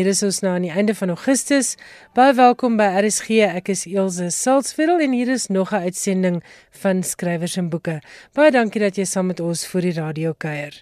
Hier 0.00 0.08
is 0.08 0.22
ons 0.24 0.38
nou 0.40 0.54
aan 0.56 0.64
die 0.64 0.72
einde 0.72 0.94
van 0.96 1.10
Augustus. 1.12 1.74
Baie 2.16 2.32
welkom 2.32 2.78
by 2.80 2.86
RSG. 3.02 3.42
Ek 3.44 3.68
is 3.74 3.82
Elsje 3.84 4.30
Salzveld 4.32 5.04
en 5.04 5.12
hier 5.12 5.28
is 5.28 5.50
nog 5.52 5.74
'n 5.76 5.84
uitsending 5.84 6.38
van 6.80 7.02
Skrywers 7.04 7.58
en 7.60 7.68
Boeke. 7.68 8.00
Baie 8.32 8.50
dankie 8.50 8.80
dat 8.80 8.96
jy 8.96 9.04
saam 9.04 9.26
met 9.26 9.40
ons 9.40 9.66
vir 9.66 9.80
die 9.80 9.92
radio 9.92 10.32
kuier. 10.32 10.72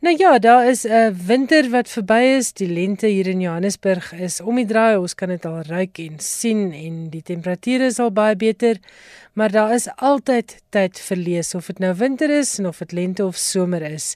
Nou 0.00 0.14
ja, 0.18 0.38
daar 0.38 0.68
is 0.68 0.84
'n 0.86 1.16
winter 1.26 1.70
wat 1.70 1.88
verby 1.88 2.36
is. 2.38 2.52
Die 2.52 2.68
lente 2.68 3.06
hier 3.06 3.26
in 3.26 3.40
Johannesburg 3.40 4.12
is 4.12 4.40
om 4.40 4.54
die 4.54 4.66
draai. 4.66 4.98
Ons 4.98 5.14
kan 5.14 5.28
dit 5.28 5.44
al 5.44 5.62
ruik 5.62 5.98
en 5.98 6.18
sien 6.18 6.72
en 6.72 7.10
die 7.10 7.22
temperature 7.22 7.84
is 7.84 7.98
al 7.98 8.12
baie 8.12 8.36
beter. 8.36 8.76
Maar 9.34 9.50
daar 9.50 9.72
is 9.74 9.88
altyd 9.96 10.52
tyd 10.70 10.98
vir 11.08 11.18
lees 11.18 11.54
of 11.58 11.66
dit 11.66 11.80
nou 11.82 11.90
winter 11.98 12.30
is 12.30 12.52
en 12.58 12.68
of 12.70 12.78
dit 12.78 12.92
lente 12.94 13.24
of 13.26 13.34
somer 13.36 13.82
is. 13.82 14.12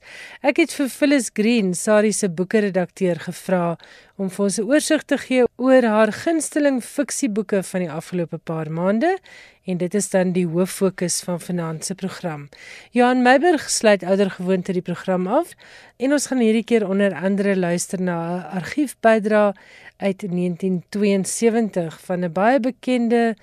Ek 0.47 0.61
het 0.63 0.71
vir 0.79 0.87
Phyllis 0.95 1.31
Green, 1.35 1.73
Sari 1.75 2.13
se 2.15 2.29
boekeredakteur, 2.31 3.19
gevra 3.27 3.75
om 4.15 4.31
vir 4.31 4.45
ons 4.45 4.59
'n 4.59 4.69
oorsig 4.71 5.03
te 5.03 5.19
gee 5.19 5.45
oor 5.57 5.83
haar 5.83 6.13
gunsteling 6.13 6.79
fiksieboeke 6.83 7.63
van 7.63 7.81
die 7.81 7.91
afgelope 7.91 8.39
paar 8.39 8.71
maande 8.71 9.19
en 9.67 9.77
dit 9.77 9.95
is 9.95 10.11
dan 10.11 10.33
die 10.33 10.47
hoof 10.47 10.71
fokus 10.71 11.21
van 11.21 11.41
vanaand 11.41 11.85
se 11.85 11.95
program. 11.95 12.49
Johan 12.91 13.23
Meiburg 13.23 13.71
sluit 13.71 14.03
oudergewoonte 14.03 14.73
die 14.73 14.83
program 14.83 15.27
af 15.27 15.55
en 15.97 16.13
ons 16.13 16.27
gaan 16.27 16.39
hierdie 16.39 16.65
keer 16.65 16.89
onder 16.89 17.15
andere 17.15 17.57
luister 17.57 18.01
na 18.01 18.37
'n 18.37 18.57
argiefbydra 18.59 19.55
uit 19.97 20.23
1972 20.31 22.01
van 22.01 22.25
'n 22.25 22.33
baie 22.33 22.61
bekende 22.61 23.37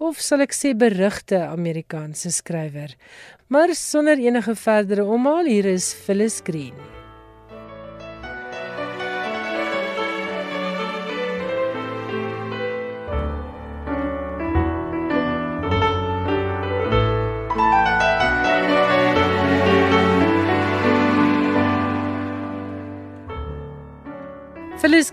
of 0.00 0.20
sal 0.24 0.40
ek 0.40 0.56
sê 0.56 0.72
berugte 0.72 1.38
Amerikaanse 1.44 2.32
skrywer. 2.32 2.96
Maar 3.52 3.74
sonder 3.76 4.18
enige 4.18 4.56
verdere 4.56 5.04
omhaal 5.04 5.46
hier 5.52 5.68
is 5.68 5.92
Phyllis 5.92 6.40
Green. 6.40 6.99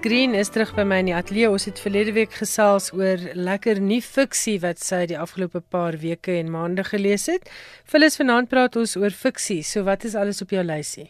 Green 0.07 0.33
is 0.39 0.47
terug 0.47 0.69
by 0.71 0.85
my 0.87 1.01
in 1.01 1.09
die 1.09 1.13
ateljee. 1.17 1.49
Ons 1.51 1.65
het 1.67 1.81
verlede 1.83 2.13
week 2.15 2.31
gesels 2.39 2.85
oor 2.95 3.19
lekker 3.35 3.81
nuwe 3.83 4.05
fiksie 4.05 4.53
wat 4.63 4.79
sy 4.79 5.01
die 5.11 5.17
afgelope 5.19 5.59
paar 5.59 5.97
weke 5.99 6.37
en 6.39 6.47
maande 6.53 6.85
gelees 6.87 7.25
het. 7.27 7.49
Phyllis, 7.83 8.15
vanaand 8.15 8.47
praat 8.47 8.77
ons 8.79 8.95
oor 8.95 9.11
fiksie. 9.11 9.59
So 9.67 9.83
wat 9.83 10.07
is 10.07 10.15
alles 10.15 10.39
op 10.45 10.55
jou 10.55 10.63
lysie? 10.63 11.09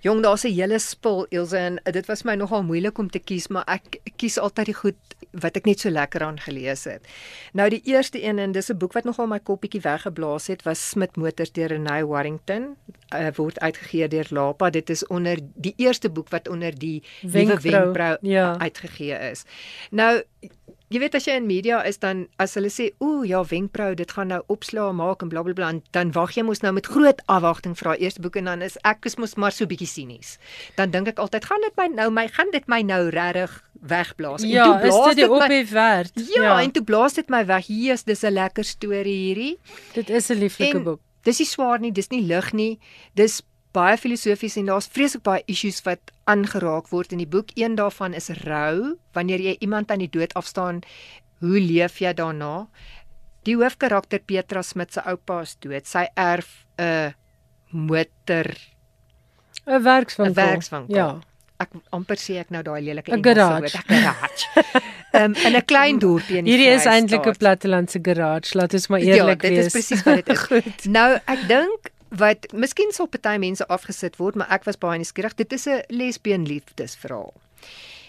Jong, 0.00 0.22
daar's 0.22 0.44
'n 0.44 0.54
hele 0.54 0.78
spul 0.78 1.26
Ilse 1.28 1.56
en 1.56 1.80
dit 1.82 2.06
was 2.06 2.22
my 2.22 2.34
nogal 2.34 2.62
moeilik 2.62 2.98
om 2.98 3.10
te 3.10 3.18
kies, 3.18 3.48
maar 3.48 3.64
ek 3.66 4.00
kies 4.16 4.38
altyd 4.38 4.66
die 4.66 4.74
goed 4.74 4.94
wat 5.30 5.56
ek 5.56 5.64
net 5.64 5.80
so 5.80 5.90
lekker 5.90 6.22
aan 6.22 6.38
gelees 6.40 6.84
het. 6.84 7.06
Nou 7.52 7.68
die 7.68 7.82
eerste 7.84 8.22
een 8.22 8.38
en 8.38 8.52
dis 8.52 8.70
'n 8.70 8.76
boek 8.78 8.92
wat 8.92 9.04
nogal 9.04 9.26
my 9.26 9.38
koppietjie 9.38 9.80
weggeblaas 9.80 10.46
het, 10.46 10.62
was 10.62 10.88
Smit 10.88 11.16
Motors 11.16 11.52
deur 11.52 11.68
Renée 11.68 12.06
Warrington. 12.06 12.76
Uh, 13.14 13.28
word 13.34 13.58
uitgegee 13.60 14.08
deur 14.08 14.26
Lapa. 14.30 14.70
Dit 14.70 14.90
is 14.90 15.06
onder 15.06 15.38
die 15.54 15.74
eerste 15.76 16.10
boek 16.10 16.28
wat 16.28 16.48
onder 16.48 16.78
die 16.78 17.02
Wenkbrau, 17.22 17.82
Wenkbrau 17.82 18.16
ja. 18.20 18.58
uitgegee 18.58 19.30
is. 19.30 19.44
Nou 19.90 20.22
Jy 20.88 21.00
weet 21.02 21.14
as 21.14 21.26
jy 21.28 21.34
in 21.36 21.46
media 21.46 21.82
is 21.84 21.98
dan 22.00 22.26
as 22.40 22.54
hulle 22.56 22.70
sê 22.72 22.90
ooh 23.04 23.26
ja 23.28 23.42
wenkbrau 23.44 23.94
dit 23.94 24.12
gaan 24.16 24.30
nou 24.32 24.40
opslaa 24.48 24.92
maak 24.96 25.20
en 25.22 25.28
blablabla 25.28 25.54
bla, 25.54 25.72
bla, 25.76 25.90
dan 25.92 26.12
wag 26.16 26.32
jy 26.32 26.46
mos 26.48 26.62
nou 26.64 26.72
met 26.72 26.86
groot 26.88 27.20
afwagting 27.26 27.74
vir 27.76 27.90
haar 27.90 28.00
eerste 28.00 28.22
boek 28.24 28.38
en 28.40 28.48
dan 28.48 28.62
is 28.64 28.78
ek 28.88 29.04
is 29.04 29.18
mos 29.20 29.36
maar 29.36 29.52
so 29.52 29.68
bietjie 29.68 29.90
sinies. 29.90 30.38
Dan 30.80 30.94
dink 30.94 31.08
ek 31.12 31.20
altyd 31.20 31.44
gaan 31.44 31.66
dit 31.66 31.76
my 31.76 31.88
nou 31.92 32.08
my 32.10 32.24
gaan 32.32 32.52
dit 32.56 32.64
my 32.72 32.80
nou 32.82 33.02
regtig 33.12 33.58
wegblaas. 33.80 34.42
Ja, 34.42 34.64
en 34.64 34.80
toe 34.80 34.88
blaas 34.88 35.14
dit 35.14 35.28
op 35.28 35.44
die 35.48 35.66
werd. 35.70 36.24
Ja, 36.34 36.42
ja, 36.42 36.54
en 36.62 36.72
toe 36.72 36.84
blaas 36.84 37.14
dit 37.20 37.28
my 37.28 37.44
weg. 37.46 37.66
Hier 37.66 37.92
is 37.92 38.04
dis 38.04 38.24
'n 38.24 38.32
lekker 38.32 38.64
storie 38.64 39.18
hierdie. 39.26 39.58
Dit 39.92 40.10
is 40.10 40.30
'n 40.30 40.40
lieflike 40.40 40.80
boek. 40.80 41.00
Dis 41.22 41.38
nie 41.38 41.46
swaar 41.46 41.80
nie, 41.80 41.92
dis 41.92 42.08
nie 42.08 42.22
lig 42.22 42.52
nie. 42.52 42.78
Dis 43.14 43.42
baie 43.76 43.96
filosofies 44.00 44.56
en 44.56 44.70
daar's 44.70 44.88
vreeslik 44.92 45.22
baie 45.26 45.42
issues 45.46 45.82
wat 45.86 46.12
aangeraak 46.30 46.88
word 46.92 47.12
in 47.12 47.22
die 47.22 47.28
boek. 47.28 47.52
Een 47.58 47.76
daarvan 47.78 48.14
is 48.14 48.30
rou. 48.44 48.96
Wanneer 49.12 49.40
jy 49.40 49.56
iemand 49.60 49.90
aan 49.90 50.04
die 50.04 50.10
dood 50.10 50.34
afstaan, 50.34 50.82
hoe 51.40 51.60
leef 51.60 52.00
jy 52.02 52.14
daarna? 52.14 52.68
Die 53.46 53.56
hoofkarakter 53.56 54.20
Petra 54.24 54.62
Smit 54.62 54.92
se 54.92 55.04
oupa 55.06 55.42
is 55.46 55.56
dood. 55.60 55.86
Sy 55.86 56.08
erf 56.14 56.64
'n 56.78 57.14
motor 57.70 58.54
'n 59.66 59.82
werkswinkel. 59.82 60.32
'n 60.32 60.34
werkswinkel. 60.34 60.96
Ja. 60.96 61.18
Ek 61.58 61.70
amper 61.90 62.16
sê 62.16 62.38
ek 62.38 62.50
nou 62.54 62.62
daai 62.62 62.82
lelike 62.82 63.12
Engelse 63.12 63.48
woord, 63.50 63.74
'n 63.74 63.82
garage. 63.88 64.46
Ehm 65.12 65.34
um, 65.34 65.34
in 65.34 65.56
'n 65.56 65.64
klein 65.64 65.98
dorpie 65.98 66.38
in 66.38 66.44
die 66.44 66.52
Hierdie 66.52 66.72
is 66.74 66.84
eintlik 66.86 67.26
'n 67.26 67.36
plattelandse 67.36 67.98
garage, 68.02 68.54
laat 68.54 68.74
ons 68.74 68.86
maar 68.88 69.00
eerlik 69.00 69.42
wees. 69.42 69.50
Ja, 69.50 69.62
dit 69.62 69.64
wees. 69.64 69.66
is 69.66 69.72
presies 69.72 70.02
wat 70.02 70.24
dit 70.24 70.28
is. 70.28 70.84
nou, 70.98 71.20
ek 71.26 71.48
dink 71.48 71.90
wat 72.10 72.52
miskien 72.52 72.92
sal 72.92 73.06
party 73.06 73.36
mense 73.38 73.66
afgesit 73.68 74.16
word, 74.16 74.34
maar 74.34 74.50
ek 74.50 74.64
was 74.64 74.78
baie 74.80 74.98
nuuskierig. 74.98 75.34
Dit 75.34 75.52
is 75.52 75.66
'n 75.66 75.82
lesbien 75.88 76.46
liefdesverhaal. 76.46 77.34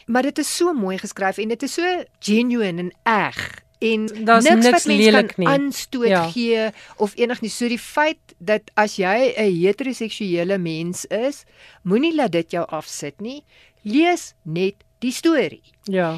Maar 0.07 0.23
dit 0.23 0.37
is 0.37 0.55
so 0.55 0.73
mooi 0.73 0.97
geskryf 0.97 1.37
en 1.37 1.47
dit 1.47 1.63
is 1.63 1.73
so 1.73 2.03
genuine 2.19 2.79
en 2.79 2.91
eg 3.03 3.63
en 3.79 4.07
Daar's 4.25 4.43
niks 4.43 4.69
wat 4.69 4.85
mense 4.85 5.23
kan 5.35 5.47
aanstoot 5.47 6.07
ja. 6.07 6.29
gee 6.29 6.69
of 6.97 7.15
enigiets 7.15 7.57
so 7.57 7.67
die 7.67 7.79
feit 7.79 8.33
dat 8.37 8.71
as 8.73 8.95
jy 8.95 9.33
'n 9.37 9.53
heteroseksuele 9.61 10.57
mens 10.57 11.05
is, 11.05 11.43
moenie 11.83 12.15
laat 12.15 12.31
dit 12.31 12.51
jou 12.51 12.65
afsit 12.67 13.21
nie. 13.21 13.43
Lees 13.81 14.33
net 14.43 14.75
die 14.99 15.11
storie. 15.11 15.63
Ja. 15.83 16.17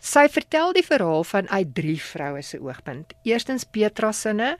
Sy 0.00 0.28
vertel 0.28 0.72
die 0.72 0.84
verhaal 0.84 1.24
van 1.24 1.48
uit 1.48 1.74
drie 1.74 2.00
vroue 2.02 2.42
se 2.42 2.60
oogpunt. 2.60 3.12
Eerstens 3.22 3.64
Petra 3.64 4.12
se, 4.12 4.56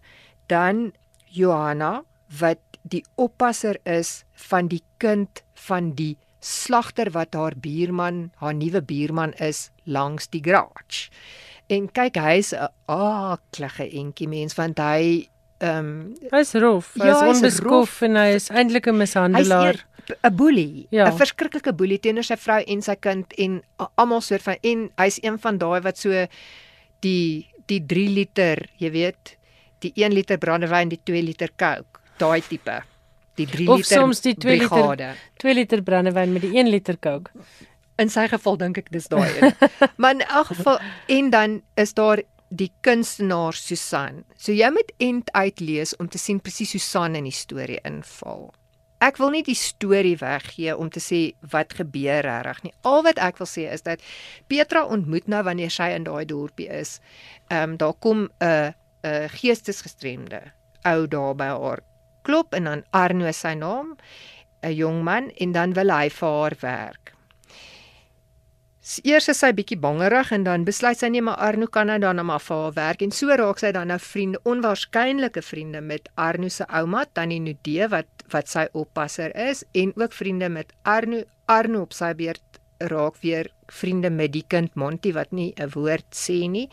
dan 0.46 0.92
Johanna 1.30 2.04
wat 2.38 2.60
die 2.82 3.04
oppasser 3.14 3.78
is 3.84 4.24
van 4.50 4.68
die 4.68 4.82
kind 4.98 5.42
van 5.66 5.92
die 5.98 6.16
slagter 6.40 7.10
wat 7.12 7.34
haar 7.36 7.56
buurman, 7.56 8.30
haar 8.40 8.54
nuwe 8.54 8.80
buurman 8.82 9.34
is 9.38 9.68
langs 9.84 10.30
die 10.32 10.42
garage. 10.44 11.10
En 11.68 11.90
kyk, 11.92 12.16
hy's 12.16 12.52
'n 12.54 12.68
aaklige 12.86 13.86
entjie 13.90 14.28
mens 14.28 14.54
want 14.54 14.78
hy 14.78 15.28
ehm 15.60 15.78
um, 15.78 16.14
hy's 16.32 16.54
rof, 16.54 16.94
hy's 16.94 17.20
ja, 17.20 17.28
onbeskof 17.28 18.02
en 18.02 18.16
hy 18.16 18.34
is 18.34 18.48
eintlik 18.48 18.86
'n 18.88 18.96
mishandelaar. 18.96 19.84
'n 20.10 20.34
boelie, 20.34 20.86
'n 20.90 20.96
ja. 20.96 21.12
verskriklike 21.12 21.72
boelie 21.72 21.98
teenoor 21.98 22.24
sy 22.24 22.36
vrou 22.36 22.62
en 22.66 22.82
sy 22.82 22.96
kind 22.96 23.32
en 23.38 23.62
almal 23.94 24.20
soort 24.20 24.42
van 24.42 24.56
en 24.62 24.90
hy's 24.96 25.18
een 25.22 25.38
van 25.38 25.58
daai 25.58 25.80
wat 25.80 25.98
so 25.98 26.26
die 27.00 27.46
die 27.66 27.80
3 27.86 28.08
liter, 28.08 28.68
jy 28.78 28.90
weet, 28.90 29.36
die 29.78 29.92
1 29.94 30.12
liter 30.12 30.38
brandewyn, 30.38 30.88
die 30.88 31.00
2 31.04 31.22
liter 31.22 31.50
Coke, 31.56 31.89
daai 32.20 32.40
tipe. 32.46 32.80
Die 33.38 33.46
3 33.46 33.66
liter. 33.66 33.74
Of 33.74 33.88
soms 33.88 34.22
die 34.24 34.34
2 34.36 34.56
liter 34.64 35.16
2 35.42 35.54
liter 35.56 35.82
brandewyn 35.82 36.32
met 36.34 36.44
die 36.46 36.56
1 36.56 36.68
liter 36.72 36.98
Coke. 36.98 37.32
In 38.00 38.12
sy 38.12 38.26
geval 38.32 38.56
dink 38.60 38.80
ek 38.80 38.90
dis 38.92 39.08
daai 39.12 39.28
een. 39.28 39.54
maar 40.00 40.16
in 40.16 40.26
elk 40.26 40.52
geval 40.52 40.78
en 41.06 41.32
dan 41.32 41.60
is 41.80 41.94
daar 41.94 42.22
die 42.50 42.70
kunstenaar 42.82 43.54
Susan. 43.54 44.24
So 44.36 44.52
jy 44.52 44.70
moet 44.74 44.92
end 44.98 45.30
uitlees 45.32 45.94
om 45.96 46.08
te 46.10 46.18
sien 46.18 46.40
presies 46.42 46.74
hoe 46.74 46.82
Susan 46.82 47.18
in 47.18 47.28
die 47.28 47.36
storie 47.36 47.78
inval. 47.86 48.50
Ek 49.00 49.16
wil 49.16 49.30
nie 49.32 49.44
die 49.46 49.56
storie 49.56 50.16
weggee 50.20 50.74
om 50.76 50.90
te 50.92 51.00
sê 51.00 51.20
wat 51.54 51.72
gebeur 51.78 52.26
regtig 52.26 52.66
nie. 52.66 52.72
Al 52.84 53.04
wat 53.06 53.20
ek 53.22 53.38
wil 53.40 53.48
sê 53.48 53.64
is 53.72 53.86
dat 53.86 54.02
Petra 54.50 54.82
ontmoet 54.84 55.30
nou 55.30 55.40
wanneer 55.46 55.72
sy 55.72 55.88
in 55.94 56.04
daai 56.08 56.26
dorpie 56.28 56.68
is. 56.68 56.98
Ehm 57.48 57.76
um, 57.76 57.76
daar 57.80 57.94
kom 57.94 58.28
'n 58.42 58.74
'n 59.04 59.28
geestesgestremde 59.40 60.42
ou 60.84 61.06
daar 61.08 61.34
by 61.34 61.48
haar 61.48 61.80
klop 62.22 62.54
en 62.54 62.64
dan 62.64 62.84
Arno 62.90 63.30
sy 63.32 63.54
naam, 63.54 63.96
'n 64.62 64.74
jong 64.74 65.02
man 65.04 65.30
en 65.30 65.52
dan 65.52 65.72
wil 65.72 65.90
hy 65.90 66.08
vir 66.08 66.28
haar 66.28 66.56
werk. 66.60 67.14
Eers 69.04 69.28
is 69.28 69.38
sy 69.38 69.52
bietjie 69.52 69.76
bangerig 69.78 70.32
en 70.32 70.44
dan 70.44 70.64
besluit 70.64 70.98
sy 70.98 71.08
nee 71.12 71.22
maar 71.22 71.36
Arno 71.36 71.66
kan 71.66 71.86
nou 71.86 71.98
dan 72.00 72.24
maar 72.26 72.40
vir 72.40 72.62
haar 72.64 72.72
werk 72.74 73.02
en 73.02 73.12
so 73.12 73.28
raak 73.28 73.60
sy 73.60 73.70
dan 73.76 73.92
nou 73.92 73.98
vriende, 74.02 74.40
onwaarskynlike 74.42 75.42
vriende 75.42 75.80
met 75.80 76.08
Arno 76.16 76.48
se 76.48 76.64
ouma 76.64 77.04
Tannie 77.12 77.40
Nudee 77.40 77.86
wat 77.92 78.08
wat 78.32 78.48
sy 78.48 78.66
oppasser 78.72 79.36
is 79.36 79.62
en 79.74 79.92
ook 79.96 80.16
vriende 80.16 80.48
met 80.48 80.72
Arno 80.82 81.22
Arno 81.46 81.82
op 81.82 81.92
sy 81.92 82.14
beurt 82.14 82.60
raak 82.80 83.20
weer 83.22 83.50
vriende 83.68 84.10
met 84.10 84.32
die 84.32 84.44
kind 84.48 84.74
Monty 84.74 85.12
wat 85.12 85.32
nie 85.32 85.52
'n 85.56 85.70
woord 85.74 86.06
sê 86.14 86.48
nie. 86.48 86.68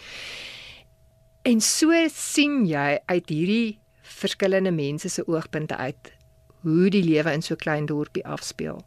En 1.44 1.61
so 1.61 1.91
sien 2.09 2.65
jy 2.65 2.99
uit 3.05 3.29
hierdie 3.29 3.79
verskillende 4.07 4.71
mense 4.71 5.09
se 5.09 5.27
oogpunte 5.27 5.75
uit 5.75 6.13
hoe 6.62 6.89
die 6.89 7.04
lewe 7.04 7.31
in 7.33 7.42
so 7.42 7.56
klein 7.56 7.86
dorpie 7.86 8.25
afspeel. 8.25 8.81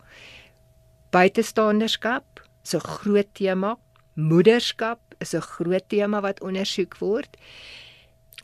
Buitestanderskap 1.10 2.42
is 2.64 2.74
'n 2.74 2.80
groot 2.80 3.28
tema, 3.32 3.78
moederskap 4.14 5.00
is 5.18 5.34
'n 5.34 5.40
groot 5.40 5.88
tema 5.88 6.20
wat 6.20 6.40
ondersoek 6.40 6.98
word. 6.98 7.36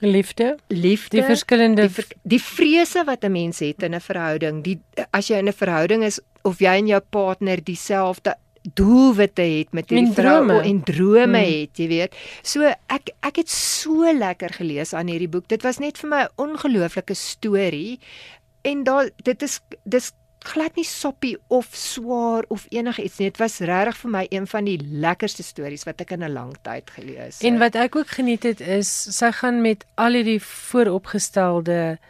Liefde, 0.00 0.58
liefde, 0.68 1.16
die 1.16 1.24
verskillende 1.24 1.88
die, 1.88 2.04
die 2.22 2.42
vrese 2.42 3.04
wat 3.04 3.24
'n 3.24 3.32
mens 3.32 3.58
het 3.58 3.82
in 3.82 3.94
'n 3.94 4.00
verhouding, 4.00 4.62
die 4.64 4.80
as 5.10 5.28
jy 5.28 5.36
in 5.36 5.48
'n 5.48 5.52
verhouding 5.52 6.04
is 6.04 6.20
of 6.42 6.58
jy 6.58 6.76
en 6.76 6.86
jou 6.86 7.00
partner 7.00 7.64
dieselfde 7.64 8.36
doelwitte 8.74 9.42
het 9.42 9.72
met 9.72 9.90
hierdie 9.90 10.06
En 10.08 10.14
vrou 10.14 10.46
drome. 10.46 10.62
en 10.62 10.82
drome 10.82 11.26
Mm. 11.26 11.34
het, 11.60 11.76
jy 11.78 11.88
weet. 11.88 12.14
So 12.42 12.62
ek 12.86 13.10
ek 13.22 13.36
het 13.36 13.50
so 13.50 14.12
lekker 14.12 14.50
gelees 14.52 14.92
aan 14.94 15.06
hierdie 15.06 15.28
boek. 15.28 15.48
Dit 15.48 15.62
was 15.62 15.78
net 15.78 15.98
vir 15.98 16.08
my 16.10 16.22
'n 16.22 16.28
ongelooflike 16.36 17.14
storie 17.14 17.98
en 18.62 18.84
daar 18.84 19.10
dit 19.22 19.42
is 19.42 19.60
dis 19.84 20.12
glad 20.46 20.76
nie 20.76 20.84
soppie 20.84 21.36
of 21.48 21.66
swaar 21.72 22.44
of 22.48 22.66
enigiets 22.70 23.18
nie. 23.18 23.28
Dit 23.30 23.38
was 23.38 23.58
regtig 23.58 23.96
vir 23.96 24.10
my 24.10 24.26
een 24.30 24.46
van 24.46 24.64
die 24.64 24.78
lekkerste 24.90 25.42
stories 25.42 25.84
wat 25.84 26.00
ek 26.00 26.10
in 26.10 26.22
'n 26.22 26.32
lang 26.32 26.54
tyd 26.62 26.90
gelees 26.90 27.38
het. 27.38 27.42
En 27.42 27.58
wat 27.58 27.74
ek 27.74 27.96
ook 27.96 28.06
geniet 28.08 28.42
het 28.42 28.60
is 28.60 29.16
sy 29.18 29.30
gaan 29.32 29.60
met 29.62 29.84
al 29.96 30.12
hierdie 30.12 30.40
vooropgestelde 30.42 31.98
uh 32.00 32.06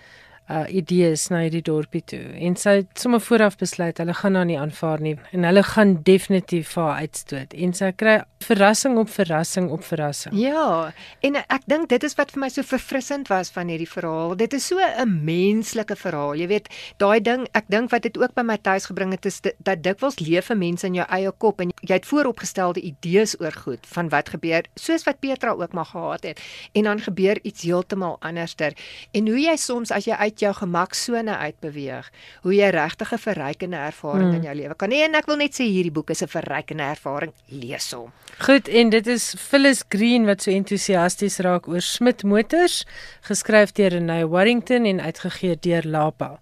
idees 0.68 1.28
na 1.30 1.42
hierdie 1.42 1.64
dorpie 1.66 2.02
toe. 2.06 2.22
En 2.38 2.56
sy 2.56 2.78
het 2.80 3.00
sommer 3.00 3.20
vooraf 3.20 3.56
besluit 3.58 3.98
hulle 3.98 4.14
gaan 4.14 4.38
haar 4.38 4.46
nie 4.46 4.58
aanvaar 4.60 5.02
nie 5.02 5.16
en 5.32 5.44
hulle 5.48 5.62
gaan 5.66 5.96
definitief 6.06 6.74
haar 6.78 7.02
uitstoot. 7.02 7.54
En 7.54 7.74
sy 7.74 7.90
kry 7.96 8.20
verrassing 8.46 8.96
op 8.98 9.08
verrassing 9.10 9.70
op 9.74 9.82
verrassing. 9.84 10.34
Ja, 10.38 10.92
en 11.26 11.36
ek 11.36 11.62
dink 11.66 11.88
dit 11.88 12.04
is 12.06 12.14
wat 12.18 12.30
vir 12.34 12.40
my 12.44 12.48
so 12.52 12.62
verfrissend 12.62 13.28
was 13.32 13.50
van 13.54 13.68
hierdie 13.72 13.88
verhaal. 13.90 14.36
Dit 14.38 14.54
is 14.54 14.66
so 14.66 14.78
'n 14.78 15.24
menslike 15.24 15.96
verhaal. 15.96 16.34
Jy 16.34 16.46
weet, 16.46 16.68
daai 16.98 17.20
ding, 17.20 17.46
ek 17.54 17.64
dink 17.68 17.90
wat 17.90 18.02
dit 18.02 18.18
ook 18.18 18.34
by 18.34 18.42
my 18.42 18.56
tuis 18.56 18.86
gebring 18.86 19.10
het 19.12 19.26
is 19.26 19.40
dit, 19.40 19.54
dat 19.58 19.82
dikwels 19.82 20.18
leef 20.18 20.50
'n 20.50 20.58
mens 20.58 20.84
in 20.84 20.94
jou 20.94 21.06
eie 21.10 21.32
kop 21.38 21.60
en 21.60 21.72
jy 21.82 21.94
het 21.94 22.06
vooropgestelde 22.06 22.80
idees 22.80 23.40
oor 23.40 23.52
goed 23.52 23.86
van 23.86 24.08
wat 24.08 24.28
gebeur, 24.28 24.62
soos 24.74 25.04
wat 25.04 25.20
Petra 25.20 25.50
ook 25.50 25.72
maar 25.72 25.84
gehad 25.86 26.22
het. 26.22 26.40
En 26.74 26.82
dan 26.82 27.00
gebeur 27.00 27.38
iets 27.42 27.62
heeltemal 27.62 28.16
anderster. 28.20 28.72
En 29.12 29.26
hoe 29.28 29.40
jy 29.40 29.56
soms 29.56 29.90
as 29.90 30.04
jy 30.04 30.12
uit 30.14 30.40
jou 30.40 30.54
gemaksone 30.54 31.36
uitbeweeg, 31.36 32.10
hoe 32.42 32.54
jy 32.54 32.68
regtig 32.70 33.12
'n 33.12 33.18
verrykende 33.18 33.76
ervaring 33.76 34.28
Mm. 34.28 34.34
in 34.34 34.42
jou 34.42 34.54
lewe 34.54 34.74
kan 34.74 34.90
hê. 34.90 35.04
En 35.04 35.14
ek 35.14 35.26
wil 35.26 35.36
net 35.36 35.52
sê 35.54 35.64
hierdie 35.64 35.90
boek 35.92 36.10
is 36.10 36.22
'n 36.22 36.26
verrykende 36.28 36.82
ervaring. 36.82 37.32
Lees 37.48 37.92
hom. 37.92 38.12
Goed 38.38 38.68
en 38.68 38.90
dit 38.92 39.06
is 39.06 39.30
Phyllis 39.40 39.82
Green 39.88 40.26
wat 40.28 40.42
so 40.44 40.50
entoesiasties 40.52 41.38
raak 41.44 41.68
oor 41.72 41.80
Smit 41.80 42.22
Motors, 42.22 42.82
geskryf 43.24 43.72
deur 43.72 43.94
Renée 43.96 44.26
Warrington 44.28 44.84
en 44.84 45.00
uitgegee 45.00 45.56
deur 45.64 45.86
Lapa. 45.88 46.34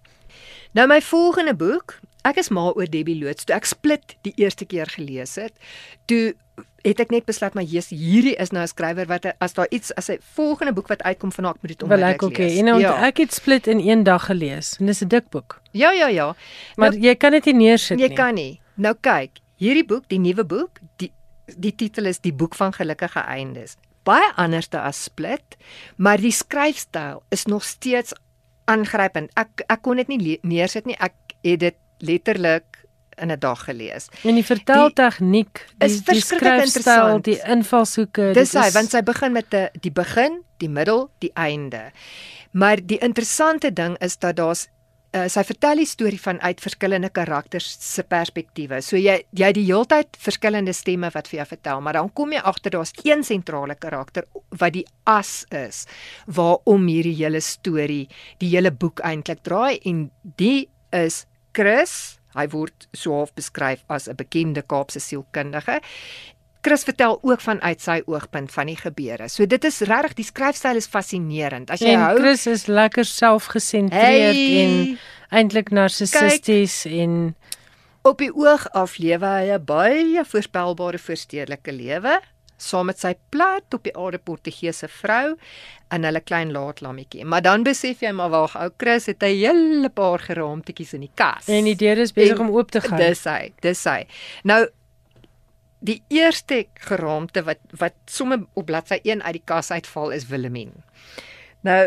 Nou 0.74 0.88
my 0.90 0.98
volgende 1.06 1.54
boek, 1.54 2.00
ek 2.26 2.40
is 2.42 2.50
mal 2.50 2.72
oor 2.74 2.90
Debbie 2.90 3.14
Loots. 3.20 3.46
Toe 3.46 3.54
ek 3.54 3.68
Split 3.70 4.16
die 4.26 4.32
eerste 4.42 4.66
keer 4.66 4.90
gelees 4.90 5.36
het, 5.38 5.54
toe 6.10 6.34
het 6.84 6.98
ek 7.00 7.14
net 7.14 7.24
besluit 7.30 7.54
maar 7.54 7.64
Jesus, 7.64 7.94
hierdie 7.94 8.34
is 8.42 8.50
nou 8.50 8.62
'n 8.64 8.68
skrywer 8.68 9.06
wat 9.06 9.30
as 9.38 9.54
daar 9.54 9.70
iets 9.70 9.94
as 9.94 10.10
'n 10.10 10.18
volgende 10.34 10.72
boek 10.72 10.88
wat 10.88 11.02
uitkom 11.02 11.32
van 11.32 11.44
haar, 11.44 11.54
moet 11.62 11.70
dit 11.70 11.82
onmiddellik 11.82 12.14
ek 12.14 12.22
ook 12.22 12.32
hê. 12.38 12.48
lees. 12.50 12.58
En 12.58 12.72
ont, 12.72 12.80
ja. 12.80 13.06
ek 13.06 13.16
het 13.18 13.32
Split 13.34 13.66
in 13.66 13.78
een 13.78 14.02
dag 14.02 14.26
gelees 14.26 14.76
en 14.80 14.86
dis 14.86 15.00
'n 15.00 15.08
dik 15.08 15.30
boek. 15.30 15.60
ja, 15.70 15.92
ja, 15.92 16.08
ja. 16.08 16.34
Maar 16.76 16.90
Nou, 16.90 17.00
jy 17.02 17.14
kan 17.14 17.30
dit 17.30 17.44
nie 17.44 17.54
neersit 17.54 18.00
jy 18.00 18.08
nie. 18.08 18.16
kan 18.16 18.34
nie. 18.34 18.60
Nou 18.74 18.94
kyk, 19.00 19.30
hierdie 19.56 19.84
boek, 19.86 20.08
die 20.08 20.18
nuwe 20.18 20.44
boek, 20.44 20.80
die 20.96 21.12
die 21.46 21.74
titel 21.74 22.06
is 22.06 22.20
Die 22.20 22.32
boek 22.32 22.54
van 22.54 22.72
gelukkige 22.72 23.20
eindes. 23.20 23.76
Baie 24.04 24.32
anderste 24.36 24.80
as 24.80 25.04
Split, 25.04 25.56
maar 25.96 26.20
die 26.20 26.32
skryfstyl 26.32 27.22
is 27.32 27.46
nog 27.48 27.64
steeds 27.64 28.12
aangrypend. 28.64 29.30
Ek 29.36 29.64
ek 29.68 29.82
kon 29.82 29.96
dit 29.96 30.08
nie 30.08 30.38
neersit 30.42 30.86
nie. 30.88 30.96
Ek 31.00 31.16
het 31.44 31.60
dit 31.60 31.76
letterlik 32.04 32.84
in 33.16 33.30
'n 33.30 33.38
dag 33.38 33.64
gelees. 33.64 34.08
En 34.22 34.34
die 34.34 34.44
verteltegniek, 34.44 35.66
die, 35.78 35.86
is 35.86 36.02
die 36.02 36.04
verskriklik 36.04 36.66
skryfstyl, 36.66 36.92
interessant. 36.92 37.24
die 37.24 37.40
invalshoeke, 37.46 38.30
Dis 38.32 38.52
hy, 38.52 38.66
is 38.66 38.74
want 38.74 38.90
sy 38.90 39.02
begin 39.02 39.32
met 39.32 39.54
'n 39.54 39.68
die 39.80 39.92
begin, 39.92 40.42
die 40.58 40.68
middel, 40.68 41.10
die 41.18 41.30
einde. 41.34 41.92
Maar 42.50 42.78
die 42.86 42.98
interessante 42.98 43.72
ding 43.72 43.98
is 43.98 44.18
dat 44.18 44.36
daar's 44.36 44.68
uh, 45.14 45.26
sy 45.30 45.44
vertel 45.46 45.82
die 45.82 45.88
storie 45.88 46.20
vanuit 46.20 46.62
verskillende 46.62 47.10
karakters 47.14 47.68
se 47.80 48.04
perspektiewe. 48.06 48.80
So 48.82 48.98
jy 49.00 49.20
jy 49.36 49.50
die 49.56 49.66
heeltyd 49.68 50.18
verskillende 50.20 50.74
stemme 50.76 51.10
wat 51.14 51.30
vir 51.30 51.42
jou 51.42 51.48
vertel, 51.54 51.84
maar 51.84 51.98
dan 51.98 52.10
kom 52.16 52.34
jy 52.34 52.42
agter 52.42 52.74
daar's 52.76 52.94
een 53.04 53.24
sentrale 53.26 53.78
karakter 53.78 54.26
wat 54.50 54.74
die 54.74 54.86
as 55.10 55.44
is 55.54 55.84
waarom 56.26 56.88
hierdie 56.90 57.16
hele 57.18 57.40
storie, 57.44 58.08
die 58.42 58.50
hele 58.54 58.72
boek 58.72 59.02
eintlik 59.04 59.44
draai 59.46 59.78
en 59.84 60.08
die 60.38 60.68
is 60.94 61.24
Chris. 61.54 62.18
Hy 62.34 62.48
word 62.50 62.88
so 62.90 63.14
half 63.14 63.30
beskryf 63.34 63.84
as 63.86 64.08
'n 64.08 64.16
bekende 64.18 64.62
Kaapse 64.62 65.00
sielkundige 65.00 65.80
Chris 66.64 66.84
vertel 66.86 67.18
ook 67.20 67.42
vanuit 67.44 67.80
sy 67.84 67.98
oogpunt 68.08 68.52
van 68.52 68.70
die 68.70 68.78
gebeure. 68.80 69.28
So 69.28 69.46
dit 69.46 69.64
is 69.68 69.82
regtig 69.84 70.16
die 70.20 70.24
skryfstyl 70.24 70.80
is 70.80 70.88
fascinerend. 70.88 71.70
As 71.70 71.82
jy 71.84 71.92
en 71.92 72.04
hou 72.06 72.14
Chris 72.18 72.46
is 72.48 72.66
lekker 72.70 73.04
selfgesentreerd 73.04 74.38
en 74.38 74.76
hey, 74.78 74.94
eintlik 75.34 75.72
narcissisties 75.74 76.84
en 76.88 77.34
op 78.04 78.20
die 78.20 78.30
oog 78.32 78.64
af 78.72 78.96
lewe 79.00 79.26
hy 79.26 79.52
'n 79.52 79.64
baie 79.64 80.24
voorspelbare 80.24 80.98
voorstedelike 80.98 81.72
lewe 81.72 82.20
saam 82.56 82.86
met 82.86 83.00
sy 83.00 83.14
plat 83.34 83.74
op 83.74 83.82
die 83.84 83.92
aarde 83.98 84.18
Portugese 84.18 84.88
vrou 84.88 85.34
en 85.92 86.06
hulle 86.06 86.20
klein 86.20 86.52
laatlammetjie. 86.54 87.24
Maar 87.24 87.42
dan 87.42 87.62
besef 87.66 88.00
jy 88.02 88.12
maar 88.16 88.30
wag, 88.30 88.56
ou 88.56 88.70
Chris 88.78 89.06
het 89.06 89.22
'n 89.22 89.26
hele 89.26 89.88
paar 89.88 90.18
geraamtetjies 90.18 90.94
in 90.94 91.00
die 91.00 91.14
kas. 91.14 91.48
en 91.48 91.64
die 91.64 91.76
deur 91.76 91.98
is 91.98 92.12
besig 92.12 92.38
En 92.38 92.48
om 92.48 92.56
oop 92.56 92.70
te 92.70 92.80
gaan. 92.80 92.98
Dis 92.98 93.24
hy, 93.24 93.52
dis 93.60 93.84
hy. 93.84 94.06
Nou 94.42 94.66
die 95.84 96.00
eerste 96.08 96.64
geraamte 96.88 97.44
wat 97.44 97.60
wat 97.80 97.96
sommer 98.10 98.46
op 98.54 98.66
bladsy 98.70 99.00
1 99.02 99.22
uit 99.22 99.36
die 99.38 99.44
kas 99.44 99.70
uitval 99.70 100.14
is 100.16 100.26
Willemien. 100.30 100.72
Nou 101.66 101.82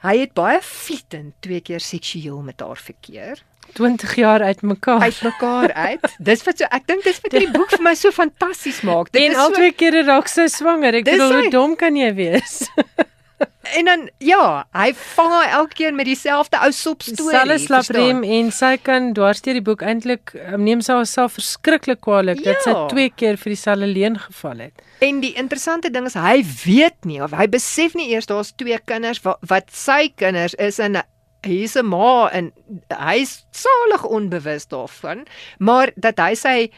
hy 0.00 0.16
het 0.22 0.32
baie 0.38 0.60
vlietend 0.64 1.34
twee 1.44 1.60
keer 1.60 1.82
seksueel 1.84 2.40
met 2.46 2.62
haar 2.64 2.78
verkeer. 2.80 3.42
20 3.76 4.14
jaar 4.16 4.42
uitmekaar. 4.42 5.00
Uitmekaar 5.00 5.72
uit. 5.72 6.06
Dis 6.18 6.42
wat 6.46 6.62
so 6.62 6.70
ek 6.70 6.86
dink 6.88 7.04
dis 7.06 7.20
wat 7.22 7.36
hierdie 7.36 7.52
boek 7.54 7.74
vir 7.76 7.84
my 7.84 7.94
so 7.98 8.14
fantasties 8.14 8.80
maak. 8.86 9.12
Dit 9.12 9.26
en 9.26 9.36
is 9.36 9.42
al 9.42 9.52
so 9.52 9.60
twee 9.60 9.74
kere 9.76 10.02
raak 10.08 10.30
sy 10.30 10.48
swanger. 10.50 11.02
Ek 11.02 11.06
bedoel 11.10 11.36
hoe 11.36 11.52
dom 11.52 11.76
kan 11.78 11.98
jy 11.98 12.10
wees? 12.16 12.62
en 13.78 13.84
dan 13.84 14.08
ja, 14.18 14.64
hy 14.76 14.92
vang 14.94 15.32
haar 15.32 15.48
elke 15.60 15.74
keer 15.74 15.94
met 15.94 16.08
dieselfde 16.08 16.58
ou 16.64 16.70
sop 16.72 17.02
storie. 17.02 17.36
Selle 17.38 17.58
slaprem 17.58 18.22
en 18.24 18.50
sy 18.52 18.76
kan 18.82 19.12
dwarsteer 19.16 19.54
die 19.60 19.64
boek 19.64 19.82
eintlik 19.82 20.34
um, 20.46 20.64
neem 20.64 20.80
sy 20.84 20.92
haarself 20.98 21.32
verskriklik 21.38 22.00
kwaadlik 22.00 22.42
dat 22.44 22.62
sy 22.62 22.70
Ja. 22.70 22.86
twee 22.88 23.10
keer 23.10 23.36
vir 23.36 23.50
dieselfde 23.54 23.86
leen 23.86 24.18
geval 24.18 24.58
het. 24.58 24.82
En 25.00 25.20
die 25.20 25.32
interessante 25.34 25.90
ding 25.90 26.06
is 26.06 26.14
hy 26.14 26.44
weet 26.64 27.04
nie 27.04 27.22
of 27.22 27.30
hy 27.32 27.46
besef 27.48 27.94
nie 27.94 28.10
eers 28.10 28.26
daar's 28.26 28.52
twee 28.52 28.78
kinders 28.84 29.22
wat, 29.24 29.38
wat 29.48 29.70
sy 29.72 30.12
kinders 30.16 30.54
is 30.58 30.78
en 30.78 31.00
hy's 31.42 31.76
'n 31.76 31.86
ma 31.86 32.28
en 32.32 32.52
hy's 32.92 33.44
salig 33.50 34.04
onbewus 34.04 34.66
daarvan, 34.68 35.26
maar 35.58 35.90
dat 35.96 36.18
hy 36.18 36.34
sy 36.34 36.70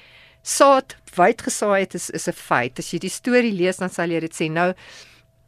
saad 0.42 0.94
wyd 1.16 1.42
gesaai 1.42 1.80
het 1.80 1.94
is 1.94 2.10
is 2.10 2.28
'n 2.28 2.32
feit. 2.32 2.78
As 2.78 2.90
jy 2.92 2.98
die 2.98 3.10
storie 3.10 3.52
lees 3.52 3.76
dan 3.76 3.90
sal 3.90 4.08
jy 4.10 4.20
dit 4.20 4.34
sien. 4.34 4.52
Nou 4.52 4.72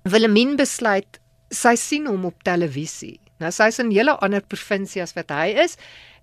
Wilhelmine 0.05 0.57
besluit 0.61 1.21
sy 1.55 1.75
sien 1.81 2.07
hom 2.11 2.27
op 2.29 2.43
televisie. 2.45 3.19
Nou 3.41 3.51
sy's 3.53 3.79
in 3.81 3.89
'n 3.89 3.95
hele 3.97 4.15
ander 4.21 4.43
provinsie 4.43 5.03
as 5.03 5.15
wat 5.17 5.31
hy 5.31 5.55
is. 5.65 5.77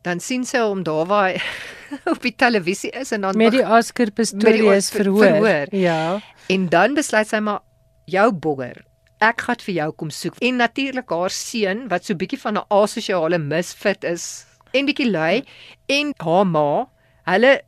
Dan 0.03 0.19
sien 0.19 0.43
sy 0.45 0.57
hom 0.57 0.83
daar 0.83 1.05
waar 1.05 1.29
hy 1.31 1.41
op 2.13 2.21
die 2.21 2.35
televisie 2.35 2.91
is 2.91 3.11
en 3.11 3.21
dan 3.21 3.37
Met 3.37 3.51
die 3.51 3.65
Oscar 3.65 4.11
Pistorius 4.11 4.89
verhoor. 4.89 5.25
verhoor. 5.25 5.67
Ja. 5.75 6.21
En 6.49 6.69
dan 6.69 6.93
besluit 6.93 7.27
sy 7.27 7.39
maar 7.39 7.61
jou 8.05 8.31
bogger. 8.31 8.83
Ek 9.21 9.41
gaan 9.41 9.59
vir 9.61 9.73
jou 9.75 9.91
kom 9.91 10.09
soek. 10.09 10.35
En 10.41 10.55
natuurlik 10.57 11.09
haar 11.09 11.29
seun 11.29 11.87
wat 11.87 12.05
so 12.05 12.15
bietjie 12.15 12.39
van 12.39 12.57
'n 12.57 12.65
asosiale 12.69 13.37
misfit 13.37 14.03
is 14.03 14.45
en 14.73 14.85
bietjie 14.85 15.09
lui 15.11 15.43
en 15.87 16.13
haar 16.17 16.45
ma, 16.45 16.87
hulle 17.25 17.61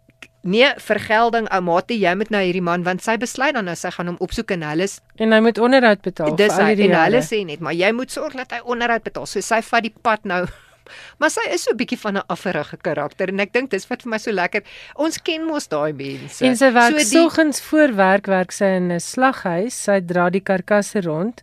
nee 0.43 0.73
vergelding 0.77 1.47
oumatie 1.55 1.99
jy 1.99 2.13
moet 2.19 2.29
nou 2.29 2.41
hierdie 2.43 2.63
man 2.63 2.83
want 2.83 3.03
sy 3.03 3.15
besluit 3.17 3.55
dan 3.55 3.65
nou 3.65 3.75
sy 3.79 3.91
gaan 3.95 4.11
hom 4.11 4.19
opsoek 4.19 4.51
en 4.51 4.67
hulle 4.67 4.83
is 4.89 4.99
En 5.15 5.31
hy 5.31 5.39
moet 5.39 5.57
onderhoud 5.57 6.01
betaal 6.03 6.35
dis 6.35 6.53
vir 6.53 6.65
al 6.65 6.75
die 6.75 6.89
en 6.89 6.95
jare. 6.97 7.03
hulle 7.07 7.23
sê 7.23 7.45
net 7.47 7.63
maar 7.63 7.73
jy 7.73 7.91
moet 7.95 8.11
sorg 8.11 8.35
dat 8.35 8.51
hy 8.51 8.59
onderhoud 8.65 9.03
betaal. 9.03 9.25
So 9.25 9.41
sy 9.41 9.61
vat 9.61 9.83
die 9.83 9.93
pad 10.01 10.25
nou 10.25 10.45
Maar 11.19 11.31
sy 11.31 11.43
is 11.55 11.63
so 11.63 11.71
'n 11.71 11.79
bietjie 11.79 11.99
van 11.99 12.17
'n 12.17 12.27
afferige 12.27 12.77
karakter 12.77 13.29
en 13.29 13.39
ek 13.39 13.53
dink 13.53 13.69
dis 13.71 13.87
wat 13.87 14.01
vir 14.03 14.09
my 14.09 14.17
so 14.17 14.31
lekker. 14.31 14.63
Ons 14.95 15.21
ken 15.21 15.45
mos 15.45 15.67
daai 15.67 15.93
mense. 15.93 16.45
En 16.45 16.57
sy 16.57 16.71
werk 16.71 16.99
so 16.99 16.99
so 16.99 17.19
soggens 17.19 17.61
voor 17.61 17.95
werk 17.95 18.25
werk 18.27 18.51
sy 18.51 18.65
in 18.65 18.91
'n 18.91 18.99
slaghuis. 18.99 19.83
Sy 19.83 20.01
dra 20.01 20.29
die 20.29 20.43
karkasse 20.43 21.01
rond. 21.01 21.41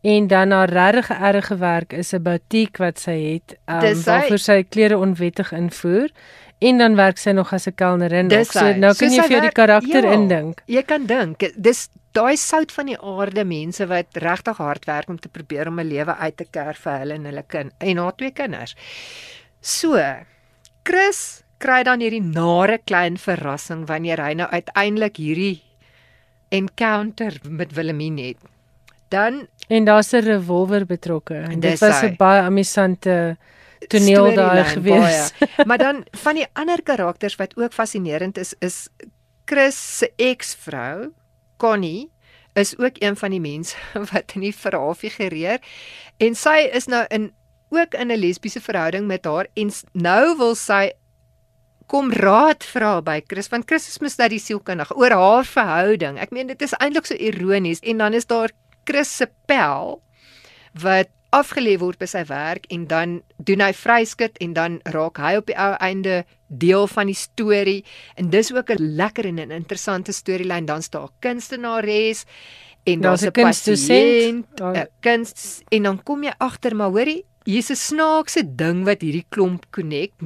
En 0.00 0.26
dan 0.26 0.50
haar 0.50 0.70
regtig 0.70 1.10
erge 1.10 1.56
werk 1.58 1.92
is 1.92 2.12
'n 2.14 2.22
butiek 2.22 2.76
wat 2.78 2.98
sy 2.98 3.34
het, 3.34 3.58
um, 3.66 4.02
waarvoor 4.02 4.38
sy 4.38 4.62
klere 4.62 4.96
onwettig 4.96 5.52
invoer. 5.52 6.08
En 6.58 6.78
dan 6.78 6.96
werk 6.98 7.18
sy 7.18 7.30
nog 7.30 7.52
as 7.52 7.66
'n 7.66 7.74
kelnerin. 7.74 8.24
ook. 8.24 8.30
Dis 8.30 8.50
So 8.50 8.58
sy. 8.58 8.72
nou 8.72 8.92
So 8.92 8.98
kan 8.98 9.14
jy 9.14 9.20
sy 9.22 9.22
vir 9.22 9.30
jou 9.30 9.40
die 9.40 9.52
karakter 9.52 10.04
ja. 10.04 10.12
indink. 10.12 10.62
Jy 10.66 10.82
kan 10.82 11.06
dink, 11.06 11.44
dis 11.56 11.88
daai 12.12 12.36
sout 12.36 12.72
van 12.72 12.86
die 12.86 12.98
aarde 12.98 13.44
mense 13.44 13.86
wat 13.86 14.06
regtig 14.12 14.56
hard 14.56 14.84
werk 14.84 15.08
om 15.08 15.18
te 15.18 15.28
probeer 15.28 15.68
om 15.68 15.80
'n 15.80 15.86
lewe 15.86 16.16
uit 16.16 16.36
te 16.36 16.46
kerf 16.50 16.78
vir 16.78 16.98
hulle 16.98 17.14
en 17.14 17.24
hulle 17.24 17.44
kind 17.46 17.72
en 17.78 17.96
haar 17.96 18.16
twee 18.16 18.30
kinders. 18.30 18.74
So, 19.60 19.98
Chris 20.84 21.42
kry 21.58 21.82
dan 21.82 22.00
hierdie 22.00 22.22
nare 22.22 22.78
klein 22.84 23.16
verrassing 23.18 23.86
wanneer 23.86 24.20
hy 24.22 24.34
nou 24.34 24.48
uiteindelik 24.48 25.16
hierdie 25.16 25.62
encounter 26.50 27.34
met 27.48 27.74
Wilhelmine 27.74 28.22
het. 28.22 28.36
Dan 29.08 29.46
En 29.68 29.84
daar's 29.84 30.12
'n 30.12 30.20
revolver 30.24 30.86
betrokke. 30.86 31.34
En 31.34 31.60
dit 31.60 31.78
was. 31.80 32.02
'n 32.02 32.16
baie 32.16 32.42
amusante 32.42 33.36
toneel 33.86 34.34
daai 34.34 34.64
gewees. 34.64 35.32
Baie. 35.38 35.66
Maar 35.68 35.78
dan 35.78 36.04
van 36.10 36.34
die 36.34 36.46
ander 36.52 36.82
karakters 36.82 37.36
wat 37.36 37.56
ook 37.56 37.72
fascinerend 37.72 38.38
is 38.38 38.54
is 38.58 38.88
Chris 39.44 39.98
se 39.98 40.12
eksvrou 40.16 41.12
Connie 41.56 42.10
is 42.54 42.78
ook 42.78 42.98
een 42.98 43.16
van 43.16 43.30
die 43.30 43.40
mense 43.40 43.76
wat 44.12 44.34
in 44.34 44.40
die 44.40 44.54
verhaal 44.54 44.94
figureer 44.94 45.58
en 46.16 46.34
sy 46.34 46.68
is 46.72 46.86
nou 46.86 47.04
in 47.08 47.32
ook 47.68 47.94
in 47.94 48.10
'n 48.10 48.18
lesbiese 48.18 48.60
verhouding 48.60 49.06
met 49.06 49.24
haar 49.24 49.46
en 49.54 49.70
nou 49.92 50.36
wil 50.36 50.54
sy 50.54 50.90
kom 51.86 52.12
raad 52.12 52.64
vra 52.64 53.00
by 53.02 53.20
Chris 53.26 53.48
want 53.48 53.66
Chris 53.66 53.88
is 53.88 54.00
mos 54.04 54.16
nou 54.20 54.28
die 54.28 54.40
sielkundige 54.42 54.96
oor 54.96 55.10
haar 55.10 55.44
verhouding. 55.44 56.18
Ek 56.20 56.30
meen 56.30 56.46
dit 56.46 56.62
is 56.62 56.76
eintlik 56.78 57.08
so 57.08 57.14
ironies 57.14 57.80
en 57.80 57.98
dan 57.98 58.14
is 58.14 58.28
daar 58.28 58.52
Chris 58.84 59.16
se 59.16 59.28
pel 59.46 60.02
wat 60.82 61.08
afgelê 61.30 61.76
word 61.78 61.98
by 61.98 62.06
sy 62.06 62.24
werk 62.28 62.66
en 62.72 62.86
dan 62.88 63.22
doen 63.36 63.60
hy 63.60 63.72
vryskut 63.76 64.38
en 64.44 64.54
dan 64.56 64.80
raak 64.84 65.20
hy 65.20 65.36
op 65.36 65.46
die 65.50 65.56
ou 65.58 65.74
einde 65.84 66.24
deel 66.48 66.86
van 66.88 67.06
die 67.06 67.18
storie. 67.18 67.84
En 68.16 68.30
dis 68.30 68.52
ook 68.52 68.70
'n 68.70 68.96
lekker 68.96 69.26
en 69.26 69.40
'n 69.40 69.50
interessante 69.50 70.12
storielyn. 70.12 70.66
Dan 70.66 70.82
staan 70.82 71.08
kunstenares 71.20 72.24
en 72.84 73.00
daar's 73.00 73.22
'n 73.22 73.32
kunstdosent. 73.32 74.46
'n 74.60 74.88
kunst 75.00 75.62
en 75.68 75.82
dan 75.82 76.02
kom 76.02 76.22
jy 76.24 76.32
agter 76.38 76.76
maar 76.76 76.90
hoorie 76.90 77.24
hier's 77.48 77.70
'n 77.70 77.76
snaakse 77.76 78.42
ding 78.56 78.84
wat 78.84 79.00
hierdie 79.00 79.26
klomp 79.28 79.64
connect 79.70 80.20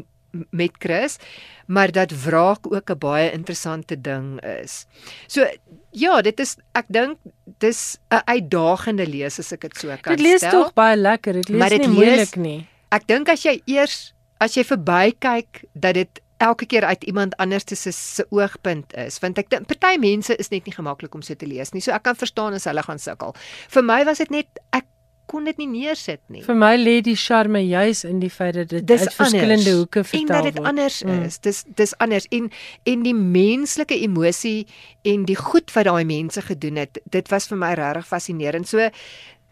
met 0.51 0.71
Chris 0.79 1.19
maar 1.67 1.93
dat 1.93 2.11
wraak 2.25 2.73
ook 2.73 2.91
'n 2.91 2.99
baie 2.99 3.31
interessante 3.33 4.01
ding 4.01 4.41
is. 4.45 4.87
So 5.27 5.47
ja, 5.91 6.21
dit 6.23 6.41
is 6.41 6.57
ek 6.73 6.85
dink 6.89 7.19
dis 7.59 7.99
'n 8.09 8.23
uitdagende 8.25 9.07
lees 9.07 9.39
as 9.39 9.53
ek 9.53 9.61
dit 9.61 9.77
so 9.77 9.87
kan 9.87 9.99
stel. 9.99 10.17
Dit 10.17 10.27
lees 10.27 10.41
tog 10.41 10.73
baie 10.73 10.97
lekker. 10.97 11.33
Dit 11.33 11.49
lees 11.49 11.79
nie 11.79 11.89
moeilik 11.89 12.37
nie. 12.37 12.69
Ek 12.89 13.07
dink 13.07 13.29
as 13.29 13.43
jy 13.43 13.63
eers 13.65 14.15
as 14.39 14.55
jy 14.55 14.65
verbykyk 14.65 15.65
dat 15.73 15.95
dit 15.95 16.21
elke 16.43 16.67
keer 16.67 16.85
uit 16.85 17.05
iemand 17.05 17.37
anders 17.37 17.63
se 17.67 17.93
se 17.93 18.27
oogpunt 18.31 18.95
is 18.95 19.19
want 19.19 19.39
ek 19.39 19.51
dink 19.51 19.67
party 19.71 19.99
mense 20.03 20.37
is 20.37 20.51
net 20.51 20.67
nie 20.67 20.75
gemaklik 20.75 21.15
om 21.15 21.23
so 21.23 21.35
te 21.35 21.47
lees 21.47 21.71
nie 21.73 21.81
so 21.85 21.95
ek 21.95 22.03
kan 22.03 22.19
verstaan 22.19 22.57
as 22.59 22.67
hulle 22.71 22.83
gaan 22.83 22.99
sukkel 22.99 23.37
vir 23.75 23.87
my 23.87 24.01
was 24.09 24.19
dit 24.19 24.31
net 24.31 24.63
ek 24.79 24.89
kon 25.27 25.45
dit 25.45 25.59
nie 25.61 25.69
neersit 25.71 26.21
nie. 26.33 26.43
Vir 26.45 26.57
my 26.59 26.73
lê 26.77 27.01
die 27.05 27.17
charme 27.17 27.63
juis 27.65 28.05
in 28.05 28.21
die 28.21 28.31
feit 28.31 28.55
dat 28.55 28.73
dit 28.75 28.91
uit 28.91 29.15
verskillende 29.15 29.75
hoeke 29.79 30.05
vertel 30.05 30.27
word. 30.27 30.31
En 30.31 30.45
dat 30.45 30.49
dit 30.51 30.71
anders 30.73 31.03
mm. 31.05 31.27
is. 31.29 31.39
Dis 31.39 31.65
dis 31.81 31.97
anders 31.99 32.27
en 32.31 32.51
en 32.85 33.05
die 33.07 33.15
menslike 33.17 33.99
emosie 34.03 34.67
en 35.03 35.27
die 35.29 35.39
goed 35.39 35.73
wat 35.75 35.89
daai 35.89 36.05
mense 36.05 36.43
gedoen 36.43 36.83
het, 36.83 37.01
dit 37.05 37.29
was 37.33 37.49
vir 37.51 37.59
my 37.59 37.75
regtig 37.79 38.09
fascinerend. 38.09 38.69
So 38.69 38.91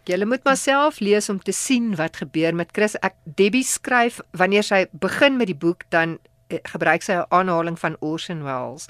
Julle 0.08 0.26
moet 0.26 0.44
maar 0.44 0.56
self 0.56 0.98
lees 1.00 1.28
om 1.28 1.38
te 1.38 1.52
sien 1.52 1.92
wat 1.94 2.16
gebeur 2.16 2.54
met 2.56 2.72
Chris. 2.72 2.96
Ek 3.04 3.14
Debbie 3.24 3.64
skryf 3.64 4.20
wanneer 4.32 4.64
sy 4.64 4.86
begin 4.96 5.36
met 5.36 5.50
die 5.52 5.58
boek 5.58 5.84
dan 5.94 6.16
eh, 6.48 6.58
gebruik 6.72 7.04
sy 7.04 7.20
'n 7.20 7.28
aanhaling 7.28 7.78
van 7.78 7.96
Orson 8.00 8.42
Welles. 8.42 8.88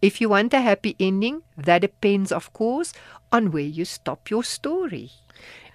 If 0.00 0.20
you 0.20 0.30
want 0.30 0.54
a 0.54 0.62
happy 0.62 0.94
ending, 0.98 1.42
that 1.58 1.82
depends 1.82 2.32
of 2.32 2.52
course 2.52 2.94
on 3.32 3.50
where 3.50 3.68
you 3.68 3.84
stop 3.84 4.28
your 4.28 4.44
story. 4.44 5.10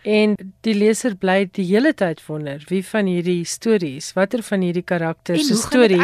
En 0.07 0.37
die 0.63 0.73
leser 0.77 1.17
bly 1.19 1.49
die 1.51 1.65
hele 1.67 1.91
tyd 1.97 2.21
wonder 2.29 2.61
wie 2.69 2.79
van 2.87 3.09
hierdie 3.11 3.41
stories, 3.47 4.13
watter 4.15 4.39
van 4.49 4.63
hierdie 4.63 4.85
karakters 4.87 5.49
se 5.49 5.57
storie 5.59 5.99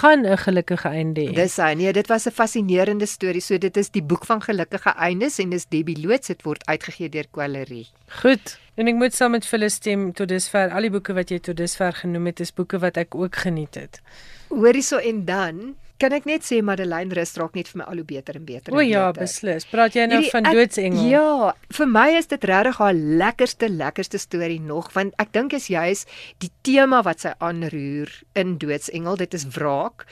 gaan 0.00 0.24
'n 0.24 0.38
gelukkige 0.46 0.88
einde 0.88 1.20
hê. 1.28 1.34
Dis 1.36 1.56
hy. 1.56 1.74
Nee, 1.74 1.92
dit 1.92 2.08
was 2.08 2.26
'n 2.26 2.30
fascinerende 2.30 3.06
storie. 3.06 3.40
So 3.40 3.58
dit 3.58 3.76
is 3.76 3.90
die 3.90 4.02
boek 4.02 4.24
van 4.24 4.40
gelukkige 4.40 4.94
eindes 4.96 5.38
en 5.38 5.50
dis 5.50 5.66
Debbie 5.68 6.00
Loots 6.06 6.26
dit 6.26 6.42
word 6.42 6.66
uitgegee 6.66 7.08
deur 7.08 7.26
Quellerie. 7.30 7.86
Goed. 8.22 8.58
En 8.76 8.88
ek 8.88 8.94
moet 8.94 9.14
saam 9.14 9.30
met 9.30 9.46
Phyllis 9.46 9.74
stem 9.74 10.12
tot 10.12 10.28
dusver 10.28 10.70
al 10.70 10.80
die 10.80 10.90
boeke 10.90 11.12
wat 11.12 11.28
jy 11.30 11.38
tot 11.38 11.56
dusver 11.56 11.92
genoem 11.92 12.26
het, 12.26 12.40
is 12.40 12.52
boeke 12.52 12.78
wat 12.78 12.96
ek 12.96 13.14
ook 13.14 13.36
geniet 13.36 13.74
het. 13.74 14.00
Hoorie 14.48 14.82
so 14.82 14.96
en 14.96 15.24
dan 15.24 15.76
kan 16.02 16.14
ek 16.16 16.26
net 16.26 16.42
sê 16.46 16.60
Madeleine 16.64 17.14
Rust 17.14 17.38
raak 17.38 17.54
net 17.54 17.68
vir 17.70 17.80
my 17.80 17.86
al 17.90 18.00
hoe 18.02 18.06
beter 18.08 18.38
en 18.38 18.44
beter. 18.46 18.74
O 18.74 18.82
ja, 18.82 19.06
beter. 19.12 19.24
beslis. 19.24 19.66
Praat 19.70 19.94
jy 19.94 20.06
nou 20.10 20.18
Hierdie, 20.18 20.32
van 20.34 20.48
Doodsengel? 20.50 21.06
Ja, 21.12 21.52
vir 21.78 21.90
my 21.90 22.06
is 22.18 22.30
dit 22.32 22.46
regtig 22.50 22.80
haar 22.82 22.94
lekkerste 22.94 23.70
lekkerste 23.70 24.18
storie 24.18 24.60
nog 24.60 24.90
want 24.96 25.14
ek 25.22 25.32
dink 25.36 25.54
is 25.56 25.70
juis 25.72 26.04
die 26.42 26.50
tema 26.66 27.02
wat 27.06 27.24
sy 27.24 27.34
aanroer 27.38 28.10
in 28.38 28.56
Doodsengel, 28.58 29.18
dit 29.22 29.38
is 29.38 29.46
wraak, 29.56 30.06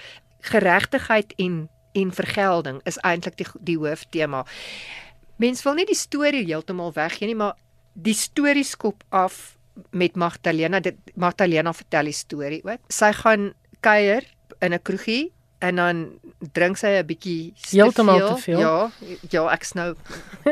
geregtigheid 0.52 1.34
en 1.42 1.66
en 1.92 2.12
vergelding 2.16 2.78
is 2.88 2.96
eintlik 3.04 3.36
die 3.36 3.48
die 3.60 3.76
hooftema. 3.76 4.46
Mens 5.42 5.60
wil 5.66 5.76
nie 5.76 5.84
die 5.88 5.98
storie 5.98 6.44
heeltemal 6.46 6.94
weggee 6.96 7.28
nie, 7.28 7.36
maar 7.36 7.58
die 7.92 8.16
storie 8.16 8.64
skop 8.64 9.04
af 9.10 9.58
met 9.90 10.16
Magdalena. 10.16 10.80
Dit 10.80 10.96
Magdalena 11.20 11.72
vertel 11.76 12.08
die 12.08 12.16
storie 12.16 12.62
ook. 12.64 12.80
Sy 12.88 13.12
gaan 13.20 13.52
kuier 13.84 14.24
in 14.60 14.72
'n 14.72 14.82
kroegie 14.82 15.32
en 15.62 15.78
dan 15.78 16.02
drink 16.52 16.78
sy 16.80 16.98
'n 16.98 17.06
bietjie 17.06 17.54
heeltemal 17.70 18.20
te 18.34 18.42
veel. 18.42 18.60
Ja, 18.60 18.90
ja, 19.30 19.44
ek's 19.54 19.74
nou 19.78 19.94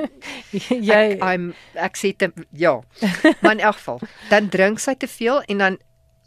jy 0.90 0.94
ek, 0.94 1.24
I'm 1.24 1.52
ek 1.74 1.98
sê 1.98 2.14
te 2.16 2.30
ja. 2.52 2.80
Maar 3.42 3.58
in 3.58 3.64
elk 3.70 3.80
geval, 3.80 4.00
dan 4.30 4.48
drink 4.48 4.80
sy 4.80 4.94
te 4.94 5.10
veel 5.10 5.42
en 5.48 5.58
dan 5.58 5.78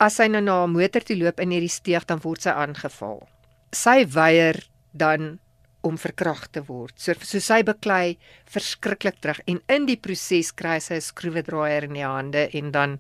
as 0.04 0.20
sy 0.20 0.28
nou 0.28 0.42
na 0.44 0.60
haar 0.64 0.72
motor 0.72 1.02
toe 1.06 1.18
loop 1.18 1.40
in 1.40 1.56
hierdie 1.56 1.72
steeg 1.72 2.06
dan 2.10 2.20
word 2.24 2.44
sy 2.44 2.52
aangeval. 2.52 3.24
Sy 3.72 4.04
weier 4.06 4.60
dan 4.92 5.40
om 5.84 5.98
verkragt 6.00 6.54
te 6.56 6.64
word. 6.68 6.96
So 7.00 7.16
so 7.20 7.40
sy 7.40 7.64
beklei 7.64 8.18
verskriklik 8.52 9.20
terug 9.22 9.42
en 9.48 9.60
in 9.68 9.88
die 9.88 10.00
proses 10.00 10.52
kry 10.52 10.80
sy 10.80 10.96
'n 10.96 11.02
skroewedraaier 11.02 11.84
in 11.84 11.94
die 11.94 12.08
hande 12.08 12.50
en 12.54 12.72
dan 12.72 13.00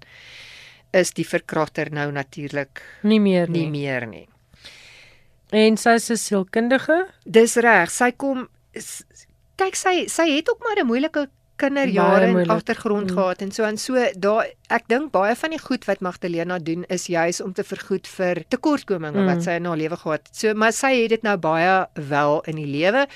is 0.93 1.11
die 1.11 1.25
verkragter 1.25 1.91
nou 1.91 2.11
natuurlik 2.11 2.81
nie 3.03 3.19
meer 3.19 3.49
nie. 3.49 3.65
nie 3.65 3.69
meer 3.69 4.05
nie. 4.07 4.27
En 5.53 5.77
sy 5.77 5.95
is 5.99 6.09
'n 6.09 6.17
sielkundige? 6.17 7.07
Dis 7.25 7.55
reg. 7.55 7.91
Sy 7.91 8.11
kom 8.11 8.47
kyk 9.61 9.75
sy 9.77 10.07
sy 10.09 10.25
het 10.31 10.49
ook 10.49 10.63
maar 10.65 10.81
'n 10.81 10.87
moeilike 10.87 11.29
kinderjare 11.55 12.25
en 12.25 12.49
agtergrond 12.49 13.11
mm. 13.11 13.17
gehad 13.17 13.41
en 13.41 13.51
so 13.51 13.63
en 13.63 13.77
so 13.77 13.93
daar 14.17 14.47
ek 14.73 14.87
dink 14.87 15.11
baie 15.11 15.35
van 15.35 15.53
die 15.53 15.61
goed 15.61 15.85
wat 15.85 16.01
Magdalena 16.01 16.57
doen 16.59 16.83
is 16.89 17.05
juis 17.05 17.41
om 17.41 17.53
te 17.53 17.63
vergoed 17.63 18.07
vir 18.07 18.43
tekortkominge 18.49 19.21
mm. 19.21 19.29
wat 19.29 19.45
sy 19.45 19.59
in 19.61 19.69
haar 19.69 19.77
lewe 19.77 19.97
gehad 19.97 20.27
het. 20.27 20.35
So 20.35 20.53
maar 20.53 20.73
sy 20.73 20.93
het 21.03 21.09
dit 21.09 21.23
nou 21.23 21.37
baie 21.37 21.85
wel 21.93 22.41
in 22.41 22.55
die 22.55 22.67
lewe. 22.67 23.07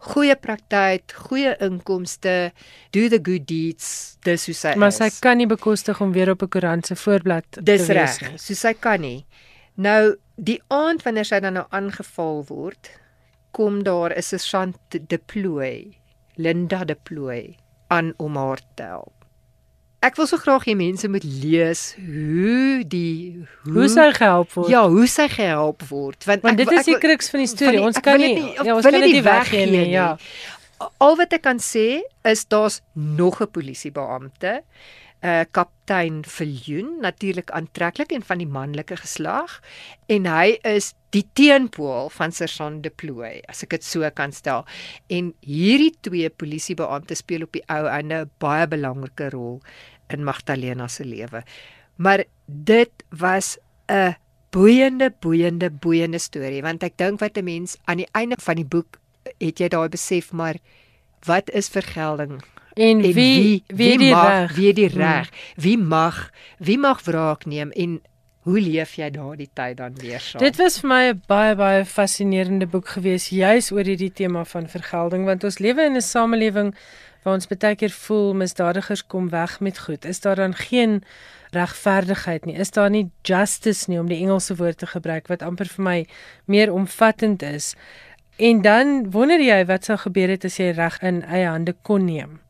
Goeie 0.00 0.36
praktyk, 0.36 1.12
goeie 1.12 1.56
inkomste, 1.60 2.52
do 2.90 3.08
the 3.08 3.20
good 3.22 3.44
deeds, 3.48 4.16
dis 4.24 4.46
hoe 4.46 4.54
sy 4.54 4.74
Maar 4.80 4.94
is. 4.94 4.96
sy 4.96 5.10
kan 5.20 5.36
nie 5.36 5.46
bekostig 5.50 6.00
om 6.00 6.12
weer 6.12 6.30
op 6.30 6.42
'n 6.42 6.48
koerant 6.48 6.86
se 6.86 6.96
voorblad 6.96 7.44
te 7.50 7.62
dis 7.62 7.86
wees 7.86 8.18
reg. 8.20 8.30
nie. 8.30 8.38
So 8.38 8.54
sy 8.54 8.72
kan 8.72 9.00
nie. 9.00 9.26
Nou 9.74 10.16
die 10.36 10.62
aand 10.68 11.02
wanneer 11.02 11.24
sy 11.24 11.40
dan 11.40 11.52
nou 11.52 11.66
aangeval 11.70 12.44
word, 12.48 12.90
kom 13.52 13.82
daar 13.82 14.10
'n 14.16 14.22
sergeant 14.22 14.76
deploy, 14.90 15.96
Linda 16.36 16.84
deploy 16.84 17.56
aan 17.88 18.14
om 18.16 18.36
haar 18.36 18.60
te 18.74 18.82
help. 18.82 19.20
Ek 20.00 20.16
wil 20.16 20.26
so 20.26 20.40
graag 20.40 20.64
hê 20.64 20.72
mense 20.76 21.08
moet 21.12 21.24
lees 21.24 21.94
hoe 22.00 22.84
die 22.88 23.44
hoe, 23.64 23.72
hoe 23.74 23.88
sy 23.88 24.06
gehelp 24.16 24.54
word. 24.56 24.70
Ja, 24.72 24.86
hoe 24.88 25.06
sy 25.06 25.26
gehelp 25.28 25.82
word 25.90 26.24
want, 26.24 26.40
want 26.46 26.60
ek, 26.60 26.70
dit 26.70 26.78
is 26.78 26.88
die 26.88 26.98
kruks 26.98 27.28
van 27.28 27.42
die 27.44 27.50
storie. 27.50 27.66
Van 27.66 27.76
die, 27.76 27.84
ons 27.90 28.00
kan 28.00 28.16
nie, 28.22 28.30
nie 28.38 28.54
ja, 28.54 28.76
ons 28.78 28.88
kan 28.88 28.96
dit 28.96 29.12
nie 29.12 29.22
weggee 29.26 29.66
nie, 29.68 29.90
ja. 29.92 30.16
Al 31.04 31.18
wat 31.20 31.36
ek 31.36 31.44
kan 31.44 31.60
sê 31.60 32.00
is 32.24 32.46
daar's 32.48 32.80
nog 32.94 33.42
'n 33.44 33.50
polisiebeampte 33.52 34.62
uh 35.20 35.44
kaptein 35.52 36.22
Viljoen 36.24 37.00
natuurlik 37.00 37.50
aantreklik 37.50 38.12
en 38.12 38.22
van 38.24 38.38
die 38.40 38.48
manlike 38.48 38.96
geslag 38.96 39.58
en 40.08 40.26
hy 40.26 40.56
is 40.64 40.94
die 41.12 41.26
teenpool 41.34 42.08
van 42.14 42.32
Sergeant 42.32 42.82
Deploy 42.82 43.42
as 43.50 43.64
ek 43.66 43.74
dit 43.76 43.84
so 43.84 44.08
kan 44.14 44.32
stel. 44.32 44.64
En 45.10 45.32
hierdie 45.44 45.92
twee 46.00 46.30
polisiebeampte 46.30 47.18
speel 47.18 47.44
op 47.44 47.52
die 47.52 47.64
ou 47.68 47.84
einde 47.86 48.24
'n 48.24 48.30
baie 48.38 48.66
belangrike 48.66 49.30
rol 49.30 49.60
in 50.08 50.24
Magdalena 50.24 50.88
se 50.88 51.04
lewe. 51.04 51.42
Maar 51.96 52.24
dit 52.46 52.92
was 53.10 53.58
'n 53.88 54.16
boeiende 54.50 55.12
boeiende 55.20 55.70
boeiende 55.70 56.18
storie 56.18 56.62
want 56.62 56.82
ek 56.82 56.96
dink 56.98 57.20
wat 57.20 57.38
'n 57.38 57.44
mens 57.44 57.76
aan 57.84 58.02
die 58.02 58.10
einde 58.12 58.36
van 58.38 58.56
die 58.56 58.64
boek 58.64 58.98
het 59.38 59.60
jy 59.60 59.68
daai 59.68 59.88
besef 59.88 60.32
maar 60.32 60.56
wat 61.26 61.50
is 61.50 61.68
vergelding 61.68 62.42
En, 62.74 63.00
en 63.00 63.02
wie 63.02 63.12
wie, 63.14 63.64
wie 63.66 63.98
die 63.98 64.14
reg? 64.14 64.54
wie 64.54 64.72
die 64.72 64.88
hmm. 64.88 65.00
reg? 65.00 65.28
Hmm. 65.28 65.62
Wie 65.62 65.78
mag 65.78 66.30
wie 66.58 66.78
mag 66.78 67.02
wraak 67.02 67.44
neem 67.44 67.70
en 67.70 68.00
hoe 68.48 68.60
leef 68.60 68.94
jy 68.96 69.10
daardie 69.12 69.50
tyd 69.52 69.76
dan 69.76 69.94
weer 70.00 70.20
saam? 70.20 70.40
Dit 70.40 70.56
was 70.56 70.80
vir 70.80 70.88
my 70.88 71.02
'n 71.12 71.22
baie 71.26 71.54
baie 71.56 71.84
fascinerende 71.84 72.66
boek 72.66 72.88
gewees 72.88 73.28
juis 73.28 73.70
oor 73.72 73.84
hierdie 73.84 74.12
tema 74.12 74.44
van 74.44 74.68
vergelding 74.68 75.24
want 75.24 75.44
ons 75.44 75.58
lewe 75.58 75.84
in 75.84 75.96
'n 75.96 76.00
samelewing 76.02 76.74
waar 77.22 77.34
ons 77.34 77.46
baie 77.46 77.76
keer 77.76 77.90
voel 77.90 78.34
misdadigers 78.34 79.06
kom 79.06 79.28
weg 79.28 79.60
met 79.60 79.78
goed. 79.78 80.04
Is 80.04 80.20
daar 80.20 80.36
dan 80.36 80.54
geen 80.54 81.02
regverdigheid 81.50 82.44
nie? 82.44 82.56
Is 82.56 82.70
daar 82.70 82.90
nie 82.90 83.10
justice 83.22 83.90
nie 83.90 83.98
om 83.98 84.08
die 84.08 84.20
Engelse 84.22 84.56
woord 84.56 84.78
te 84.78 84.86
gebruik 84.86 85.28
wat 85.28 85.42
amper 85.42 85.66
vir 85.66 85.84
my 85.84 86.06
meer 86.44 86.72
omvattend 86.72 87.42
is? 87.42 87.74
En 88.36 88.62
dan 88.62 89.10
wonder 89.10 89.40
jy 89.40 89.64
wat 89.66 89.84
sou 89.84 89.98
gebeur 89.98 90.28
het 90.28 90.44
as 90.44 90.56
jy 90.56 90.70
reg 90.72 90.96
in 91.02 91.22
eie 91.22 91.46
hande 91.46 91.74
kon 91.82 92.04
neem. 92.04 92.40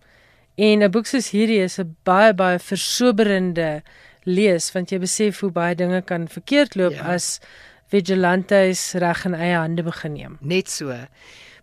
En 0.57 0.83
'n 0.83 0.91
boek 0.91 1.07
soos 1.07 1.31
hierdie 1.31 1.63
is 1.63 1.79
'n 1.79 1.97
baie 2.05 2.35
baie 2.35 2.59
versoberende 2.59 3.83
lees 4.25 4.73
want 4.73 4.91
jy 4.91 4.99
besef 4.99 5.41
hoe 5.41 5.51
baie 5.51 5.75
dinge 5.75 6.03
kan 6.03 6.29
verkeerd 6.29 6.75
loop 6.75 6.93
ja. 6.93 7.15
as 7.15 7.41
vigilantes 7.91 8.95
reg 8.95 9.25
in 9.25 9.35
eie 9.35 9.57
hande 9.57 9.83
begin 9.83 10.13
neem. 10.13 10.39
Net 10.41 10.69
so. 10.69 10.95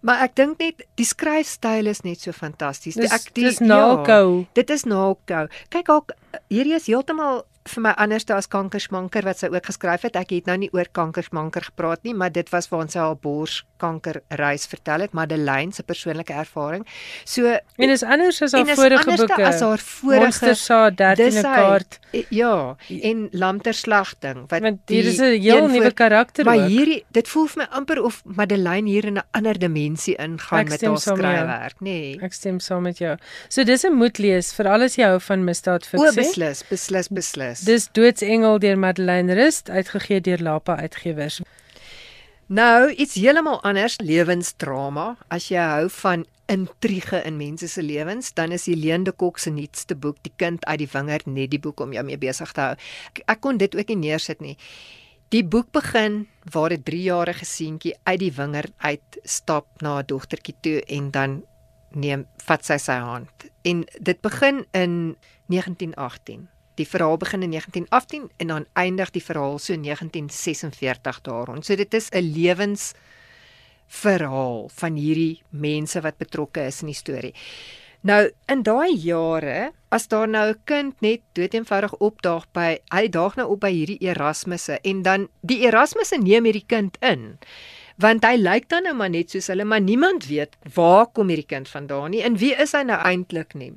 Maar 0.02 0.24
ek 0.28 0.36
dink 0.36 0.60
net 0.62 0.84
die 1.00 1.06
skryfstyl 1.08 1.88
is 1.88 2.04
net 2.06 2.22
so 2.22 2.32
fantasties. 2.32 2.98
Ek 2.98 3.34
dis 3.34 3.60
nakou. 3.60 4.42
Ja, 4.42 4.48
dit 4.54 4.70
is 4.70 4.84
nakou. 4.84 5.48
Kyk 5.74 5.90
ook 5.90 6.14
hierdie 6.50 6.76
is 6.78 6.88
heeltemal 6.88 7.46
vir 7.68 7.84
my 7.84 7.94
anderste 7.98 8.34
as 8.34 8.48
kankersmanker 8.48 9.26
wat 9.28 9.40
sy 9.40 9.50
ook 9.54 9.66
geskryf 9.66 10.02
het. 10.08 10.16
Ek 10.16 10.32
het 10.36 10.46
nou 10.50 10.58
nie 10.58 10.70
oor 10.74 10.88
kankersmanker 10.92 11.68
gepraat 11.70 12.04
nie, 12.04 12.14
maar 12.14 12.32
dit 12.32 12.50
was 12.54 12.70
waar 12.72 12.90
sy 12.90 13.00
haar 13.00 13.18
borskanker 13.22 14.22
reis 14.40 14.68
vertel 14.70 15.06
het, 15.06 15.14
Madeleine 15.18 15.74
se 15.74 15.84
persoonlike 15.84 16.34
ervaring. 16.34 16.86
So 17.26 17.58
en 17.78 17.90
is 17.94 18.04
anders 18.04 18.42
as 18.42 18.56
haar 18.58 18.66
vorige 18.66 19.16
boeke. 19.16 19.42
As 19.44 19.62
haar 19.62 19.84
vorige 19.84 20.24
Monster 20.24 20.56
sa 20.56 20.80
13de 20.90 21.42
kaart. 21.44 22.00
Ja, 22.34 22.76
en 22.88 23.28
lamterslagting 23.32 24.46
wat 24.48 24.62
Want 24.62 24.80
hier 24.90 25.06
is 25.06 25.20
'n 25.20 25.40
heel 25.42 25.68
nuwe 25.68 25.92
karakter 25.92 26.46
maar 26.46 26.56
ook. 26.56 26.62
Maar 26.62 26.70
hierdie 26.70 27.04
dit 27.12 27.28
voel 27.28 27.48
vir 27.48 27.64
my 27.64 27.68
amper 27.78 28.04
of 28.04 28.22
Madeleine 28.26 28.90
hier 28.90 29.06
in 29.06 29.18
'n 29.18 29.24
ander 29.32 29.60
dimensie 29.60 30.16
ingaan 30.16 30.68
met 30.68 30.82
haar 30.82 30.98
skryfwerk, 30.98 31.80
nê. 31.80 31.84
Nee. 31.84 32.20
Ek 32.22 32.34
stem 32.34 32.60
saam 32.60 32.82
met 32.82 32.98
jou. 32.98 33.18
So 33.48 33.64
dis 33.64 33.84
'n 33.84 33.94
moet 33.94 34.18
lees 34.18 34.54
vir 34.54 34.68
alles 34.68 34.96
jy 34.96 35.04
hou 35.04 35.20
van 35.20 35.44
misdaadfiksie. 35.44 36.10
O, 36.10 36.14
beslis, 36.14 36.64
beslis, 36.70 37.08
beslis 37.08 37.57
is. 37.58 37.66
Dis 37.66 37.90
Doodsengel 37.92 38.60
deur 38.60 38.78
Madeleine 38.78 39.34
Rust, 39.34 39.70
uitgegee 39.70 40.22
deur 40.22 40.42
Lapa 40.42 40.76
Uitgewers. 40.76 41.42
Nou, 42.48 42.92
iets 42.92 43.18
heeltemal 43.20 43.60
anders, 43.68 43.98
lewensdrama. 44.00 45.18
As 45.28 45.50
jy 45.52 45.60
hou 45.60 45.90
van 46.00 46.26
intrige 46.48 47.20
in 47.28 47.36
mense 47.38 47.68
se 47.68 47.84
lewens, 47.84 48.32
dan 48.34 48.54
is 48.56 48.70
Helene 48.72 49.04
de 49.04 49.12
Kok 49.12 49.40
se 49.40 49.52
nuutste 49.52 49.96
boek, 49.96 50.22
Die 50.24 50.32
kind 50.36 50.66
uit 50.66 50.80
die 50.80 50.90
wingerd, 50.92 51.26
net 51.28 51.52
die 51.52 51.60
boek 51.60 51.80
om 51.84 51.92
jou 51.94 52.06
mee 52.08 52.18
besig 52.18 52.52
te 52.56 52.62
hou. 52.62 52.78
Ek, 53.12 53.22
ek 53.28 53.42
kon 53.44 53.58
dit 53.58 53.76
ook 53.76 53.92
nie 53.92 54.00
neersit 54.08 54.40
nie. 54.42 54.56
Die 55.36 55.44
boek 55.44 55.74
begin 55.76 56.28
waar 56.54 56.72
'n 56.72 56.84
3-jarige 56.84 57.46
seentjie 57.46 57.96
uit 58.04 58.20
die 58.20 58.32
wingerd 58.32 58.72
uit 58.78 59.20
stap 59.24 59.68
na 59.82 60.00
'n 60.00 60.08
dogtertjie 60.08 60.56
toe 60.62 60.82
en 60.88 61.12
dan 61.12 61.44
neem 61.92 62.26
vat 62.38 62.66
sy 62.66 62.78
sy 62.78 62.96
hand. 62.96 63.52
En 63.64 63.84
dit 64.00 64.22
begin 64.22 64.66
in 64.72 65.18
1918. 65.48 66.48
Die 66.78 66.86
verhaal 66.88 67.18
begin 67.18 67.42
in 67.42 67.52
1918 67.56 68.30
en 68.38 68.48
dan 68.54 68.66
eindig 68.78 69.12
die 69.16 69.24
verhaal 69.24 69.58
so 69.60 69.74
in 69.74 69.84
1946 69.84 71.22
daaroor. 71.26 71.64
So 71.64 71.76
dit 71.76 71.94
is 71.94 72.10
'n 72.12 72.34
lewens 72.34 72.94
verhaal 73.88 74.70
van 74.74 74.96
hierdie 74.96 75.42
mense 75.50 76.02
wat 76.02 76.18
betrokke 76.18 76.66
is 76.68 76.82
in 76.82 76.92
die 76.92 76.98
storie. 76.98 77.34
Nou 78.06 78.30
in 78.52 78.62
daai 78.64 78.94
jare, 78.94 79.72
as 79.90 80.08
daar 80.08 80.28
nou 80.28 80.50
'n 80.50 80.62
kind 80.66 81.02
net 81.02 81.22
doeteenvoudig 81.34 81.94
opdaag 81.98 82.46
by 82.54 82.80
hy 82.94 83.08
daag 83.08 83.36
nou 83.36 83.50
op 83.50 83.60
by 83.60 83.72
hierdie 83.72 84.02
Erasmusse 84.02 84.80
en 84.84 85.02
dan 85.02 85.28
die 85.42 85.66
Erasmusse 85.66 86.18
neem 86.18 86.44
hierdie 86.44 86.68
kind 86.68 86.98
in. 87.02 87.40
Want 87.98 88.24
hy 88.24 88.36
lyk 88.36 88.70
dan 88.70 88.84
nou 88.84 88.94
maar 88.94 89.10
net 89.10 89.30
soos 89.30 89.48
hulle, 89.48 89.66
maar 89.66 89.82
niemand 89.82 90.28
weet 90.28 90.56
waar 90.74 91.08
kom 91.08 91.28
hierdie 91.28 91.46
kind 91.46 91.68
vandaan 91.68 92.12
nie 92.12 92.22
en 92.22 92.38
wie 92.38 92.54
is 92.56 92.72
hy 92.72 92.84
nou 92.84 93.00
eintlik 93.02 93.54
nie. 93.54 93.74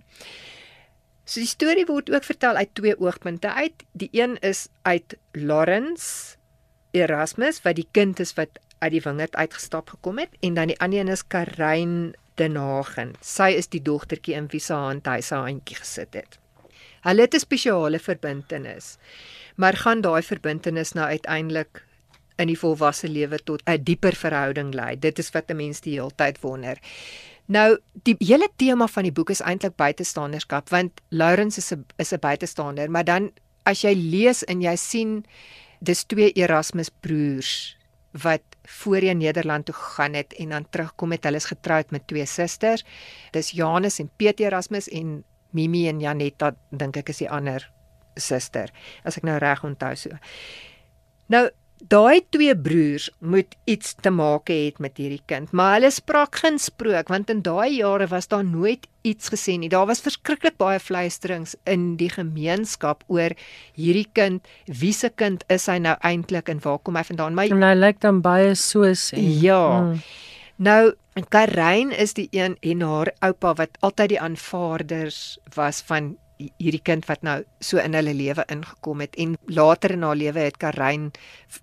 So 1.30 1.38
die 1.38 1.46
storie 1.46 1.86
word 1.86 2.08
ook 2.10 2.24
vertel 2.26 2.56
uit 2.58 2.72
twee 2.74 2.96
oogpunte 2.98 3.52
uit. 3.54 3.84
Die 3.94 4.08
een 4.10 4.34
is 4.42 4.66
uit 4.82 5.14
Lawrence 5.38 6.34
Erasmus 6.90 7.60
wat 7.62 7.76
die 7.78 7.86
kind 7.94 8.18
is 8.18 8.34
wat 8.34 8.58
uit 8.80 8.96
die 8.96 9.02
wingerd 9.04 9.36
uitgestap 9.38 9.92
gekom 9.94 10.18
het 10.18 10.34
en 10.42 10.56
dan 10.58 10.72
die 10.72 10.78
ander 10.82 11.04
een 11.04 11.12
is 11.14 11.22
Karin 11.22 12.16
Denagen. 12.34 13.14
Sy 13.22 13.52
is 13.60 13.70
die 13.70 13.82
dogtertjie 13.86 14.34
in 14.34 14.48
wie 14.50 14.62
se 14.64 14.74
hand 14.74 15.06
hy 15.06 15.20
sy 15.22 15.38
handjie 15.44 15.78
gesit 15.78 16.18
het. 16.18 16.40
Hulle 17.06 17.28
het 17.28 17.34
'n 17.38 17.46
spesiale 17.46 18.02
verbintenis. 18.02 18.96
Maar 19.54 19.76
gaan 19.76 20.00
daai 20.00 20.22
verbintenis 20.22 20.92
nou 20.98 21.06
uiteindelik 21.06 21.84
in 22.38 22.48
die 22.48 22.58
volwasse 22.58 23.08
lewe 23.08 23.38
tot 23.38 23.62
'n 23.68 23.84
dieper 23.84 24.16
verhouding 24.16 24.74
lei? 24.74 24.98
Dit 24.98 25.18
is 25.18 25.30
wat 25.30 25.50
'n 25.50 25.56
mens 25.56 25.80
die 25.80 25.94
hele 25.94 26.10
tyd 26.16 26.40
wonder. 26.40 26.78
Nou, 27.50 27.80
die 28.06 28.14
hele 28.22 28.46
tema 28.62 28.86
van 28.86 29.08
die 29.08 29.14
boek 29.14 29.32
is 29.34 29.42
eintlik 29.42 29.74
buitestanderskap 29.80 30.70
want 30.70 31.00
Lawrence 31.10 31.58
is 31.58 31.72
'n 31.72 31.84
is 31.98 32.12
'n 32.12 32.20
buitestander, 32.20 32.90
maar 32.90 33.04
dan 33.04 33.32
as 33.64 33.82
jy 33.82 33.94
lees 33.94 34.44
en 34.44 34.62
jy 34.62 34.76
sien 34.76 35.24
dis 35.80 36.04
twee 36.04 36.32
Erasmus 36.32 36.90
broers 37.00 37.76
wat 38.12 38.42
voorheen 38.66 39.18
Nederland 39.18 39.66
toe 39.66 39.74
gegaan 39.74 40.14
het 40.14 40.32
en 40.32 40.48
dan 40.48 40.66
terugkom 40.70 41.10
het 41.10 41.24
hulle 41.24 41.36
is 41.36 41.44
getroud 41.44 41.90
met 41.90 42.06
twee 42.06 42.26
susters. 42.26 42.84
Dis 43.32 43.50
Janus 43.50 43.98
en 43.98 44.10
Piet 44.16 44.40
Erasmus 44.40 44.88
en 44.88 45.24
Mimi 45.50 45.88
en 45.88 46.00
Janetta 46.00 46.54
dink 46.70 46.96
ek 46.96 47.08
is 47.08 47.18
die 47.18 47.30
ander 47.30 47.70
suster 48.16 48.70
as 49.04 49.16
ek 49.16 49.22
nou 49.22 49.38
reg 49.38 49.64
onthou 49.64 49.94
so. 49.96 50.10
Nou 51.26 51.48
Daai 51.88 52.20
twee 52.28 52.52
broers 52.56 53.08
moet 53.18 53.54
iets 53.64 53.94
te 53.94 54.10
maak 54.12 54.50
hê 54.52 54.72
met 54.78 54.98
hierdie 55.00 55.22
kind, 55.30 55.52
maar 55.56 55.78
hulle 55.78 55.90
spraak 55.90 56.36
geen 56.42 56.58
sprook 56.60 57.08
want 57.08 57.30
in 57.32 57.40
daai 57.46 57.78
jare 57.78 58.06
was 58.10 58.28
daar 58.28 58.44
nooit 58.44 58.84
iets 59.02 59.32
gesê 59.32 59.56
nie. 59.58 59.70
Daar 59.72 59.86
was 59.88 60.02
verskriklik 60.04 60.58
baie 60.60 60.80
fluisterings 60.80 61.56
in 61.64 61.96
die 61.96 62.10
gemeenskap 62.12 63.04
oor 63.08 63.32
hierdie 63.78 64.08
kind, 64.12 64.44
wie 64.66 64.92
se 64.92 65.08
kind 65.08 65.44
is 65.48 65.68
hy 65.72 65.78
nou 65.80 65.96
eintlik 66.04 66.52
en 66.52 66.60
waar 66.60 66.78
kom 66.84 67.00
hy 67.00 67.04
vandaan? 67.08 67.34
Maar 67.34 67.48
hy 67.48 67.76
lyk 67.78 68.00
dan 68.04 68.20
baie 68.20 68.54
soos 68.54 69.12
en 69.16 69.30
Ja. 69.40 69.62
Hmm. 69.80 70.02
Nou 70.60 70.92
Karin 71.32 71.90
is 71.92 72.12
die 72.14 72.28
een 72.36 72.56
en 72.60 72.82
haar 72.84 73.12
oupa 73.24 73.54
wat 73.54 73.78
altyd 73.80 74.12
die 74.14 74.20
aanvaarders 74.20 75.38
was 75.56 75.80
van 75.88 76.16
hierdie 76.60 76.82
kind 76.84 77.06
wat 77.08 77.24
nou 77.26 77.40
so 77.60 77.80
in 77.82 77.96
hulle 77.98 78.14
lewe 78.16 78.44
ingekom 78.52 79.02
het 79.04 79.16
en 79.20 79.36
later 79.46 79.96
in 79.96 80.06
haar 80.06 80.18
lewe 80.18 80.46
het 80.46 80.60
Karin 80.62 81.10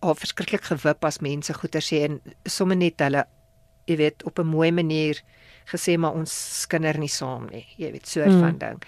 haar 0.02 0.20
verskriklik 0.20 0.68
gewip 0.70 1.06
as 1.08 1.22
mense 1.26 1.54
goeie 1.54 1.82
sê 1.84 2.04
en 2.10 2.20
sommer 2.46 2.80
net 2.80 3.02
hulle 3.06 3.26
jy 3.88 3.98
weet 3.98 4.24
op 4.28 4.40
'n 4.40 4.48
mooi 4.48 4.72
manier 4.72 5.22
gesê 5.72 5.98
maar 5.98 6.14
ons 6.14 6.34
skinder 6.62 6.98
nie 6.98 7.12
saam 7.12 7.48
nie 7.52 7.66
jy 7.78 7.92
weet 7.92 8.08
so 8.08 8.22
'n 8.22 8.32
hmm. 8.32 8.42
van 8.42 8.58
ding 8.58 8.84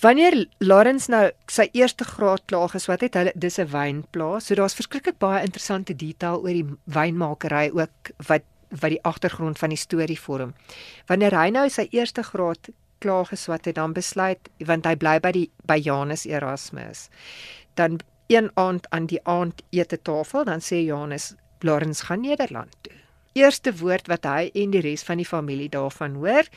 Wanneer 0.00 0.46
Lawrence 0.60 1.10
nou 1.10 1.30
sy 1.48 1.70
eerste 1.72 2.04
graad 2.04 2.42
klaar 2.46 2.74
is 2.74 2.86
wat 2.86 3.00
het 3.00 3.14
hulle 3.14 3.32
dis 3.34 3.58
'n 3.58 3.70
wynplaas 3.72 4.46
so 4.46 4.54
daar's 4.54 4.74
verskriklik 4.74 5.18
baie 5.18 5.44
interessante 5.44 5.96
detail 5.96 6.42
oor 6.42 6.52
die 6.52 6.68
wynmakery 6.84 7.70
ook 7.72 8.12
wat 8.28 8.44
wat 8.70 8.90
die 8.90 9.02
agtergrond 9.02 9.58
van 9.58 9.68
die 9.68 9.78
storie 9.78 10.18
vorm. 10.20 10.54
Wanneer 11.06 11.34
hy 11.38 11.50
nou 11.54 11.68
sy 11.70 11.86
eerste 11.94 12.22
graad 12.26 12.70
klaar 12.98 13.26
geswat 13.26 13.64
het 13.64 13.74
dan 13.74 13.92
besluit 13.92 14.50
want 14.58 14.86
hy 14.86 14.94
bly 14.96 15.18
by 15.20 15.32
die 15.36 15.50
by 15.66 15.78
Janus 15.82 16.26
Erasmus. 16.26 17.08
Dan 17.74 18.00
een 18.26 18.50
aand 18.54 18.90
aan 18.90 19.06
die 19.06 19.20
aandete 19.24 20.02
tafel 20.02 20.44
dan 20.44 20.60
sê 20.60 20.82
Janus 20.84 21.34
Lawrence 21.60 22.04
gaan 22.04 22.20
Nederland 22.20 22.76
toe. 22.80 22.92
Eerste 23.32 23.76
woord 23.76 24.06
wat 24.06 24.24
hy 24.24 24.50
en 24.54 24.70
die 24.72 24.80
res 24.80 25.04
van 25.04 25.20
die 25.20 25.28
familie 25.28 25.68
daarvan 25.68 26.14
hoor 26.14 26.48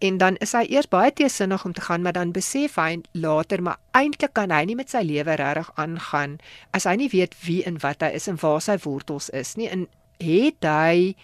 en 0.00 0.16
dan 0.16 0.36
is 0.40 0.54
hy 0.56 0.64
eers 0.72 0.88
baie 0.88 1.12
teesinnig 1.12 1.64
om 1.64 1.72
te 1.76 1.84
gaan 1.84 2.02
maar 2.02 2.16
dan 2.16 2.32
besef 2.32 2.78
hy 2.80 3.00
later 3.12 3.62
maar 3.62 3.78
eintlik 3.96 4.32
kan 4.32 4.52
hy 4.54 4.62
nie 4.68 4.76
met 4.78 4.92
sy 4.92 5.02
lewe 5.04 5.36
regtig 5.36 5.68
aangaan 5.76 6.38
as 6.76 6.88
hy 6.88 6.96
nie 7.02 7.10
weet 7.12 7.36
wie 7.44 7.60
en 7.68 7.76
wat 7.84 8.04
hy 8.04 8.14
is 8.16 8.28
en 8.32 8.40
waar 8.40 8.62
sy 8.64 8.78
wortels 8.86 9.28
is 9.36 9.56
nie 9.60 9.68
en 9.68 9.86
het 10.24 10.64
hy 10.64 11.14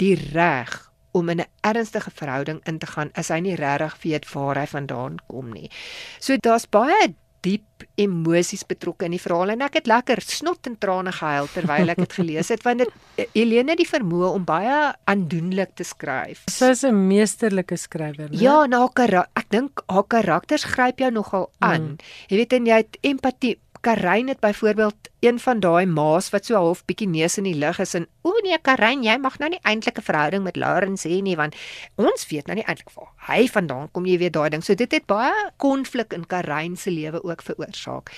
die 0.00 0.14
reg 0.32 0.87
om 1.18 1.28
in 1.28 1.40
'n 1.40 1.50
ernstige 1.60 2.10
verhouding 2.10 2.60
in 2.66 2.78
te 2.78 2.86
gaan 2.86 3.10
as 3.14 3.28
hy 3.28 3.40
nie 3.40 3.56
regtig 3.56 3.96
weet 4.02 4.32
waar 4.32 4.58
hy 4.58 4.66
vandaan 4.66 5.18
kom 5.28 5.50
nie. 5.52 5.70
So 6.20 6.36
daar's 6.36 6.66
baie 6.66 7.14
diep 7.40 7.84
emosies 7.98 8.64
betrokke 8.66 9.06
in 9.06 9.14
die 9.14 9.20
verhaal 9.22 9.52
en 9.54 9.62
ek 9.66 9.78
het 9.78 9.90
lekker 9.90 10.20
snot 10.24 10.66
en 10.70 10.76
trane 10.80 11.12
gehuil 11.14 11.46
terwyl 11.52 11.92
ek 11.94 12.00
dit 12.02 12.16
gelees 12.18 12.50
het 12.52 12.64
want 12.66 12.82
dit 12.82 13.28
Helene 13.34 13.74
het 13.74 13.82
die 13.82 13.88
vermoë 13.88 14.32
om 14.34 14.46
baie 14.46 14.76
aandoenlik 15.10 15.74
te 15.78 15.86
skryf. 15.86 16.44
Sy 16.50 16.72
is 16.74 16.84
'n 16.84 16.98
meesterlike 17.08 17.76
skrywer, 17.76 18.30
né? 18.30 18.40
Ja, 18.40 18.66
nou 18.66 18.88
ek 18.90 19.48
dink 19.50 19.82
haar 19.86 20.06
karakters 20.06 20.64
gryp 20.64 20.98
jou 20.98 21.10
nogal 21.10 21.50
aan. 21.58 21.82
Mm. 21.82 21.96
Jy 22.28 22.36
weet 22.36 22.52
en 22.52 22.66
jy 22.66 22.76
het 22.76 22.98
empatie 23.02 23.58
Karin 23.88 24.28
het 24.28 24.40
byvoorbeeld 24.40 24.94
een 25.20 25.38
van 25.40 25.60
daai 25.60 25.86
maas 25.86 26.26
wat 26.30 26.44
so 26.44 26.54
half 26.54 26.82
bietjie 26.84 27.08
neus 27.08 27.38
in 27.40 27.46
die 27.48 27.56
lug 27.56 27.78
is 27.80 27.94
en 27.96 28.04
o 28.22 28.34
nee 28.44 28.58
Karin, 28.60 29.00
jy 29.00 29.14
mag 29.16 29.38
nou 29.40 29.48
nie 29.48 29.60
eintlik 29.62 29.96
'n 29.98 30.04
verhouding 30.04 30.42
met 30.44 30.56
Lawrence 30.60 31.08
hê 31.08 31.22
nie 31.22 31.36
want 31.36 31.56
ons 31.96 32.26
weet 32.28 32.46
nou 32.46 32.56
nie 32.58 32.66
eintlik 32.68 32.92
waar 32.92 33.08
hy 33.30 33.46
vandaan 33.48 33.88
kom 33.92 34.04
jy 34.04 34.18
weet 34.18 34.32
daai 34.32 34.50
ding. 34.50 34.64
So 34.64 34.74
dit 34.74 34.92
het 34.92 35.06
baie 35.06 35.32
konflik 35.56 36.12
in 36.12 36.26
Karin 36.26 36.76
se 36.76 36.90
lewe 36.90 37.24
ook 37.24 37.42
veroorsaak. 37.42 38.12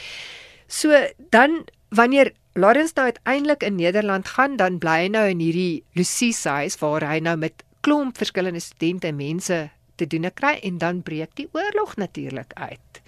So 0.67 0.91
dan 1.31 1.65
wanneer 1.89 2.33
Lawrence 2.55 2.93
nou 2.97 3.07
uiteindelik 3.07 3.63
in 3.63 3.75
Nederland 3.75 4.29
gaan, 4.29 4.57
dan 4.57 4.79
bly 4.79 5.03
hy 5.03 5.09
nou 5.09 5.29
in 5.29 5.39
hierdie 5.39 5.85
Lucie 5.95 6.33
se 6.33 6.49
huis 6.49 6.79
waar 6.79 7.07
hy 7.07 7.21
nou 7.21 7.37
met 7.37 7.63
klomp 7.81 8.17
verskillende 8.17 8.61
studente 8.61 9.07
en 9.07 9.17
mense 9.17 9.71
te 9.95 10.07
doen 10.07 10.31
kry 10.35 10.59
en 10.63 10.79
dan 10.79 11.03
breek 11.03 11.31
die 11.35 11.49
oorlog 11.53 11.97
natuurlik 11.97 12.53
uit. 12.55 13.03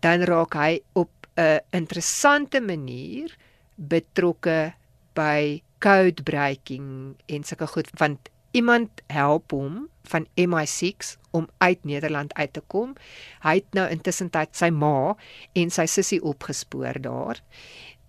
Dan 0.00 0.22
raak 0.22 0.54
hy 0.54 0.80
op 0.92 1.10
'n 1.38 1.60
interessante 1.70 2.60
manier 2.60 3.36
betrokke 3.74 4.74
by 5.14 5.62
code 5.78 6.22
breaking 6.22 7.14
en 7.26 7.44
sulke 7.44 7.66
goed 7.66 7.90
want 7.98 8.30
iemand 8.50 8.90
help 9.06 9.50
hom 9.50 9.88
van 10.02 10.26
MI6 10.34 11.16
om 11.30 11.48
uit 11.58 11.84
Nederland 11.84 12.34
uit 12.34 12.52
te 12.52 12.62
kom. 12.66 12.94
Hy 13.44 13.54
het 13.60 13.74
nou 13.76 13.86
intussen 13.92 14.30
tyd 14.30 14.56
sy 14.56 14.70
ma 14.74 15.14
en 15.52 15.70
sy 15.70 15.86
sussie 15.86 16.20
opgespoor 16.24 17.00
daar. 17.04 17.42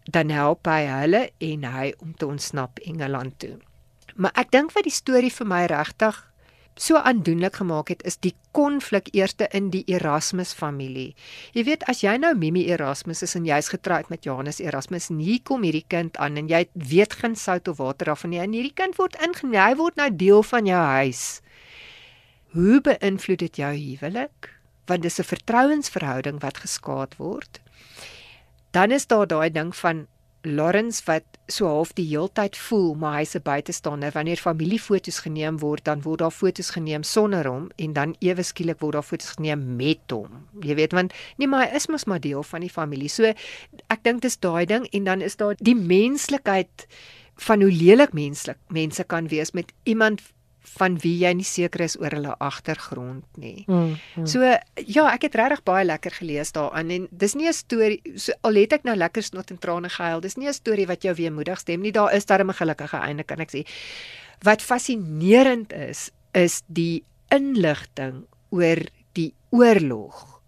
Dan 0.09 0.31
help 0.33 0.67
hy 0.67 0.85
hulle 0.87 1.29
en 1.37 1.63
hy 1.63 1.91
om 1.99 2.15
te 2.15 2.25
ontsnap 2.25 2.79
Engeland 2.79 3.35
toe. 3.39 3.57
Maar 4.15 4.31
ek 4.39 4.51
dink 4.51 4.73
wat 4.73 4.87
die 4.87 4.95
storie 4.95 5.33
vir 5.33 5.47
my 5.47 5.65
regtig 5.69 6.23
so 6.75 6.95
aandoenlik 6.97 7.55
gemaak 7.59 7.89
het 7.89 8.03
is 8.07 8.17
die 8.17 8.33
konflik 8.51 9.09
eerste 9.13 9.47
in 9.51 9.69
die 9.69 9.83
Erasmus 9.87 10.53
familie. 10.53 11.15
Jy 11.53 11.63
weet 11.67 11.83
as 11.91 12.03
jy 12.03 12.15
nou 12.17 12.33
Mimi 12.35 12.65
Erasmus 12.71 13.23
is 13.23 13.35
en 13.35 13.45
jy's 13.45 13.71
getroud 13.73 14.09
met 14.09 14.23
Johannes 14.23 14.59
Erasmus, 14.59 15.09
nie 15.09 15.39
kom 15.43 15.63
hierdie 15.63 15.85
kind 15.87 16.17
aan 16.17 16.37
en 16.37 16.47
jy 16.47 16.65
weet 16.73 17.13
geen 17.19 17.35
sout 17.35 17.67
of 17.67 17.77
water 17.77 18.11
daarvan 18.11 18.29
nie 18.29 18.39
en 18.43 18.53
hierdie 18.55 18.75
kind 18.75 18.97
word 18.97 19.17
ingeneem, 19.19 19.59
hy 19.59 19.75
word 19.75 19.99
nou 19.99 20.09
deel 20.09 20.43
van 20.43 20.65
jou 20.65 20.83
huis. 20.99 21.41
Hoe 22.55 22.81
beïnvloed 22.81 23.39
dit 23.39 23.59
jou 23.61 23.73
huwelik? 23.75 24.53
Want 24.87 25.03
dis 25.03 25.19
'n 25.19 25.23
vertrouensverhouding 25.23 26.39
wat 26.41 26.57
geskaad 26.57 27.17
word. 27.17 27.59
Dan 28.71 28.91
is 28.91 29.05
daar 29.07 29.27
daai 29.27 29.49
ding 29.49 29.75
van 29.75 30.07
Lawrence 30.43 31.03
wat 31.05 31.23
so 31.51 31.67
half 31.67 31.91
die 31.97 32.05
heeltyd 32.07 32.55
voel 32.57 32.93
maar 32.95 33.17
hy's 33.19 33.35
'n 33.35 33.43
buitestander. 33.43 34.11
Wanneer 34.13 34.37
familiefoto's 34.37 35.19
geneem 35.19 35.59
word 35.59 35.83
dan 35.85 36.01
word 36.01 36.19
daar 36.19 36.31
foto's 36.31 36.69
geneem 36.69 37.03
sonder 37.03 37.47
hom 37.47 37.69
en 37.75 37.93
dan 37.93 38.15
ewe 38.19 38.43
skielik 38.43 38.79
word 38.79 38.93
daar 38.93 39.03
foto's 39.03 39.35
geneem 39.35 39.75
met 39.75 40.11
hom. 40.11 40.47
Jy 40.61 40.75
weet 40.75 40.91
want 40.91 41.13
nee 41.37 41.47
maar 41.47 41.67
hy 41.67 41.75
is 41.75 41.87
mos 41.87 42.05
maar 42.05 42.19
deel 42.19 42.43
van 42.43 42.61
die 42.61 42.69
familie. 42.69 43.09
So 43.09 43.23
ek 43.87 44.03
dink 44.03 44.21
dis 44.21 44.39
daai 44.39 44.65
ding 44.65 44.87
en 44.91 45.03
dan 45.03 45.21
is 45.21 45.35
daar 45.35 45.55
die 45.59 45.75
menslikheid 45.75 46.87
van 47.35 47.61
hoe 47.61 47.71
lelik 47.71 48.13
menslik 48.13 48.57
mense 48.67 49.03
kan 49.03 49.27
wees 49.27 49.51
met 49.51 49.73
iemand 49.83 50.21
van 50.77 50.97
wie 51.03 51.15
jy 51.23 51.31
nie 51.33 51.47
seker 51.47 51.81
is 51.85 51.97
oor 51.99 52.13
hulle 52.15 52.35
agtergrond 52.39 53.25
nie. 53.41 53.65
Mm, 53.67 53.95
mm. 54.15 54.27
So 54.29 54.43
ja, 54.43 55.05
ek 55.09 55.27
het 55.27 55.37
regtig 55.39 55.63
baie 55.67 55.85
lekker 55.87 56.19
gelees 56.21 56.53
daarin 56.55 56.91
en 56.95 57.07
dis 57.11 57.35
nie 57.35 57.47
'n 57.47 57.53
storie 57.53 58.01
so 58.15 58.33
al 58.43 58.55
het 58.55 58.73
ek 58.73 58.83
nou 58.83 58.95
lekker 58.95 59.23
snot 59.23 59.51
en 59.51 59.57
trane 59.57 59.89
gehuil. 59.89 60.21
Dis 60.21 60.37
nie 60.37 60.47
'n 60.47 60.53
storie 60.53 60.87
wat 60.87 61.03
jou 61.03 61.13
weemoedig 61.15 61.59
stem 61.59 61.81
nie. 61.81 61.91
Daar 61.91 62.13
is 62.13 62.25
daar 62.25 62.43
'n 62.43 62.53
gelukkige 62.53 62.97
einde 62.97 63.23
kan 63.23 63.39
ek 63.39 63.51
sê. 63.51 63.65
Wat 64.43 64.61
fascinerend 64.61 65.73
is, 65.73 66.11
is 66.33 66.61
die 66.67 67.03
inligting 67.29 68.25
oor 68.49 68.79
die 69.13 69.33
oorlog 69.49 70.41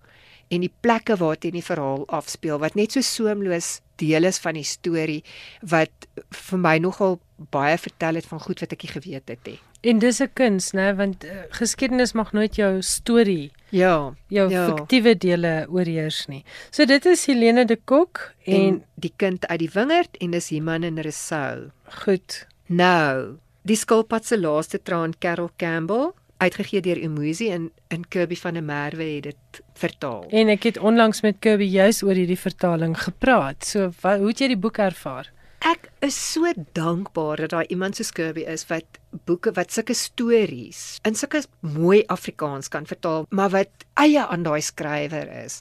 en 0.51 0.61
die 0.61 0.73
plekke 0.81 1.15
waar 1.17 1.35
dit 1.39 1.51
in 1.51 1.59
die 1.59 1.65
verhaal 1.65 2.03
afspeel 2.07 2.59
wat 2.59 2.75
net 2.75 2.91
so 2.91 3.01
soemloos 3.01 3.79
deel 4.01 4.27
is 4.27 4.39
van 4.39 4.57
die 4.59 4.67
storie 4.67 5.21
wat 5.61 6.07
vir 6.29 6.59
my 6.59 6.77
nogal 6.77 7.19
baie 7.51 7.77
vertel 7.77 8.19
het 8.19 8.25
van 8.25 8.39
goed 8.39 8.63
wat 8.63 8.73
ek 8.75 8.83
nie 8.83 8.93
geweet 8.95 9.29
het 9.29 9.47
nie. 9.47 9.59
En 9.81 9.99
dis 9.99 10.21
'n 10.21 10.29
kuns, 10.33 10.71
né, 10.71 10.95
want 10.95 11.23
uh, 11.25 11.31
geskiedenis 11.49 12.13
mag 12.13 12.31
nooit 12.33 12.55
jou 12.55 12.81
storie 12.81 13.51
ja, 13.71 14.13
jou 14.27 14.49
ja. 14.51 14.65
fiktiewe 14.65 15.15
dele 15.17 15.65
oorheers 15.69 16.25
nie. 16.27 16.43
So 16.69 16.85
dit 16.85 17.05
is 17.05 17.25
Helene 17.25 17.65
de 17.65 17.79
Kok 17.85 18.33
en, 18.45 18.61
en 18.61 18.83
die 18.95 19.13
kind 19.15 19.47
uit 19.47 19.59
die 19.59 19.71
wingerd 19.73 20.17
en 20.19 20.31
dis 20.35 20.51
Iman 20.51 20.83
en 20.83 21.01
Resou. 21.01 21.71
Goed. 22.03 22.45
Nou, 22.67 23.37
die 23.67 23.75
skulpad 23.79 24.25
se 24.25 24.39
laaste 24.39 24.81
traan 24.81 25.15
Carol 25.19 25.49
Campbell 25.57 26.11
uitgegee 26.41 26.81
deur 26.81 26.97
Umuzi 26.97 27.51
en 27.53 27.69
in 27.93 28.07
Kirby 28.07 28.35
van 28.35 28.53
der 28.57 28.63
Merwe 28.65 29.03
het 29.03 29.23
dit 29.23 29.61
vertaal. 29.77 30.25
En 30.29 30.49
ek 30.49 30.63
het 30.71 30.79
onlangs 30.81 31.21
met 31.21 31.37
Kirby 31.39 31.69
juis 31.69 32.01
oor 32.03 32.17
hierdie 32.17 32.39
vertaling 32.39 32.97
gepraat. 32.97 33.65
So 33.65 33.91
wat, 34.01 34.19
hoe 34.19 34.33
het 34.33 34.41
jy 34.41 34.53
die 34.55 34.61
boek 34.61 34.81
ervaar? 34.81 35.29
Ek 35.61 35.91
is 36.01 36.15
so 36.17 36.49
dankbaar 36.73 37.43
dat 37.43 37.51
daar 37.53 37.67
iemand 37.69 37.95
so 37.95 38.09
Kirby 38.17 38.41
is 38.49 38.63
wat 38.71 38.97
boeke 39.29 39.51
wat 39.53 39.69
sulke 39.69 39.93
stories 39.93 40.97
in 41.05 41.13
sulke 41.15 41.43
mooi 41.61 42.01
Afrikaans 42.09 42.71
kan 42.73 42.87
vertaal, 42.89 43.27
maar 43.29 43.51
wat 43.53 43.85
eie 44.01 44.23
aan 44.25 44.41
daai 44.47 44.61
skrywer 44.65 45.29
is. 45.43 45.59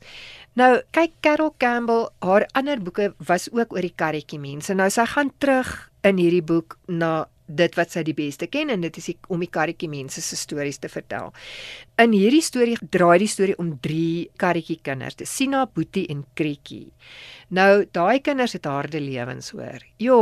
Nou, 0.57 0.81
kyk 0.97 1.19
Carol 1.21 1.53
Campbell, 1.61 2.09
haar 2.25 2.47
ander 2.57 2.81
boeke 2.81 3.11
was 3.29 3.51
ook 3.53 3.77
oor 3.77 3.85
die 3.85 3.93
karretjie 3.93 4.41
mense. 4.41 4.73
Nou 4.75 4.89
sy 4.89 5.05
gaan 5.05 5.35
terug 5.39 5.91
in 6.09 6.17
hierdie 6.17 6.47
boek 6.49 6.79
na 6.89 7.29
dit 7.51 7.77
wat 7.77 7.93
sy 7.93 8.03
die 8.07 8.17
beste 8.17 8.47
ken 8.49 8.71
en 8.73 8.85
dit 8.85 8.97
is 9.01 9.11
die, 9.13 9.17
om 9.29 9.43
die 9.43 9.51
karretjie 9.51 9.91
mense 9.91 10.23
se 10.25 10.39
stories 10.39 10.81
te 10.81 10.89
vertel. 10.89 11.35
In 12.01 12.15
hierdie 12.17 12.41
storie 12.41 12.79
draai 12.95 13.19
die 13.21 13.29
storie 13.29 13.55
om 13.61 13.75
drie 13.85 14.31
karretjie 14.41 14.79
kinders, 14.81 15.19
Sina, 15.29 15.67
Boetie 15.69 16.07
en 16.09 16.23
Krietjie. 16.39 16.95
Nou, 17.53 17.83
daai 17.93 18.23
kinders 18.25 18.55
het 18.57 18.65
harde 18.71 19.03
lewens 19.05 19.51
hoor. 19.53 19.85
Jo, 20.01 20.21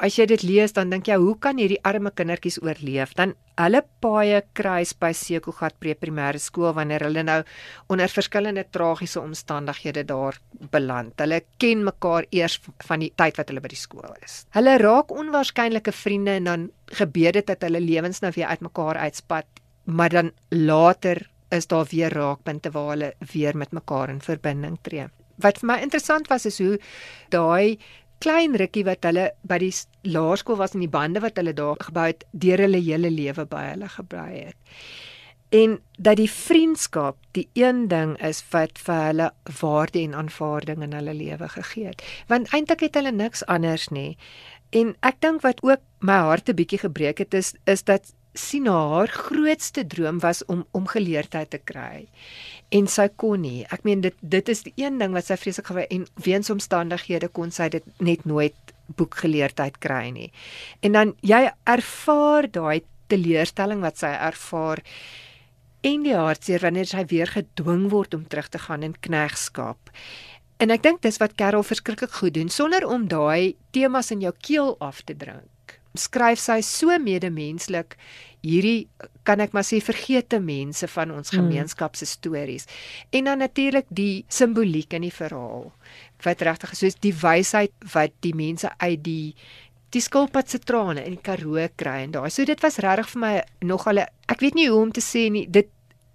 as 0.00 0.16
jy 0.16 0.24
dit 0.30 0.44
lees 0.46 0.72
dan 0.72 0.94
dink 0.94 1.10
jy, 1.10 1.18
hoe 1.20 1.34
kan 1.36 1.60
hierdie 1.60 1.80
arme 1.84 2.08
kindertjies 2.14 2.56
oorleef? 2.62 3.12
Dan 3.18 3.34
hulle 3.60 3.82
paaie 4.00 4.40
kruis 4.56 4.94
by 4.96 5.10
Sekogat 5.14 5.76
Pre-primêre 5.82 6.40
skool 6.40 6.72
wanneer 6.78 7.04
hulle 7.04 7.26
nou 7.26 7.40
onder 7.92 8.08
verskillende 8.08 8.64
tragiese 8.72 9.20
omstandighede 9.20 10.06
daar 10.08 10.38
beland. 10.72 11.12
Hulle 11.20 11.42
ken 11.60 11.84
mekaar 11.84 12.30
eers 12.32 12.56
van 12.88 13.04
die 13.04 13.12
tyd 13.12 13.36
wat 13.36 13.52
hulle 13.52 13.62
by 13.62 13.74
die 13.74 13.82
skool 13.82 14.08
is. 14.24 14.44
Hulle 14.56 14.78
raak 14.80 15.12
onwaarskynlike 15.12 15.92
vriende 15.92 16.38
en 16.38 16.48
dan 16.48 16.66
gebeur 16.94 17.36
dit 17.36 17.46
dat 17.50 17.62
hulle 17.66 17.82
lewens 17.82 18.22
nou 18.22 18.32
weer 18.34 18.50
uitmekaar 18.54 19.02
uitspat, 19.06 19.53
maar 19.84 20.08
dan 20.08 20.32
later 20.48 21.30
is 21.50 21.66
daar 21.66 21.86
weer 21.90 22.12
raakpunte 22.12 22.70
waar 22.70 22.88
hulle 22.88 23.14
weer 23.32 23.56
met 23.56 23.72
mekaar 23.72 24.10
in 24.10 24.20
verbinding 24.20 24.78
tree 24.82 25.08
wat 25.36 25.58
vir 25.60 25.66
my 25.66 25.78
interessant 25.82 26.28
was 26.30 26.46
is 26.46 26.58
hoe 26.62 26.78
daai 27.34 27.78
klein 28.24 28.56
rukkie 28.56 28.84
wat 28.86 29.04
hulle 29.04 29.30
by 29.48 29.58
die 29.60 29.72
laerskool 30.08 30.58
was 30.60 30.74
en 30.76 30.84
die 30.84 30.92
bande 30.92 31.22
wat 31.24 31.40
hulle 31.40 31.54
daar 31.56 31.80
gebou 31.88 32.06
het 32.08 32.24
deur 32.44 32.62
hulle 32.64 32.80
hele 32.84 33.10
lewe 33.12 33.44
by 33.50 33.64
hulle 33.72 33.90
gebly 33.96 34.30
het. 34.46 34.86
En 35.54 35.76
dat 35.98 36.18
die 36.18 36.30
vriendskap 36.30 37.18
die 37.36 37.46
een 37.54 37.84
ding 37.90 38.16
is 38.24 38.40
wat 38.50 38.80
vir 38.86 39.02
hulle 39.08 39.28
waarde 39.60 40.00
en 40.00 40.16
aanvaarding 40.22 40.82
in 40.86 40.96
hulle 40.96 41.14
lewe 41.14 41.48
gegee 41.52 41.92
het. 41.92 42.02
Want 42.32 42.50
eintlik 42.56 42.82
het 42.88 42.98
hulle 42.98 43.12
niks 43.14 43.44
anders 43.46 43.86
nie. 43.94 44.16
En 44.74 44.96
ek 45.06 45.20
dink 45.22 45.44
wat 45.46 45.62
ook 45.62 45.84
my 46.00 46.18
hart 46.30 46.48
'n 46.48 46.58
bietjie 46.58 46.80
gebreek 46.82 47.18
het 47.18 47.34
is 47.34 47.54
is 47.66 47.84
dat 47.84 48.14
Sina 48.34 48.74
haar 48.90 49.08
grootste 49.08 49.84
droom 49.86 50.18
was 50.18 50.42
om 50.50 50.64
om 50.74 50.86
geleerdheid 50.90 51.50
te 51.50 51.60
kry 51.62 52.06
en 52.74 52.88
sy 52.90 53.06
kon 53.22 53.44
nie. 53.44 53.62
Ek 53.70 53.84
meen 53.86 54.02
dit 54.02 54.16
dit 54.20 54.48
is 54.50 54.64
die 54.66 54.74
een 54.80 54.98
ding 54.98 55.14
wat 55.14 55.28
sy 55.28 55.36
vreeslik 55.38 55.70
gewy 55.70 55.84
en 55.94 56.08
weens 56.24 56.50
omstandighede 56.50 57.30
kon 57.30 57.54
sy 57.54 57.68
dit 57.70 57.86
net 58.02 58.26
nooit 58.26 58.74
boekgeleerdheid 58.98 59.78
kry 59.78 60.08
nie. 60.16 60.32
En 60.82 60.98
dan 60.98 61.14
jy 61.22 61.46
ervaar 61.70 62.50
daai 62.50 62.82
teleurstelling 63.12 63.84
wat 63.84 64.02
sy 64.02 64.10
ervaar 64.10 64.82
en 65.84 66.02
die 66.02 66.16
hartseer 66.16 66.64
wanneer 66.64 66.90
sy 66.90 67.06
weer 67.12 67.30
gedwing 67.30 67.86
word 67.92 68.18
om 68.18 68.26
terug 68.26 68.50
te 68.50 68.58
gaan 68.66 68.82
in 68.82 68.98
knegskap. 69.06 69.94
En 70.58 70.74
ek 70.74 70.82
dink 70.82 71.02
dis 71.06 71.20
wat 71.22 71.38
Carol 71.38 71.66
verskriklik 71.66 72.18
goed 72.18 72.34
doen 72.34 72.50
sonder 72.50 72.86
om 72.88 73.06
daai 73.06 73.54
temas 73.76 74.10
in 74.14 74.24
jou 74.24 74.34
keel 74.42 74.74
af 74.82 75.04
te 75.06 75.14
drink 75.14 75.53
skryf 75.94 76.40
sy 76.42 76.60
so 76.66 76.94
medemenslik 76.98 77.96
hierdie 78.44 78.88
kan 79.24 79.40
ek 79.40 79.54
maar 79.56 79.64
sê 79.64 79.80
vergete 79.80 80.40
mense 80.42 80.88
van 80.92 81.14
ons 81.14 81.32
hmm. 81.32 81.40
gemeenskap 81.40 81.96
se 81.96 82.06
stories. 82.08 82.66
En 83.14 83.30
dan 83.30 83.40
natuurlik 83.40 83.86
die 83.88 84.24
simboliek 84.28 84.92
in 84.92 85.06
die 85.06 85.14
verhaal 85.14 85.70
wat 86.24 86.42
regtig 86.44 86.74
soos 86.76 86.98
die 87.04 87.14
wysheid 87.16 87.72
wat 87.94 88.12
die 88.24 88.34
mense 88.36 88.70
uit 88.78 89.00
die 89.04 89.34
die 89.94 90.02
skulpad 90.02 90.50
se 90.50 90.58
trane 90.58 91.04
in 91.06 91.20
Karoo 91.22 91.62
kry 91.78 92.00
en 92.02 92.14
daai 92.16 92.30
so 92.34 92.44
dit 92.44 92.60
was 92.64 92.80
regtig 92.82 93.12
vir 93.14 93.20
my 93.22 93.34
nog 93.62 93.86
al 93.86 94.02
ek 94.02 94.42
weet 94.42 94.58
nie 94.58 94.66
hoe 94.68 94.80
om 94.82 94.92
te 94.92 95.04
sê 95.04 95.28
nie 95.30 95.46
dit 95.46 95.70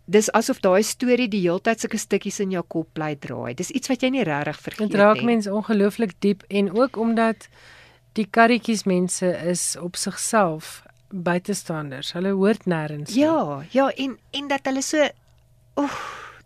dis 0.10 0.30
asof 0.34 0.60
daai 0.66 0.82
storie 0.84 1.30
die 1.30 1.44
heeltyd 1.46 1.82
sulke 1.82 2.00
stukkies 2.02 2.42
in 2.44 2.56
jou 2.56 2.64
kop 2.66 2.90
bly 2.98 3.14
draai. 3.22 3.54
Dis 3.54 3.70
iets 3.70 3.92
wat 3.92 4.02
jy 4.04 4.10
nie 4.16 4.26
regtig 4.26 4.62
vergeet 4.66 4.88
nie 4.88 4.96
dit 4.96 5.02
raak 5.02 5.22
mense 5.26 5.54
ongelooflik 5.54 6.16
diep 6.26 6.46
en 6.50 6.72
ook 6.74 6.98
omdat 6.98 7.46
die 8.18 8.28
karretjies 8.30 8.84
mense 8.84 9.28
is 9.46 9.76
op 9.80 9.96
sigself 9.96 10.84
buitestanders. 11.10 12.14
Hulle 12.14 12.34
hoort 12.38 12.66
nêrens. 12.66 13.14
Ja, 13.14 13.64
ja 13.70 13.90
en 13.90 14.18
en 14.32 14.48
dat 14.48 14.66
hulle 14.70 14.82
so 14.86 15.08
oef, 15.80 15.98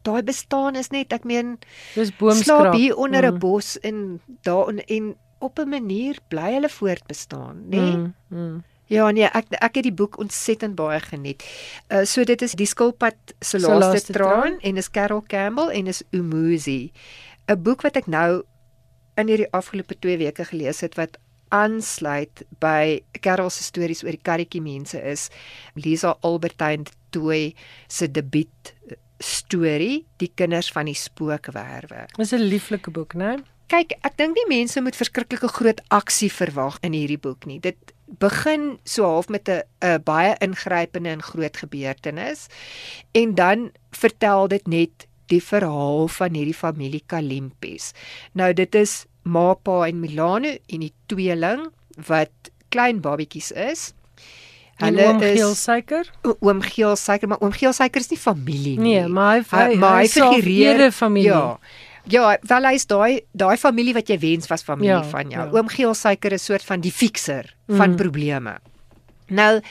daai 0.02 0.24
bestaan 0.24 0.76
is 0.80 0.92
net 0.94 1.14
ek 1.16 1.24
meen 1.28 1.58
dis 1.96 2.12
boomskraap 2.20 2.74
slaap 2.74 2.80
hier 2.80 2.96
onder 2.96 3.26
'n 3.26 3.34
mm. 3.34 3.40
bos 3.40 3.80
en 3.80 4.22
daar 4.44 4.68
en, 4.68 4.84
en 4.86 5.16
op 5.40 5.60
'n 5.60 5.70
manier 5.70 6.20
bly 6.28 6.54
hulle 6.54 6.70
voortbestaan, 6.70 7.64
nê? 7.68 7.80
Nee? 7.80 7.96
Mm, 7.96 8.14
mm. 8.28 8.64
Ja 8.86 9.10
nee, 9.12 9.26
ek 9.26 9.46
ek 9.50 9.76
het 9.80 9.84
die 9.84 9.96
boek 9.96 10.18
ontsettend 10.20 10.76
baie 10.76 11.00
geniet. 11.00 11.44
Uh 11.90 12.04
so 12.04 12.24
dit 12.24 12.42
is 12.42 12.52
die 12.52 12.68
skulpad 12.68 13.16
se 13.40 13.60
laaste, 13.60 13.80
laaste 13.80 14.14
traan 14.14 14.60
en 14.60 14.78
is 14.78 14.92
Carol 14.92 15.24
Campbell 15.28 15.70
en 15.70 15.88
is 15.88 16.04
Umuzi. 16.12 16.92
'n 17.48 17.62
Boek 17.62 17.82
wat 17.82 17.96
ek 17.96 18.08
nou 18.08 18.44
in 19.16 19.28
hierdie 19.28 19.52
afgelope 19.52 19.96
2 20.00 20.18
weke 20.18 20.46
gelees 20.46 20.82
het 20.82 20.96
wat 20.96 21.18
aansluit 21.54 22.44
by 22.64 23.00
Carol 23.22 23.52
se 23.54 23.64
stories 23.64 24.04
oor 24.04 24.16
die 24.16 24.26
karretjie 24.26 24.62
mense 24.64 25.00
is 25.00 25.30
Lisa 25.80 26.16
Albertine 26.26 26.90
Toy 27.14 27.54
se 27.88 28.10
debuut 28.10 28.74
eh, 28.90 28.98
storie 29.24 30.04
Die 30.20 30.32
kinders 30.36 30.72
van 30.74 30.90
die 30.90 30.98
spookwerwe. 30.98 32.08
Dis 32.18 32.34
'n 32.34 32.50
lieflike 32.50 32.92
boek, 32.92 33.14
né? 33.14 33.38
Kyk, 33.72 33.96
ek 34.04 34.18
dink 34.18 34.36
die 34.36 34.50
mense 34.50 34.82
moet 34.82 34.96
verskriklike 34.96 35.48
groot 35.48 35.80
aksie 35.90 36.32
verwag 36.32 36.78
in 36.82 36.94
hierdie 36.94 37.18
boek 37.22 37.46
nie. 37.46 37.60
Dit 37.60 37.94
begin 38.20 38.80
so 38.84 39.06
half 39.06 39.30
met 39.30 39.50
'n 39.50 39.64
'n 39.82 40.04
baie 40.04 40.36
ingrypende 40.40 41.10
en 41.10 41.22
groot 41.22 41.58
gebeurtenis 41.58 42.48
en 43.12 43.36
dan 43.36 43.72
vertel 43.92 44.48
dit 44.48 44.68
net 44.68 45.08
die 45.28 45.44
verhaal 45.44 46.08
van 46.08 46.34
hierdie 46.34 46.54
familie 46.58 47.04
Kalimpies. 47.06 47.92
Nou 48.34 48.54
dit 48.54 48.76
is 48.76 49.06
ma, 49.24 49.54
pa 49.54 49.88
en 49.88 50.00
Milano 50.00 50.48
en 50.68 50.80
die 50.80 50.94
tweeling 51.08 51.68
wat 52.08 52.32
klein 52.70 53.02
babatjies 53.02 53.52
is. 53.52 53.94
En 54.82 54.98
oom 55.00 55.20
Geelsuiker? 55.22 56.10
Oom 56.42 56.62
Geelsuiker, 56.62 57.28
maar 57.30 57.40
oom 57.42 57.52
Geelsuiker 57.54 58.02
is 58.02 58.10
nie 58.10 58.18
familie 58.20 58.80
nie. 58.80 58.96
Nee, 59.00 59.08
maar 59.08 59.38
hy 59.38 59.44
hy, 59.70 59.76
maar 59.80 60.00
hy 60.02 60.08
hy 60.08 60.08
figureer 60.10 60.92
familie. 60.92 61.30
Ja. 61.30 61.60
Ja, 62.12 62.38
wel 62.50 62.66
hy's 62.68 62.84
daai 62.90 63.22
daai 63.32 63.56
familie 63.58 63.94
wat 63.96 64.10
jy 64.12 64.18
wens 64.20 64.48
was 64.52 64.64
familie 64.64 64.90
Ja, 64.92 65.04
van 65.08 65.30
jou. 65.30 65.46
ja. 65.46 65.52
Oom 65.56 65.68
Geelsuiker 65.72 66.34
is 66.36 66.44
soort 66.46 66.64
van 66.68 66.82
die 66.82 66.92
fixer 66.92 67.54
van 67.70 67.90
Mm. 67.92 67.96
probleme. 67.96 68.58
Nou, 69.30 69.62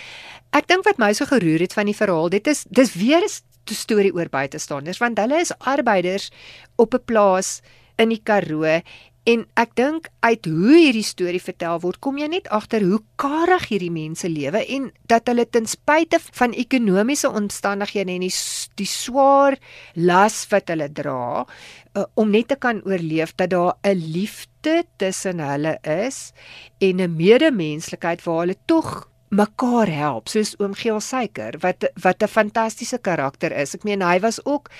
ek 0.53 0.67
dink 0.67 0.85
wat 0.85 0.99
my 0.99 1.13
so 1.13 1.27
geroer 1.27 1.61
het 1.61 1.73
van 1.73 1.87
die 1.87 1.97
verhaal, 1.97 2.29
dit 2.31 2.47
is 2.47 2.65
dis 2.71 2.95
weer 2.95 3.21
'n 3.23 3.29
st- 3.29 3.45
storie 3.67 4.13
oor 4.15 4.29
buitestanders 4.29 4.99
want 4.99 5.19
hulle 5.19 5.41
is 5.41 5.53
arbeiders 5.59 6.31
op 6.77 6.95
'n 6.95 7.05
plaas 7.05 7.61
in 7.99 8.09
die 8.09 8.21
Karoo 8.25 8.81
en 9.25 9.45
ek 9.61 9.75
dink 9.79 10.09
uit 10.27 10.47
hoe 10.51 10.75
hierdie 10.75 11.07
storie 11.07 11.43
vertel 11.43 11.79
word, 11.85 12.01
kom 12.03 12.19
jy 12.19 12.27
net 12.33 12.49
agter 12.51 12.83
hoe 12.83 12.99
karig 13.21 13.69
hierdie 13.71 13.93
mense 13.95 14.27
lewe 14.29 14.65
en 14.77 14.89
dat 15.11 15.31
hulle 15.31 15.47
ten 15.47 15.69
spyte 15.71 16.19
van 16.39 16.57
ekonomiese 16.59 17.31
omstandighede 17.31 18.17
en 18.17 18.27
die 18.27 18.35
die 18.81 18.89
swaar 18.89 19.59
las 19.95 20.43
wat 20.51 20.73
hulle 20.73 20.89
dra 20.91 21.45
uh, 21.45 22.05
om 22.19 22.33
net 22.33 22.51
te 22.51 22.59
kan 22.59 22.83
oorleef 22.89 23.37
dat 23.37 23.53
daar 23.55 23.75
'n 23.85 24.01
liefde 24.17 24.85
tussen 24.97 25.39
hulle 25.39 25.79
is 25.83 26.33
en 26.81 27.01
'n 27.01 27.17
medemenslikheid 27.17 28.25
waar 28.25 28.41
hulle 28.47 28.59
tog 28.67 29.13
mekaar 29.33 29.89
help 29.89 30.29
soos 30.29 30.53
oom 30.61 30.75
Geel 30.77 31.01
Suiker 31.01 31.57
wat 31.63 31.89
wat 32.05 32.23
'n 32.23 32.29
fantastiese 32.29 32.99
karakter 32.99 33.53
is. 33.53 33.75
Ek 33.75 33.85
meen 33.85 34.03
hy 34.03 34.21
was 34.21 34.45
ook 34.45 34.71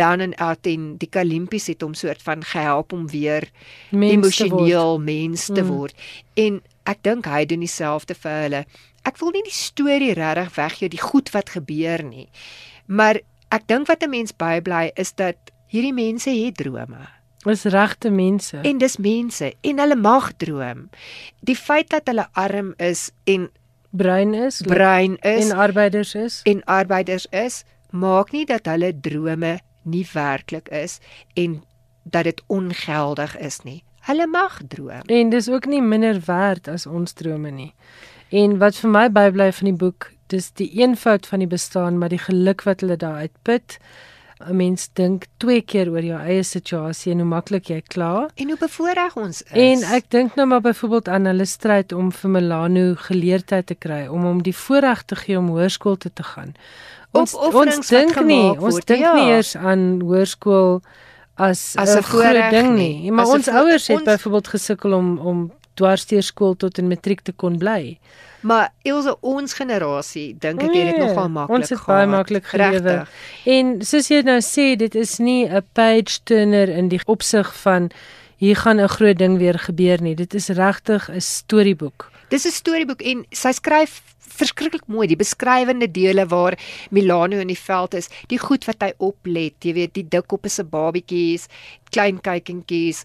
down 0.00 0.24
and 0.24 0.36
out 0.40 0.66
en 0.70 0.94
die 1.00 1.08
Kalimpies 1.12 1.68
het 1.70 1.84
hom 1.84 1.94
soort 1.98 2.22
van 2.24 2.44
gehelp 2.44 2.92
om 2.96 3.06
weer 3.12 3.46
Mens 3.90 4.10
te 4.10 4.16
emosioneel 4.16 4.98
mens 5.04 5.46
te 5.52 5.62
Mm. 5.62 5.68
word. 5.68 5.94
En 6.34 6.60
ek 6.88 7.02
dink 7.06 7.26
hy 7.28 7.44
doen 7.46 7.60
dieselfde 7.60 8.14
vir 8.16 8.42
hulle. 8.42 8.64
Ek 9.04 9.18
wil 9.20 9.30
nie 9.36 9.42
die 9.46 9.54
storie 9.56 10.12
regtig 10.16 10.54
weggee 10.56 10.88
die 10.88 11.00
goed 11.00 11.30
wat 11.36 11.50
gebeur 11.56 12.02
nie. 12.04 12.28
Maar 12.86 13.20
ek 13.50 13.66
dink 13.66 13.86
wat 13.88 14.02
'n 14.02 14.10
mens 14.10 14.32
bybly 14.36 14.90
is 14.96 15.12
dat 15.12 15.36
hierdie 15.68 15.94
mense 15.94 16.30
het 16.30 16.56
drome. 16.56 17.08
Is 17.46 17.64
regte 17.64 18.10
mense. 18.10 18.58
En 18.62 18.78
dis 18.78 18.96
mense 18.98 19.54
en 19.60 19.78
hulle 19.78 19.96
mag 19.96 20.32
droom. 20.36 20.90
Die 21.40 21.56
feit 21.56 21.88
dat 21.90 22.06
hulle 22.06 22.26
arm 22.32 22.74
is 22.78 23.10
en 23.24 23.48
bruin 23.90 24.34
is 24.34 24.60
bruin 24.62 25.16
is 25.22 25.48
en 25.50 25.56
arbeiders 25.56 26.14
is. 26.14 26.40
en 26.44 26.64
arbeiders 26.64 27.26
is, 27.30 27.64
maak 27.90 28.32
nie 28.32 28.44
dat 28.46 28.66
hulle 28.66 28.92
drome 29.00 29.58
nie 29.82 30.06
werklik 30.12 30.68
is 30.68 30.98
en 31.34 31.62
dat 32.02 32.24
dit 32.24 32.42
ongeldig 32.46 33.38
is 33.38 33.62
nie. 33.62 33.82
Hulle 34.00 34.26
mag 34.26 34.60
droom. 34.68 35.02
En 35.06 35.28
dis 35.30 35.48
ook 35.48 35.66
nie 35.66 35.82
minder 35.82 36.22
werd 36.24 36.68
as 36.68 36.86
ons 36.86 37.12
drome 37.12 37.50
nie. 37.50 37.74
En 38.30 38.58
wat 38.58 38.78
vir 38.80 38.90
my 38.90 39.08
bybly 39.12 39.50
van 39.52 39.68
die 39.72 39.76
boek, 39.76 40.12
dis 40.30 40.52
die 40.56 40.70
eenvoud 40.80 41.26
van 41.26 41.42
die 41.42 41.50
bestaan, 41.50 41.98
maar 41.98 42.12
die 42.12 42.22
geluk 42.22 42.62
wat 42.62 42.80
hulle 42.80 42.96
daar 42.96 43.26
uitput. 43.26 43.78
'n 44.40 44.56
Mens 44.56 44.88
dink 44.96 45.26
twee 45.36 45.60
keer 45.60 45.90
oor 45.90 46.04
jou 46.04 46.18
eie 46.18 46.42
situasie 46.42 47.12
en 47.12 47.18
hoe 47.18 47.28
maklik 47.28 47.68
jy 47.68 47.82
kla. 47.92 48.28
En 48.34 48.48
hoe 48.48 48.56
bevoordeel 48.58 49.10
ons 49.14 49.42
is. 49.42 49.50
En 49.52 49.82
ek 49.96 50.08
dink 50.08 50.34
nou 50.34 50.46
maar 50.48 50.60
byvoorbeeld 50.64 51.08
aan 51.08 51.28
hulle 51.28 51.44
stryd 51.44 51.92
om 51.92 52.12
vir 52.12 52.30
Milano 52.30 52.94
geleerdheid 52.94 53.66
te 53.66 53.74
kry 53.74 54.06
om 54.06 54.24
hom 54.24 54.42
die 54.42 54.56
voorreg 54.56 55.02
te 55.04 55.16
gee 55.16 55.38
om 55.38 55.48
hoërskool 55.52 55.96
toe 55.96 56.12
te 56.12 56.22
gaan. 56.22 56.54
Ons 57.12 57.34
ons 57.34 57.88
dink 57.88 58.20
nie, 58.24 58.50
ons 58.58 58.84
dink 58.84 59.00
ja. 59.00 59.14
nie 59.14 59.30
eers 59.32 59.56
aan 59.56 60.00
hoërskool 60.00 60.80
as 61.36 61.76
'n 61.76 62.02
groot 62.02 62.50
ding 62.50 62.74
nie. 62.74 63.00
nie. 63.02 63.10
Maar 63.10 63.24
As 63.24 63.30
ons 63.34 63.48
ouers 63.48 63.86
het 63.86 63.96
ons- 63.96 64.04
byvoorbeeld 64.06 64.48
gesukkel 64.48 64.92
om 64.92 65.18
om 65.18 65.52
dwarsteer 65.74 66.22
skool 66.22 66.54
tot 66.56 66.78
in 66.78 66.88
matriek 66.88 67.20
te 67.20 67.32
kon 67.32 67.58
bly. 67.58 67.98
Maar 68.40 68.72
Ilse 68.82 69.16
ons 69.20 69.52
generasie 69.52 70.36
dink 70.38 70.62
ek 70.62 70.66
het 70.72 70.86
dit 70.86 70.98
Nee, 70.98 71.06
nogal 71.08 71.28
maklik 71.28 71.58
Ons 71.58 71.68
het 71.68 71.84
baie 71.86 72.06
maklik 72.06 72.44
gelewe. 72.44 73.06
En 73.44 73.82
soos 73.84 74.08
jy 74.08 74.22
nou 74.22 74.38
sê, 74.40 74.76
dit 74.76 74.94
is 74.94 75.18
nie 75.18 75.46
'n 75.48 75.62
page 75.72 76.20
turner 76.24 76.68
in 76.68 76.88
die 76.88 77.00
opsig 77.06 77.54
van 77.62 77.90
hier 78.36 78.56
gaan 78.56 78.80
'n 78.80 78.88
groot 78.88 79.18
ding 79.18 79.38
weer 79.38 79.58
gebeur 79.58 80.00
nie. 80.02 80.14
Dit 80.14 80.34
is 80.34 80.48
regtig 80.48 81.08
'n 81.10 81.20
storieboek. 81.20 82.10
Dis 82.28 82.44
'n 82.46 82.50
storieboek 82.50 83.02
en 83.02 83.26
sy 83.30 83.52
skryf 83.52 84.02
verskriklik 84.40 84.86
mooi 84.90 85.06
die 85.10 85.18
beskrywende 85.20 85.88
dele 85.90 86.26
waar 86.30 86.56
Milano 86.90 87.40
in 87.42 87.52
die 87.52 87.58
veld 87.58 87.94
is, 88.00 88.10
die 88.32 88.38
goed 88.40 88.64
wat 88.68 88.82
hy 88.86 88.92
oplet, 88.98 89.58
jy 89.64 89.76
weet, 89.76 89.94
die 89.94 90.06
dik 90.08 90.32
op 90.32 90.48
se 90.50 90.64
babetjies, 90.64 91.48
klein 91.92 92.20
kykentjies, 92.24 93.04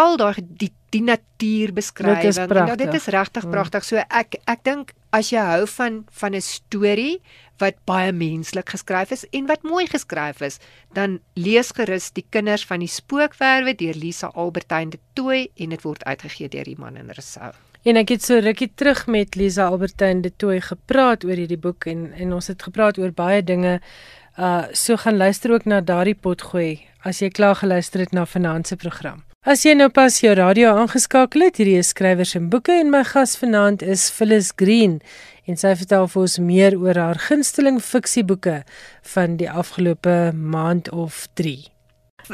al 0.00 0.16
daai 0.18 0.34
die 0.42 0.72
die 0.94 1.02
natuurbeskrywing. 1.02 2.20
Dit 2.22 2.30
is 2.30 2.38
En 2.38 2.48
pragtig. 2.48 2.66
Nou, 2.66 2.76
dit 2.76 2.94
is 2.94 3.06
regtig 3.10 3.44
Mm. 3.44 3.50
pragtig. 3.50 3.84
So 3.84 3.96
ek 3.96 4.36
ek 4.46 4.60
dink 4.64 4.92
as 5.12 5.30
jy 5.30 5.42
hou 5.42 5.66
van 5.66 6.04
van 6.10 6.34
'n 6.34 6.40
storie 6.40 7.20
wat 7.58 7.74
baie 7.86 8.12
menslik 8.12 8.68
geskryf 8.70 9.10
is 9.10 9.24
en 9.32 9.46
wat 9.46 9.62
mooi 9.62 9.86
geskryf 9.86 10.40
is, 10.40 10.58
dan 10.92 11.20
lees 11.34 11.72
gerus 11.74 12.10
Die 12.12 12.24
kinders 12.30 12.64
van 12.64 12.80
die 12.80 12.88
spookwerwe 12.88 13.74
deur 13.74 13.94
Lisa 13.94 14.30
Albertyn 14.34 14.90
de 14.90 14.98
Tooy 15.14 15.48
en 15.56 15.68
dit 15.70 15.82
word 15.82 16.04
uitgegee 16.04 16.48
deur 16.48 16.68
Iman 16.68 16.96
en 16.96 17.10
Rousseau. 17.12 17.52
En 17.84 17.98
ek 18.00 18.14
het 18.14 18.22
so 18.24 18.40
rukkie 18.40 18.70
terug 18.80 19.02
met 19.12 19.34
Lisa 19.36 19.66
Albertyn 19.68 20.22
de 20.24 20.30
Tooy 20.40 20.62
gepraat 20.64 21.24
oor 21.28 21.36
hierdie 21.36 21.60
boek 21.60 21.84
en 21.92 22.06
en 22.16 22.30
ons 22.32 22.46
het 22.48 22.62
gepraat 22.64 22.96
oor 22.98 23.12
baie 23.12 23.42
dinge. 23.44 23.74
Uh 24.40 24.64
so 24.72 24.96
gaan 24.96 25.20
luister 25.20 25.52
ook 25.52 25.66
na 25.68 25.82
daardie 25.84 26.16
potgooi 26.16 26.80
as 27.04 27.20
jy 27.20 27.28
klaar 27.28 27.60
geluister 27.60 28.00
het 28.00 28.16
na 28.16 28.24
vanaand 28.24 28.66
se 28.66 28.76
program. 28.76 29.20
As 29.44 29.66
jy 29.68 29.74
nou 29.76 29.90
pas 29.92 30.16
jou 30.20 30.32
radio 30.32 30.72
aangeskakel 30.72 31.44
het, 31.44 31.60
hierdie 31.60 31.76
is 31.76 31.92
skrywers 31.92 32.32
en 32.34 32.48
boeke 32.48 32.72
en 32.72 32.88
my 32.90 33.04
gas 33.04 33.36
vanaand 33.36 33.84
is 33.84 34.08
Phyllis 34.08 34.54
Green 34.56 35.02
en 35.44 35.60
sy 35.60 35.74
vertel 35.76 36.08
vir 36.08 36.22
ons 36.22 36.38
meer 36.40 36.78
oor 36.80 36.96
haar 36.96 37.20
gunsteling 37.28 37.82
fiksieboeke 37.84 38.62
van 39.12 39.36
die 39.36 39.50
afgelope 39.50 40.32
maand 40.32 40.88
of 40.88 41.26
3. 41.36 41.73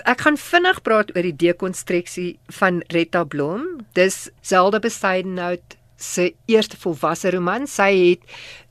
Ek 0.05 0.21
gaan 0.21 0.37
vinnig 0.39 0.83
praat 0.87 1.11
oor 1.17 1.27
die 1.27 1.37
dekonstruksie 1.37 2.39
van 2.61 2.83
Retta 2.95 3.25
Blom. 3.25 3.67
Dis 3.99 4.29
Zelda 4.41 4.79
Besuidenhout 4.79 5.77
se 6.01 6.35
eerste 6.47 6.77
volwasse 6.81 7.31
roman. 7.31 7.67
Sy 7.67 7.91
het 8.09 8.23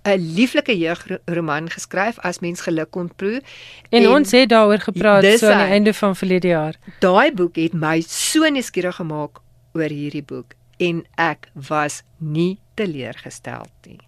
'n 0.06 0.36
lieflike 0.36 0.78
jeugroman 0.78 1.70
geskryf 1.70 2.20
as 2.20 2.40
mens 2.40 2.62
geluk 2.62 2.92
kon 2.92 3.12
proe. 3.16 3.42
En, 3.90 4.04
en 4.04 4.10
ons 4.10 4.32
het 4.32 4.50
daaroor 4.50 4.80
gepraat 4.80 5.40
so 5.40 5.48
aan 5.48 5.66
die 5.66 5.74
einde 5.76 5.94
van 5.94 6.16
verlede 6.16 6.48
jaar. 6.48 6.76
Daai 7.00 7.32
boek 7.34 7.56
het 7.56 7.74
my 7.74 8.02
so 8.08 8.50
nuuskierig 8.50 8.96
gemaak 8.96 9.40
oor 9.74 9.90
hierdie 9.90 10.24
boek 10.24 10.56
en 10.78 11.04
ek 11.16 11.50
was 11.54 12.04
nie 12.18 12.60
teleurgestel 12.74 13.68
nie. 13.86 14.00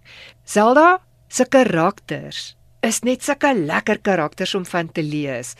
Zelda 0.44 1.00
se 1.28 1.44
karakters 1.44 2.56
is 2.82 3.02
net 3.06 3.22
sulke 3.22 3.52
lekker 3.54 4.00
karakters 4.02 4.54
om 4.58 4.66
van 4.66 4.90
te 4.92 5.02
lees. 5.02 5.54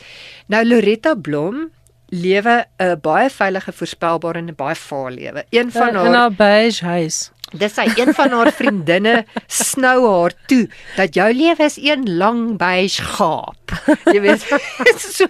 Nou 0.51 0.63
Loretta 0.65 1.15
Blom 1.15 1.69
lewe 2.13 2.65
'n 2.79 2.99
baie 3.01 3.29
veilige, 3.29 3.71
voorspelbare 3.71 4.37
en 4.37 4.49
'n 4.49 4.55
baie 4.55 4.75
vaal 4.75 5.09
lewe. 5.09 5.45
Een 5.49 5.71
van 5.71 5.87
in 5.87 5.95
haar 5.95 6.15
haar 6.15 6.31
beige 6.31 6.85
huis. 6.85 7.31
Dis 7.53 7.73
sy 7.73 7.85
een 7.95 8.13
van 8.13 8.31
haar 8.31 8.51
vriendinne 8.51 9.25
snou 9.47 10.09
haar 10.09 10.33
toe 10.47 10.69
dat 10.95 11.13
jou 11.13 11.33
lewe 11.33 11.63
is 11.63 11.77
een 11.77 12.17
lang 12.17 12.57
beige 12.57 13.01
gaap. 13.01 13.71
Jy 14.05 14.21
weet. 14.21 14.41
so 15.17 15.25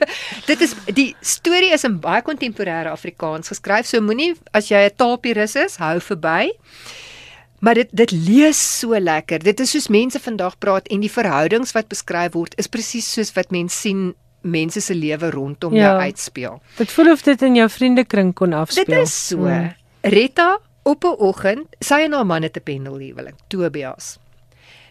dit 0.45 0.61
is 0.61 0.75
die 0.93 1.15
storie 1.21 1.71
is 1.71 1.83
in 1.83 1.99
baie 1.99 2.21
kontemporêre 2.21 2.89
Afrikaans 2.89 3.47
geskryf. 3.47 3.85
So 3.85 4.01
moenie 4.01 4.33
as 4.51 4.67
jy 4.67 4.87
'n 4.87 4.95
taalpurist 4.95 5.55
is, 5.55 5.75
hou 5.75 5.99
verby. 5.99 6.51
Maar 7.63 7.77
dit 7.79 7.91
dit 7.95 8.11
lees 8.11 8.59
so 8.79 8.97
lekker. 8.99 9.39
Dit 9.43 9.59
is 9.63 9.71
soos 9.71 9.87
mense 9.87 10.19
vandag 10.19 10.57
praat 10.59 10.87
en 10.91 10.99
die 11.03 11.11
verhoudings 11.11 11.71
wat 11.75 11.87
beskryf 11.91 12.33
word 12.35 12.57
is 12.59 12.67
presies 12.67 13.07
soos 13.15 13.31
wat 13.37 13.53
mense 13.55 13.77
sien 13.85 14.11
mense 14.43 14.81
se 14.83 14.95
lewe 14.95 15.29
rondom 15.31 15.73
Ja. 15.73 15.81
jou 15.93 16.01
uitspeel. 16.01 16.59
Dit 16.77 16.91
voel 16.91 17.11
of 17.11 17.21
dit 17.23 17.41
in 17.41 17.55
jou 17.55 17.69
vriendekring 17.69 18.33
kon 18.35 18.53
afspeel. 18.53 18.85
Dit 18.85 19.07
is 19.07 19.27
so. 19.27 19.37
Mm. 19.37 19.71
Retta 20.01 20.59
op 20.83 21.03
'n 21.05 21.15
oggend, 21.17 21.67
sy 21.79 22.01
en 22.03 22.13
haar 22.13 22.25
man 22.25 22.41
het 22.43 22.57
'n 22.57 22.63
pendelhuweling, 22.63 23.35
Tobias. 23.47 24.17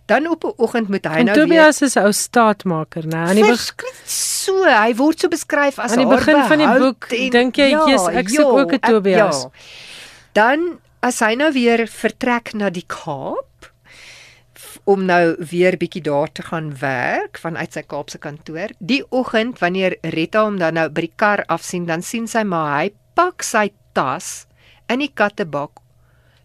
Dan 0.07 0.27
op 0.29 0.45
'n 0.45 0.53
oggend 0.57 0.89
moet 0.89 1.05
hy 1.05 1.19
En 1.19 1.25
nou 1.25 1.37
Tobias 1.39 1.83
is 1.83 1.95
'n 1.95 1.99
ou 1.99 2.13
staatmaker, 2.13 3.05
né? 3.07 3.17
Aan 3.17 3.35
die 3.35 3.45
weer 3.45 3.53
begin 3.77 3.95
so, 4.07 4.65
hy 4.65 4.95
word 4.95 5.21
so 5.21 5.29
beskryf 5.29 5.79
as 5.79 5.91
Aan 5.93 5.99
die 5.99 6.07
begin 6.07 6.43
van 6.45 6.59
die 6.59 6.79
boek 6.79 7.09
dink 7.31 7.57
jy, 7.57 7.69
"Jesus, 7.69 8.09
ek 8.09 8.29
soek 8.29 8.59
ook 8.59 8.71
'n 8.73 8.75
ek- 8.75 8.87
Tobias." 8.87 9.43
ja. 9.43 9.51
Dan 10.33 10.81
as 11.03 11.19
hy 11.25 11.35
nou 11.39 11.51
weer 11.55 11.85
vertrek 11.91 12.55
na 12.55 12.71
die 12.71 12.87
Kaap 12.87 13.69
om 14.89 15.05
nou 15.07 15.35
weer 15.51 15.77
bietjie 15.79 16.03
daar 16.03 16.31
te 16.33 16.45
gaan 16.47 16.73
werk 16.81 17.39
vanuit 17.43 17.75
sy 17.75 17.83
Kaapse 17.87 18.19
kantoor. 18.23 18.73
Die 18.79 19.03
oggend 19.11 19.61
wanneer 19.63 19.99
Retta 20.15 20.45
hom 20.47 20.59
dan 20.63 20.79
nou 20.79 20.89
by 20.91 21.07
die 21.07 21.15
kar 21.17 21.45
afsien, 21.53 21.87
dan 21.91 22.03
sien 22.07 22.27
sy 22.31 22.43
maar 22.47 22.71
hy 22.79 22.93
pak 23.19 23.45
sy 23.47 23.69
tas 23.95 24.47
in 24.91 25.03
die 25.03 25.11
kattebak 25.13 25.83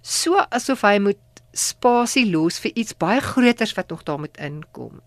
so 0.07 0.39
asof 0.55 0.83
hy 0.87 0.97
moet 1.03 1.21
spasie 1.57 2.27
los 2.29 2.59
vir 2.63 2.75
iets 2.77 2.95
baie 2.97 3.21
groters 3.23 3.73
wat 3.77 3.89
nog 3.89 4.03
daar 4.07 4.19
moet 4.21 4.37
inkom. 4.41 5.01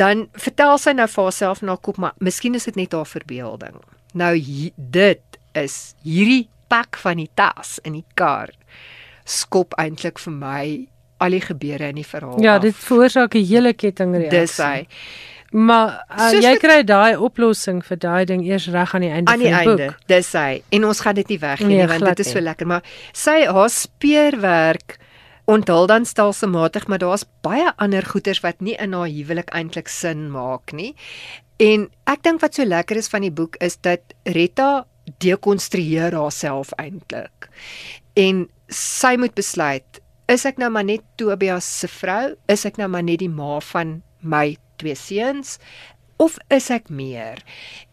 Dan 0.00 0.28
vertel 0.40 0.78
sy 0.80 0.94
nou 0.96 1.06
vir 1.12 1.26
haarself 1.26 1.60
na 1.62 1.76
kop, 1.76 1.98
maar 2.00 2.16
miskien 2.24 2.56
is 2.56 2.64
dit 2.70 2.78
net 2.80 2.96
haar 2.96 3.08
verbeelding. 3.08 3.76
Nou 4.16 4.32
dit 4.76 5.38
is 5.60 5.76
hierdie 6.02 6.48
pak 6.70 6.96
van 7.02 7.18
die 7.20 7.30
tas 7.34 7.78
in 7.84 7.98
die 7.98 8.06
kar 8.18 8.54
skop 9.30 9.74
eintlik 9.78 10.18
vir 10.22 10.34
my 10.34 10.62
al 11.20 11.34
die 11.36 11.42
gebeure 11.44 11.90
in 11.92 11.98
die 12.00 12.06
verhaal. 12.06 12.38
Ja, 12.42 12.56
af. 12.56 12.62
dit 12.64 12.76
veroorsaak 12.76 13.34
'n 13.34 13.44
hele 13.44 13.74
kettingreaksie. 13.74 14.40
dis 14.40 14.56
hy. 14.56 14.86
Maar 15.50 16.04
uh, 16.10 16.28
Soos 16.30 16.44
jy 16.44 16.52
kry 16.62 16.82
daai 16.86 17.16
oplossing 17.18 17.82
vir 17.84 17.98
daai 17.98 18.24
ding 18.24 18.44
eers 18.46 18.68
reg 18.70 18.94
aan 18.94 19.02
die 19.02 19.10
einde 19.10 19.32
aan 19.32 19.38
die 19.42 19.50
van 19.50 19.64
die 19.64 19.70
einde. 19.70 19.86
boek. 19.86 20.06
Dis 20.06 20.32
hy. 20.32 20.62
En 20.70 20.84
ons 20.86 21.00
gaan 21.00 21.14
dit 21.14 21.28
nie 21.28 21.38
weggee 21.38 21.66
Nee, 21.66 21.76
nie 21.76 21.86
want 21.90 22.04
dit 22.04 22.18
is 22.18 22.30
so 22.30 22.40
lekker, 22.40 22.66
maar 22.66 22.82
sy 23.12 23.44
haar 23.46 23.70
speurwerk 23.70 24.98
onthul 25.50 25.86
dan 25.90 26.04
stelselmatig, 26.06 26.86
maar 26.86 26.98
daar's 27.02 27.24
baie 27.42 27.72
ander 27.76 28.06
goeters 28.06 28.40
wat 28.40 28.60
nie 28.60 28.76
in 28.78 28.92
haar 28.92 29.10
huwelik 29.10 29.50
eintlik 29.50 29.88
sin 29.88 30.30
maak 30.30 30.72
nie. 30.72 30.94
En 31.58 31.90
ek 32.06 32.22
dink 32.22 32.40
wat 32.40 32.54
so 32.54 32.64
lekker 32.64 32.96
is 32.96 33.08
van 33.08 33.26
die 33.26 33.32
boek 33.34 33.56
is 33.60 33.76
dat 33.82 34.00
Retta 34.24 34.86
dekonstrueer 35.18 36.14
haarself 36.16 36.72
eintlik. 36.78 37.48
En 38.14 38.46
sy 38.68 39.16
moet 39.18 39.34
besluit, 39.34 40.00
is 40.30 40.46
ek 40.46 40.60
nou 40.62 40.70
maar 40.70 40.86
net 40.86 41.04
Tobias 41.18 41.66
se 41.80 41.90
vrou? 41.90 42.34
Is 42.48 42.64
ek 42.68 42.78
nou 42.78 42.88
maar 42.92 43.06
net 43.06 43.22
die 43.22 43.30
ma 43.30 43.58
van 43.72 44.00
my 44.20 44.54
twee 44.80 44.94
seuns 44.94 45.58
of 46.22 46.38
is 46.52 46.70
ek 46.70 46.90
meer? 46.92 47.40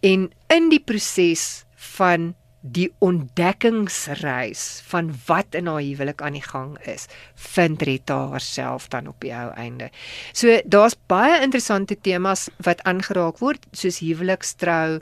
En 0.06 0.30
in 0.54 0.70
die 0.70 0.84
proses 0.84 1.66
van 1.98 2.34
die 2.62 2.90
ontdekkingsreis 3.00 4.82
van 4.90 5.12
wat 5.28 5.56
in 5.56 5.70
haar 5.70 5.82
huwelik 5.82 6.22
aan 6.22 6.36
die 6.36 6.44
gang 6.44 6.76
is, 6.90 7.08
vind 7.36 7.82
Rita 7.82 8.18
haarself 8.34 8.90
dan 8.92 9.08
op 9.08 9.22
die 9.24 9.32
ou 9.32 9.50
einde. 9.56 9.90
So 10.34 10.60
daar's 10.66 10.98
baie 11.08 11.40
interessante 11.42 11.96
temas 11.96 12.48
wat 12.66 12.84
aangeraak 12.84 13.40
word, 13.44 13.64
soos 13.72 14.02
huwelikstrou, 14.04 15.00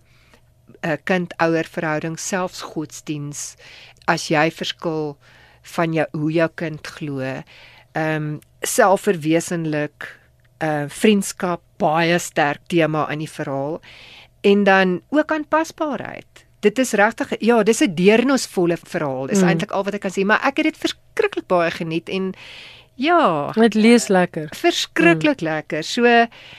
'n 0.82 0.98
kind-ouer 1.04 1.66
verhouding, 1.66 2.20
selfs 2.20 2.62
godsdiens, 2.62 3.56
as 4.08 4.28
jy 4.30 4.52
verskil 4.52 5.18
van 5.76 5.94
jou 5.94 6.06
hoe 6.12 6.32
jou 6.32 6.50
kind 6.56 6.88
glo, 6.88 7.20
ehm 7.22 7.44
um, 7.96 8.40
selfverwesenlik, 8.62 10.08
uh 10.64 10.86
vriendskap 10.88 11.62
baie 11.78 12.20
sterk 12.20 12.62
tema 12.68 13.06
in 13.12 13.20
die 13.20 13.30
verhaal 13.30 13.82
en 14.42 14.64
dan 14.64 15.02
ook 15.10 15.32
aanpasbaarheid. 15.32 16.46
Dit 16.60 16.80
is 16.80 16.92
regtig 16.92 17.34
ja, 17.40 17.64
dis 17.64 17.82
'n 17.82 17.96
deernisvolle 17.96 18.78
verhaal. 18.78 19.28
Dis 19.28 19.38
Mm. 19.38 19.44
mm. 19.44 19.50
eintlik 19.50 19.72
al 19.72 19.84
wat 19.84 19.94
ek 19.94 20.02
kan 20.02 20.12
sê, 20.12 20.26
maar 20.26 20.42
ek 20.44 20.58
het 20.58 20.66
dit 20.66 20.78
verskriklik 20.78 21.48
baie 21.48 21.72
geniet 21.72 22.10
en 22.10 22.34
ja, 22.96 23.52
Dit 23.54 23.74
lees 23.74 24.08
lekker. 24.08 24.50
verskriklik 24.56 25.42
mm. 25.42 25.48
lekker. 25.48 25.84
So 25.84 26.06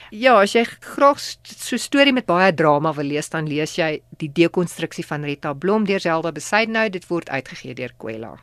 ja, 0.09 0.41
as 0.41 0.53
jy 0.53 0.63
graag 0.65 1.19
so 1.19 1.77
storie 1.77 2.13
met 2.13 2.25
baie 2.25 2.53
drama 2.53 2.93
wil 2.93 3.05
lees, 3.05 3.29
dan 3.29 3.47
lees 3.47 3.75
jy 3.77 4.01
die 4.17 4.29
dekonstruksie 4.29 5.05
van 5.05 5.23
Rita 5.23 5.53
Blom 5.53 5.85
deur 5.85 5.99
Zelda 5.99 6.31
Besaidnou. 6.31 6.89
Dit 6.89 7.07
word 7.07 7.29
uitgegee 7.29 7.73
deur 7.73 7.93
Kwela. 7.97 8.37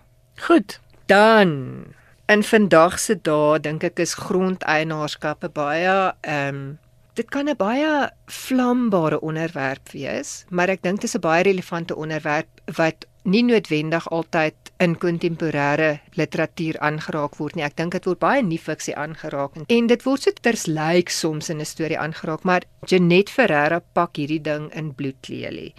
Goed. 0.46 0.80
Dan 1.06 1.94
in 2.26 2.42
vandag 2.42 2.98
se 2.98 3.14
dae 3.20 3.58
dink 3.60 3.84
ek 3.84 4.00
is 4.00 4.14
grondeienaarskappe 4.14 5.50
baie 5.52 6.14
ehm 6.22 6.48
um, 6.48 6.78
dit 7.14 7.28
kan 7.30 7.48
'n 7.48 7.54
baie 7.56 8.10
vlambare 8.26 9.20
onderwerp 9.20 9.92
wees, 9.92 10.44
maar 10.50 10.68
ek 10.68 10.82
dink 10.82 11.00
dit 11.00 11.04
is 11.04 11.14
'n 11.14 11.20
baie 11.20 11.42
relevante 11.42 11.94
onderwerp 11.94 12.48
wat 12.76 13.06
nie 13.24 13.42
noodwendig 13.42 14.06
altyd 14.12 14.54
in 14.84 14.96
kontemporêre 15.00 16.00
literatuur 16.18 16.78
aangeraak 16.84 17.38
word 17.40 17.56
nie. 17.56 17.64
Ek 17.64 17.76
dink 17.76 17.96
dit 17.96 18.06
word 18.08 18.20
baie 18.22 18.42
in 18.42 18.50
nie-fiksie 18.50 18.96
aangeraak 19.00 19.56
en, 19.64 19.86
dit 19.88 20.06
word 20.06 20.26
so 20.26 20.30
terslyk 20.44 21.10
soms 21.10 21.50
in 21.50 21.60
'n 21.60 21.64
storie 21.64 21.98
aangeraak, 21.98 22.44
maar 22.44 22.62
Jeanette 22.86 23.32
Ferreira 23.32 23.80
pak 23.80 24.16
hierdie 24.16 24.42
ding 24.42 24.70
in 24.74 24.94
bloedlelie. 24.94 25.74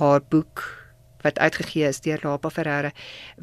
Haar 0.00 0.20
boek 0.20 0.82
wat 1.22 1.38
uitgegee 1.38 1.86
is 1.88 2.00
deur 2.00 2.18
Lapa 2.22 2.50
Ferreira. 2.50 2.90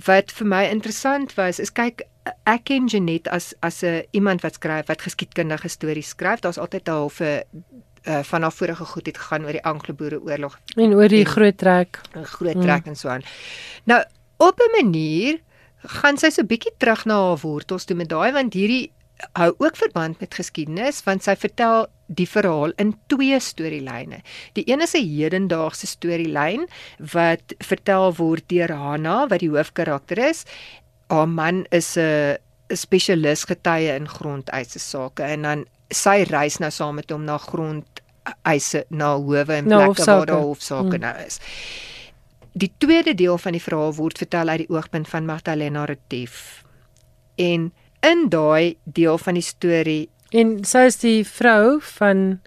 Wat 0.06 0.32
vir 0.32 0.48
my 0.48 0.64
interessant 0.68 1.36
was, 1.38 1.60
is 1.60 1.72
kyk 1.72 2.04
ek 2.46 2.66
ken 2.70 2.88
Jeanette 2.88 3.32
as 3.32 3.54
as 3.62 3.84
'n 3.84 4.04
iemand 4.12 4.42
wat 4.42 4.54
skryf 4.54 4.88
wat 4.88 5.02
geskiedkundige 5.02 5.68
stories 5.68 6.10
skryf. 6.10 6.40
Daar's 6.42 6.58
altyd 6.58 6.88
'n 6.88 6.92
halfe 6.92 7.44
uh, 8.04 8.20
van 8.24 8.42
haar 8.42 8.52
vorige 8.52 8.86
goed 8.86 9.06
het 9.06 9.18
gegaan 9.18 9.46
oor 9.46 9.52
die 9.52 9.64
Anglo-Boereoorlog 9.64 10.60
En 10.76 10.94
oor 10.94 11.08
die 11.08 11.26
En- 11.26 11.32
groot 11.32 11.58
trek. 11.58 12.02
groot 12.24 12.62
trek 12.62 12.86
en 12.86 12.96
so 12.96 13.08
aan. 13.10 13.22
Nou, 13.84 14.04
op 14.38 14.60
'n 14.60 14.84
manier 14.84 15.40
gaan 15.86 16.18
sy 16.18 16.30
so 16.30 16.44
bietjie 16.44 16.72
terug 16.78 17.06
na 17.06 17.14
haar 17.28 17.38
wortels 17.38 17.86
toe 17.86 17.96
met 17.96 18.10
daai 18.10 18.32
want 18.32 18.54
hierdie 18.54 18.92
hou 19.34 19.54
ook 19.58 19.76
verband 19.76 20.20
met 20.20 20.34
geskiedenis 20.34 21.04
want 21.04 21.24
sy 21.24 21.36
vertel 21.36 21.88
die 22.08 22.28
verhaal 22.28 22.72
in 22.78 22.96
twee 23.08 23.40
storielyne. 23.40 24.22
Die 24.54 24.64
een 24.72 24.82
is 24.82 24.94
'n 24.96 25.06
hedendaagse 25.18 25.88
storielyn 25.88 26.68
wat 27.14 27.42
vertel 27.60 28.14
word 28.16 28.44
deur 28.50 28.72
Hanna 28.72 29.28
wat 29.28 29.40
die 29.40 29.50
hoofkarakter 29.50 30.18
is. 30.18 30.44
Haar 31.10 31.28
man 31.28 31.66
is 31.70 31.98
'n 31.98 32.38
spesialis 32.74 33.44
getuie 33.44 33.96
in 33.96 34.08
grondeise 34.08 34.80
sake 34.80 35.24
en 35.24 35.42
dan 35.42 35.66
sy 35.92 36.24
reis 36.30 36.58
nou 36.60 36.70
saam 36.72 36.96
met 36.96 37.10
hom 37.12 37.24
na 37.26 37.38
grondeise 37.38 38.84
na 38.90 39.14
howe 39.18 39.54
en 39.54 39.68
Na 39.68 39.86
plekke 39.86 40.06
waar 40.06 40.26
daar 40.26 40.42
hofsaake 40.46 40.98
Mm. 40.98 41.00
nou 41.02 41.26
is. 41.26 41.40
Die 42.54 42.72
tweede 42.78 43.14
deel 43.16 43.38
van 43.38 43.52
die 43.52 43.62
verhaal 43.62 43.94
word 43.96 44.18
vertel 44.18 44.48
uit 44.50 44.58
die 44.68 44.70
oogpunt 44.70 45.08
van 45.08 45.26
Magdalena 45.26 45.86
Retief. 45.86 46.64
En 47.38 47.72
in 48.02 48.30
daai 48.30 48.78
deel 48.84 49.18
van 49.18 49.34
die 49.34 49.44
storie 49.44 50.10
En 50.32 50.64
sy 50.64 50.78
is 50.86 50.98
die 51.02 51.24
vrou 51.26 51.80
van 51.82 52.40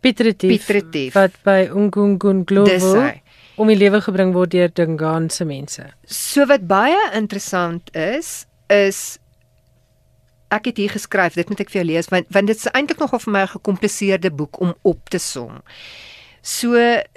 Piet 0.00 0.20
Retief 0.20 0.50
Piet 0.66 0.68
Retief. 0.68 1.14
wat 1.14 1.32
by 1.42 1.68
Ungungun 1.72 2.44
hy. 2.44 3.22
om 3.56 3.66
die 3.68 3.76
lewe 3.76 4.00
gebring 4.00 4.32
word 4.34 4.50
deur 4.50 4.68
Dingaan 4.68 5.30
se 5.30 5.44
mense. 5.44 5.86
So 6.04 6.44
wat 6.46 6.66
baie 6.66 6.98
interessant 7.14 7.88
is, 7.96 8.46
is 8.68 9.18
ek 10.54 10.70
het 10.70 10.80
hier 10.82 10.94
geskryf, 10.94 11.34
dit 11.34 11.48
moet 11.50 11.60
ek 11.64 11.70
vir 11.74 11.82
jou 11.82 11.86
lees 11.92 12.10
want 12.14 12.26
want 12.34 12.50
dit 12.52 12.56
is 12.56 12.72
eintlik 12.72 13.02
nogal 13.02 13.22
vir 13.26 13.32
my 13.32 13.42
'n 13.44 13.54
gekompliseerde 13.58 14.30
boek 14.30 14.60
om 14.60 14.74
op 14.82 15.08
te 15.10 15.18
som. 15.18 15.62
So 16.44 16.76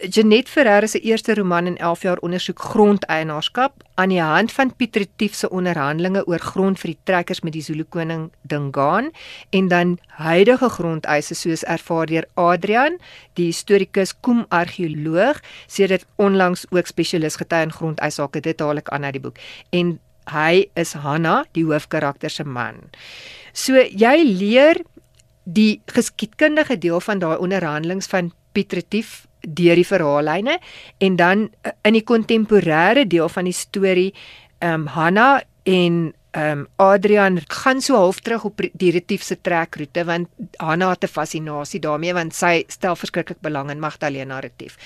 Jeanette 0.10 0.48
Ferreira 0.48 0.88
se 0.88 1.00
eerste 1.00 1.34
roman 1.34 1.68
in 1.68 1.78
11 1.78 2.02
jaar 2.02 2.18
ondersoek 2.18 2.60
grondeienaarskap 2.60 3.84
aan 4.00 4.10
die 4.10 4.22
hand 4.22 4.54
van 4.56 4.72
Piet 4.76 4.96
Retief 4.96 5.36
se 5.36 5.50
onderhandelinge 5.50 6.22
oor 6.32 6.40
grond 6.40 6.80
vir 6.80 6.94
die 6.94 7.00
trekkers 7.04 7.44
met 7.44 7.52
die 7.58 7.62
Zulu 7.66 7.84
koning 7.84 8.30
Dingaan 8.48 9.12
en 9.50 9.68
dan 9.68 9.98
huidige 10.24 10.70
grondeise 10.70 11.36
soos 11.36 11.66
ervaar 11.68 12.08
deur 12.08 12.30
Adrian, 12.40 12.96
die 13.36 13.50
historikus 13.52 14.16
kom 14.16 14.46
argeoloog, 14.48 15.44
sedert 15.68 16.08
onlangs 16.16 16.64
ook 16.72 16.88
spesialis 16.88 17.36
getuie 17.36 17.68
in 17.68 17.76
grondeisake 17.76 18.40
dit 18.48 18.64
haal 18.64 18.80
ek 18.80 18.96
aan 18.96 19.10
uit 19.10 19.20
die 19.20 19.26
boek. 19.28 19.44
En 19.76 19.98
hy 20.32 20.68
is 20.76 20.94
Hanna, 20.94 21.46
die 21.56 21.66
hoofkarakter 21.68 22.30
se 22.30 22.44
man. 22.44 22.82
So 23.54 23.80
jy 23.80 24.16
leer 24.26 24.82
die 25.48 25.80
geskiedkundige 25.88 26.78
deel 26.78 27.00
van 27.00 27.24
daai 27.24 27.38
onderhandelings 27.40 28.10
van 28.12 28.34
Piet 28.54 28.74
Retief 28.76 29.26
deur 29.42 29.80
die 29.80 29.88
verhaallyne 29.88 30.58
en 31.04 31.16
dan 31.16 31.48
eh, 31.62 31.72
in 31.88 31.96
die 31.96 32.04
kontemporêre 32.04 33.06
deel 33.08 33.30
van 33.30 33.48
die 33.48 33.56
storie 33.56 34.12
ehm 34.60 34.74
um, 34.74 34.88
Hanna 34.96 35.44
en 35.64 36.14
ehm 36.38 36.60
um, 36.60 36.68
Adrian 36.76 37.40
gaan 37.48 37.82
so 37.82 37.96
half 37.96 38.20
terug 38.22 38.44
op 38.44 38.62
die 38.74 38.92
Retief 38.92 39.24
se 39.24 39.38
trekroete 39.42 40.04
want 40.06 40.28
Hanna 40.62 40.90
het 40.90 41.04
'n 41.04 41.08
fascinasie 41.08 41.80
daarmee 41.80 42.14
want 42.14 42.36
sy 42.36 42.64
stel 42.68 42.96
verskriklik 42.96 43.42
belang 43.42 43.72
in 43.72 43.80
Magdalena 43.80 44.40
Retief. 44.40 44.78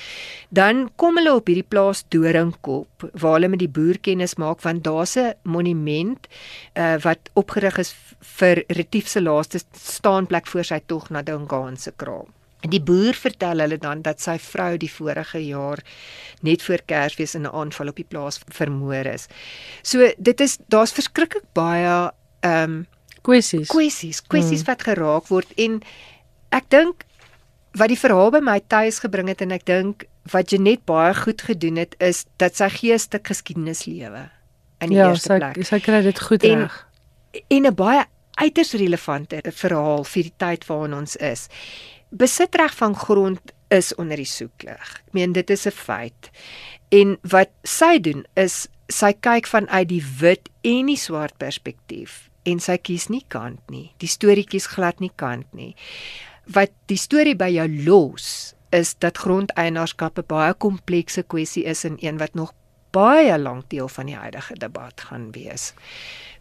Dan 0.49 0.89
kom 0.95 1.17
hulle 1.17 1.33
op 1.33 1.47
hierdie 1.47 1.67
plaas 1.67 2.05
Doringkop 2.07 3.09
waar 3.13 3.33
hulle 3.33 3.47
met 3.47 3.59
die 3.59 3.69
boer 3.69 3.99
kennis 3.99 4.35
maak 4.35 4.61
want 4.61 4.83
daar's 4.83 5.17
'n 5.17 5.33
monument 5.43 6.27
uh, 6.73 6.97
wat 7.03 7.29
opgerig 7.33 7.77
is 7.77 7.95
vir 8.19 8.63
Retief 8.67 9.07
se 9.07 9.21
laaste 9.21 9.59
staanplek 9.71 10.47
voor 10.47 10.63
sy 10.63 10.79
tog 10.85 11.09
na 11.09 11.21
Dingaan 11.21 11.77
se 11.77 11.91
kraal. 11.95 12.27
Die 12.69 12.81
boer 12.81 13.13
vertel 13.13 13.59
hulle 13.59 13.77
dan 13.77 14.01
dat 14.01 14.21
sy 14.21 14.37
vrou 14.37 14.77
die 14.77 14.91
vorige 14.91 15.39
jaar 15.45 15.79
net 16.41 16.61
voor 16.61 16.81
Kersfees 16.85 17.35
in 17.35 17.41
'n 17.47 17.53
aanval 17.53 17.87
op 17.87 17.95
die 17.95 18.05
plaas 18.05 18.39
vermoor 18.47 19.05
is. 19.05 19.27
So 19.83 20.11
dit 20.17 20.41
is 20.41 20.57
daar's 20.67 20.91
verskriklik 20.91 21.43
baie 21.53 22.11
ehm 22.41 22.63
um, 22.63 22.85
Kwessies. 23.21 23.67
kwessies, 23.69 24.21
kwessies 24.21 24.63
wat 24.65 24.81
geraak 24.81 25.27
word 25.29 25.51
en 25.57 25.81
ek 26.49 26.69
dink 26.69 27.03
wat 27.77 27.87
die 27.87 27.99
verhaal 27.99 28.31
by 28.31 28.39
my 28.39 28.59
tuis 28.67 28.99
gebring 28.99 29.27
het 29.27 29.41
en 29.41 29.51
ek 29.51 29.65
dink 29.65 30.05
wat 30.31 30.49
Jeanette 30.49 30.83
baie 30.85 31.13
goed 31.13 31.41
gedoen 31.41 31.75
het 31.75 31.95
is 31.99 32.25
dat 32.37 32.55
sy 32.55 32.69
gee 32.69 32.93
'n 32.93 32.99
stuk 32.99 33.27
geskiedenis 33.27 33.85
lewe 33.85 34.29
in 34.81 34.89
die 34.89 34.97
ja, 34.97 35.09
eerste 35.09 35.33
sy 35.33 35.37
plek 35.37 35.65
sy 35.65 35.79
kry 35.79 36.01
dit 36.01 36.19
goed 36.19 36.43
En- 36.43 36.59
reg. 36.65 36.87
en 37.47 37.65
'n 37.65 37.75
baie 37.75 38.05
uiters 38.41 38.73
relevante 38.73 39.41
verhaal 39.51 40.03
vir 40.03 40.23
die 40.23 40.33
tyd 40.37 40.65
waarin 40.65 40.93
ons 40.93 41.15
is. 41.15 41.47
Besitreg 42.11 42.75
van 42.75 42.95
grond 42.95 43.39
is 43.71 43.95
onder 43.95 44.19
die 44.19 44.27
soeklig. 44.27 44.87
Ek 45.07 45.13
meen 45.15 45.31
dit 45.31 45.49
is 45.49 45.65
'n 45.65 45.71
feit. 45.71 46.29
En 46.89 47.17
wat 47.21 47.49
sy 47.63 47.99
doen 47.99 48.25
is 48.35 48.67
sy 48.87 49.13
kyk 49.13 49.47
vanuit 49.47 49.87
die 49.87 50.03
wit 50.19 50.49
en 50.61 50.85
die 50.85 50.99
swart 50.99 51.37
perspektief 51.37 52.29
en 52.43 52.59
sy 52.59 52.77
kies 52.77 53.07
nie 53.07 53.23
kant 53.27 53.61
nie. 53.69 53.93
Die 53.97 54.09
storie 54.09 54.45
kies 54.45 54.67
glad 54.67 54.99
nie 54.99 55.11
kant 55.15 55.47
nie. 55.53 55.75
Wat 56.45 56.71
die 56.91 56.97
storie 56.97 57.35
by 57.35 57.47
jou 57.47 57.67
los 57.85 58.55
is 58.71 58.95
dat 58.99 59.17
grondeienaarskap 59.17 60.19
'n 60.19 60.27
baie 60.27 60.53
komplekse 60.53 61.23
kwessie 61.23 61.63
is 61.63 61.85
en 61.85 61.97
een 61.99 62.17
wat 62.17 62.33
nog 62.33 62.53
baie 62.91 63.37
lank 63.39 63.69
deel 63.69 63.87
van 63.87 64.05
die 64.05 64.15
huidige 64.15 64.53
debat 64.59 65.01
gaan 65.01 65.31
wees. 65.31 65.73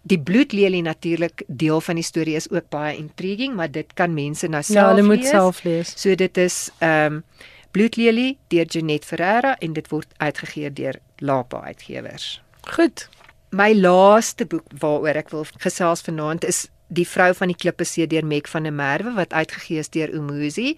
Die 0.03 0.19
bloedlelie 0.19 0.83
natuurlik 0.83 1.43
deel 1.47 1.81
van 1.81 1.95
die 1.95 2.05
storie 2.05 2.35
is 2.35 2.51
ook 2.51 2.69
baie 2.69 2.97
intriguing, 2.97 3.55
maar 3.55 3.71
dit 3.71 3.93
kan 3.95 4.15
mense 4.15 4.49
nou 4.49 4.63
self 4.63 4.75
lees. 4.75 4.81
Ja, 4.81 4.89
hulle 4.89 5.07
moet 5.07 5.27
self 5.27 5.63
lees. 5.65 5.95
So 5.97 6.15
dit 6.15 6.37
is 6.37 6.69
ehm 6.79 7.21
um, 7.21 7.25
Bloedlelie 7.71 8.39
deur 8.51 8.67
Janet 8.67 9.05
Ferreira 9.05 9.53
en 9.63 9.73
dit 9.73 9.89
word 9.89 10.09
uitgegee 10.17 10.73
deur 10.73 10.97
Lapa 11.19 11.61
Uitgewers. 11.63 12.43
Goed. 12.61 13.09
My 13.51 13.71
laaste 13.75 14.47
boek 14.47 14.67
waaroor 14.79 15.21
ek 15.23 15.31
wil 15.31 15.47
gesels 15.63 16.03
vanaand 16.03 16.45
is 16.45 16.65
Die 16.91 17.07
vrou 17.07 17.31
van 17.39 17.53
die 17.53 17.59
klippe 17.59 17.87
see 17.87 18.07
deur 18.11 18.27
Mek 18.27 18.49
van 18.51 18.67
der 18.67 18.75
Merwe 18.75 19.15
wat 19.15 19.33
uitgegee 19.33 19.79
is 19.79 19.93
deur 19.95 20.11
Umuzi. 20.11 20.75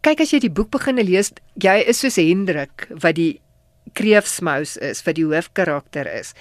Kyk 0.00 0.22
as 0.24 0.32
jy 0.32 0.40
die 0.40 0.52
boek 0.52 0.70
begin 0.72 1.00
lees, 1.04 1.32
jy 1.60 1.76
is 1.90 2.00
soos 2.00 2.16
Hendrik 2.16 2.86
wat 3.02 3.18
die 3.18 3.40
kreefsmous 3.94 4.76
is 4.76 5.02
vir 5.04 5.16
die 5.16 5.24
hoofkarakter 5.24 6.08
is. 6.10 6.34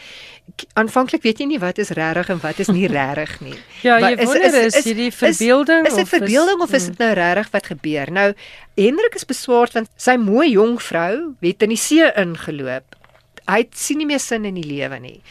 Aanvanklik 0.80 1.24
weet 1.24 1.42
jy 1.42 1.48
nie 1.52 1.60
wat 1.62 1.78
is 1.82 1.92
regtig 1.98 2.30
en 2.34 2.42
wat 2.44 2.60
is 2.64 2.72
nie 2.74 2.88
regtig 2.92 3.36
nie. 3.42 3.58
ja, 3.88 4.00
jy 4.00 4.16
wonder 4.24 4.48
is, 4.48 4.60
is, 4.62 4.80
is 4.82 4.90
hierdie 4.92 5.12
verbeelding 5.12 5.88
is, 5.88 5.94
is 5.94 6.04
dit 6.04 6.14
verbeelding 6.16 6.62
of 6.62 6.74
is, 6.74 6.76
of 6.76 6.80
is 6.82 6.90
dit 6.92 7.04
nou 7.04 7.12
regtig 7.20 7.52
wat 7.56 7.72
gebeur? 7.74 8.14
Nou 8.20 8.28
Hendrik 8.78 9.18
is 9.20 9.28
beswaard 9.28 9.78
want 9.78 9.92
sy 9.98 10.18
mooi 10.22 10.52
jong 10.52 10.78
vrou 10.82 11.14
het 11.42 11.64
in 11.66 11.76
die 11.76 11.82
see 11.82 12.08
ingeloop. 12.16 12.98
Hy 13.48 13.62
sien 13.72 14.02
nie 14.02 14.10
meer 14.10 14.20
sin 14.20 14.46
in 14.46 14.60
die 14.60 14.68
lewe 14.68 15.00
nie. 15.00 15.22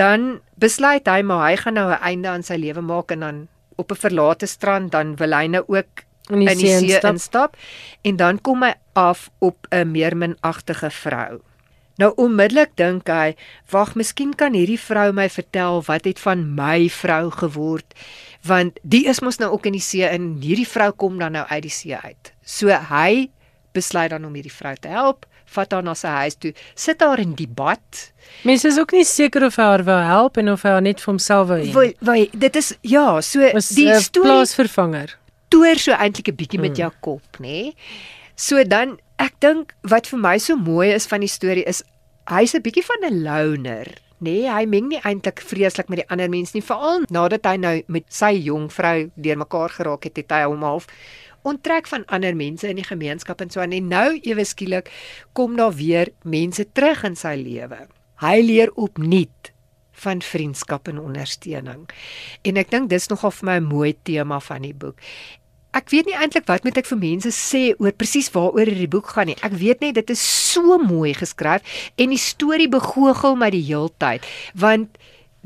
Dan 0.00 0.40
besluit 0.60 1.08
hy 1.08 1.20
maar 1.26 1.50
hy 1.50 1.60
gaan 1.60 1.76
nou 1.76 1.90
'n 1.92 2.02
einde 2.02 2.28
aan 2.28 2.42
sy 2.42 2.56
lewe 2.56 2.80
maak 2.80 3.12
en 3.12 3.20
dan 3.20 3.48
op 3.76 3.92
'n 3.92 4.00
verlate 4.00 4.46
strand 4.46 4.92
dan 4.92 5.16
wil 5.16 5.32
hy 5.32 5.46
nou 5.46 5.64
ook 5.66 6.06
in 6.30 6.38
die, 6.38 6.50
in 6.50 6.58
die 6.58 6.66
see 6.66 6.94
instap. 6.94 7.12
instap 7.12 7.56
en 8.02 8.16
dan 8.16 8.40
kom 8.40 8.62
hy 8.62 8.74
af 8.92 9.30
op 9.38 9.66
'n 9.70 9.90
meer 9.90 10.16
minagtige 10.16 10.90
vrou. 10.90 11.40
Nou 12.00 12.12
onmiddellik 12.20 12.74
dink 12.76 13.08
hy, 13.08 13.34
wag, 13.72 13.94
miskien 13.96 14.34
kan 14.36 14.56
hierdie 14.56 14.80
vrou 14.80 15.12
my 15.16 15.28
vertel 15.32 15.80
wat 15.86 16.04
het 16.08 16.20
van 16.20 16.44
my 16.56 16.88
vrou 16.92 17.30
geword, 17.32 17.96
want 18.46 18.76
die 18.82 19.06
is 19.08 19.22
mos 19.24 19.40
nou 19.40 19.52
ook 19.54 19.70
in 19.70 19.78
die 19.78 19.84
see 19.84 20.04
en 20.04 20.34
hierdie 20.42 20.68
vrou 20.68 20.90
kom 20.92 21.16
dan 21.22 21.32
nou 21.38 21.46
uit 21.48 21.62
die 21.64 21.72
see 21.72 21.96
uit. 21.96 22.32
So 22.44 22.68
hy 22.68 23.30
besluit 23.76 24.12
dan 24.12 24.28
om 24.28 24.36
hierdie 24.36 24.52
vrou 24.52 24.74
te 24.80 24.92
help, 24.92 25.24
vat 25.56 25.72
haar 25.72 25.84
na 25.86 25.94
sy 25.96 26.12
huis 26.24 26.36
toe, 26.42 26.52
sit 26.78 27.02
haar 27.04 27.22
in 27.22 27.36
debat. 27.38 28.02
Mense 28.48 28.68
is 28.68 28.80
ook 28.80 28.92
nie 28.96 29.06
seker 29.06 29.46
of 29.46 29.56
hy 29.60 29.68
haar 29.70 29.84
wou 29.86 29.98
help 30.02 30.40
en 30.42 30.52
of 30.52 30.66
hy 30.66 30.74
haar 30.76 30.84
net 30.84 31.00
vir 31.02 31.12
homself 31.12 31.48
wou 31.52 31.60
hê. 31.62 31.94
Wai, 32.04 32.20
dit 32.32 32.60
is 32.60 32.72
ja, 32.82 33.06
so 33.24 33.44
was, 33.54 33.70
die 33.78 33.88
storie 34.02 34.28
plaasvervanger. 34.28 35.16
Toer 35.54 35.80
so 35.80 35.94
eintlik 35.94 36.32
'n 36.32 36.36
bietjie 36.36 36.60
met 36.60 36.74
hmm. 36.74 36.82
jou 36.82 36.92
kop, 37.00 37.40
nê? 37.40 37.72
So 38.36 38.62
dan 38.64 38.98
ek 39.18 39.38
dink 39.40 39.74
wat 39.82 40.06
vir 40.06 40.18
my 40.18 40.38
so 40.38 40.56
mooi 40.56 40.90
is 40.94 41.06
van 41.06 41.20
die 41.20 41.30
storie 41.30 41.64
is 41.64 41.82
hy's 42.28 42.54
'n 42.54 42.62
bietjie 42.62 42.84
van 42.84 43.04
'n 43.04 43.22
loner. 43.22 43.88
Nee, 44.18 44.48
hy 44.48 44.64
meng 44.64 44.88
nie 44.88 45.00
eintlik 45.04 45.40
vreeslik 45.40 45.88
met 45.88 45.98
die 45.98 46.08
ander 46.08 46.28
mense 46.28 46.54
nie, 46.54 46.64
veral 46.64 47.04
nadat 47.10 47.44
hy 47.44 47.56
nou 47.56 47.82
met 47.86 48.04
sy 48.08 48.32
jong 48.32 48.70
vrou 48.72 49.10
deurmekaar 49.14 49.68
geraak 49.68 50.04
het, 50.04 50.16
het 50.16 50.32
hy 50.32 50.44
hom 50.44 50.62
half 50.62 50.86
onttrek 51.46 51.86
van 51.86 52.04
ander 52.06 52.34
mense 52.34 52.68
in 52.68 52.80
die 52.80 52.86
gemeenskap 52.86 53.40
en 53.40 53.50
so 53.50 53.60
aan 53.60 53.72
en 53.76 53.88
nou 53.88 54.18
ewe 54.22 54.44
skielik 54.44 54.90
kom 55.32 55.56
daar 55.56 55.74
weer 55.76 56.10
mense 56.24 56.64
terug 56.72 57.04
in 57.04 57.16
sy 57.16 57.36
lewe. 57.36 57.86
Hy 58.22 58.40
leer 58.40 58.72
opnuut 58.74 59.52
van 60.02 60.22
vriendskap 60.22 60.88
en 60.88 60.98
ondersteuning. 61.00 61.86
En 62.44 62.56
ek 62.56 62.72
dink 62.72 62.90
dis 62.90 63.08
nogal 63.08 63.30
vir 63.30 63.46
my 63.46 63.56
'n 63.60 63.68
mooi 63.68 63.92
tema 64.02 64.40
van 64.40 64.62
die 64.62 64.74
boek 64.74 64.98
ek 65.76 65.92
weet 65.92 66.08
nie 66.10 66.16
eintlik 66.16 66.46
wat 66.50 66.64
moet 66.66 66.78
ek 66.80 66.88
vir 66.88 67.00
mense 67.02 67.32
sê 67.34 67.62
oor 67.76 67.92
presies 67.92 68.30
waaroor 68.34 68.68
hierdie 68.68 68.90
boek 68.90 69.12
gaan 69.14 69.30
nie. 69.30 69.38
Ek 69.46 69.56
weet 69.56 69.84
net 69.84 69.98
dit 70.00 70.14
is 70.14 70.22
so 70.22 70.78
mooi 70.82 71.12
geskryf 71.16 71.66
en 71.96 72.14
die 72.14 72.20
storie 72.20 72.70
begoochel 72.72 73.36
my 73.38 73.50
die 73.54 73.64
heeltyd 73.66 74.26
want 74.54 74.96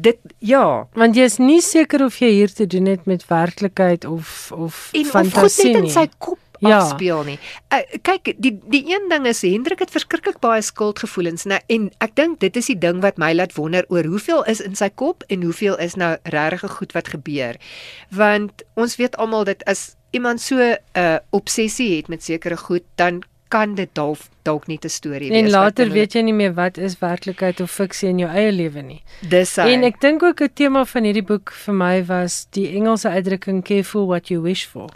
dit 0.01 0.20
ja, 0.39 0.87
want 0.97 1.16
jy 1.18 1.26
is 1.28 1.41
nie 1.43 1.61
seker 1.64 2.05
of 2.07 2.20
jy 2.22 2.31
hier 2.39 2.53
te 2.53 2.66
doen 2.70 2.89
het 2.89 3.09
met 3.11 3.26
werklikheid 3.28 4.07
of 4.09 4.53
of 4.57 4.89
en 4.97 5.11
fantasie 5.11 5.74
nie. 5.74 5.74
En 5.74 5.85
of 5.85 5.91
dit 5.91 5.91
in 5.91 5.93
sy 5.97 6.07
kop 6.18 6.39
ja. 6.61 6.78
afspeel 6.78 7.22
nie. 7.24 7.37
Uh, 7.72 7.83
kyk, 8.07 8.33
die 8.39 8.55
die 8.72 8.83
een 8.93 9.09
ding 9.12 9.26
is 9.28 9.43
Hendrik 9.45 9.83
het 9.85 9.93
verskriklik 9.93 10.41
baie 10.45 10.62
skuldgevoelens 10.64 11.47
nou 11.51 11.61
en 11.72 11.89
ek 12.05 12.16
dink 12.20 12.41
dit 12.45 12.57
is 12.57 12.70
die 12.72 12.78
ding 12.81 13.01
wat 13.05 13.20
my 13.20 13.33
laat 13.37 13.57
wonder 13.59 13.89
oor 13.93 14.09
hoeveel 14.09 14.45
is 14.51 14.62
in 14.64 14.76
sy 14.78 14.91
kop 15.03 15.24
en 15.28 15.45
hoeveel 15.47 15.78
is 15.81 15.97
nou 16.01 16.14
regtig 16.33 16.76
goed 16.78 16.97
wat 16.97 17.12
gebeur. 17.16 17.61
Want 18.09 18.64
ons 18.81 18.97
weet 19.01 19.16
almal 19.20 19.49
dit 19.49 19.64
is 19.70 19.91
iemand 20.11 20.40
so 20.40 20.56
'n 20.56 20.78
uh, 20.96 21.18
obsessie 21.30 21.96
het 21.96 22.08
met 22.08 22.22
sekere 22.22 22.56
goed, 22.56 22.82
dan 22.94 23.22
kan 23.50 23.74
dit 23.74 23.90
dalk 23.92 24.18
dalk 24.42 24.66
nie 24.66 24.78
'n 24.82 24.88
storie 24.88 25.28
wees. 25.28 25.42
En 25.42 25.50
later 25.50 25.90
weet 25.90 26.12
jy 26.12 26.22
nie 26.22 26.34
meer 26.34 26.54
wat 26.54 26.78
is 26.78 26.98
werklikheid 26.98 27.61
of 27.61 27.70
fiksie 27.70 28.08
in 28.08 28.18
jou 28.18 28.30
eie 28.30 28.52
lewe 28.52 28.82
nie. 28.82 29.02
Dis 29.28 29.56
hy. 29.56 29.72
En 29.72 29.82
ek 29.82 30.00
dink 30.00 30.22
ook 30.22 30.40
'n 30.40 30.54
tema 30.54 30.84
van 30.84 31.04
hierdie 31.04 31.26
boek 31.26 31.52
vir 31.52 31.74
my 31.74 32.04
was 32.04 32.46
die 32.50 32.68
Engelse 32.68 33.08
uitdrukking 33.08 33.64
careful 33.64 34.06
what 34.06 34.28
you 34.28 34.40
wish 34.42 34.66
for. 34.66 34.88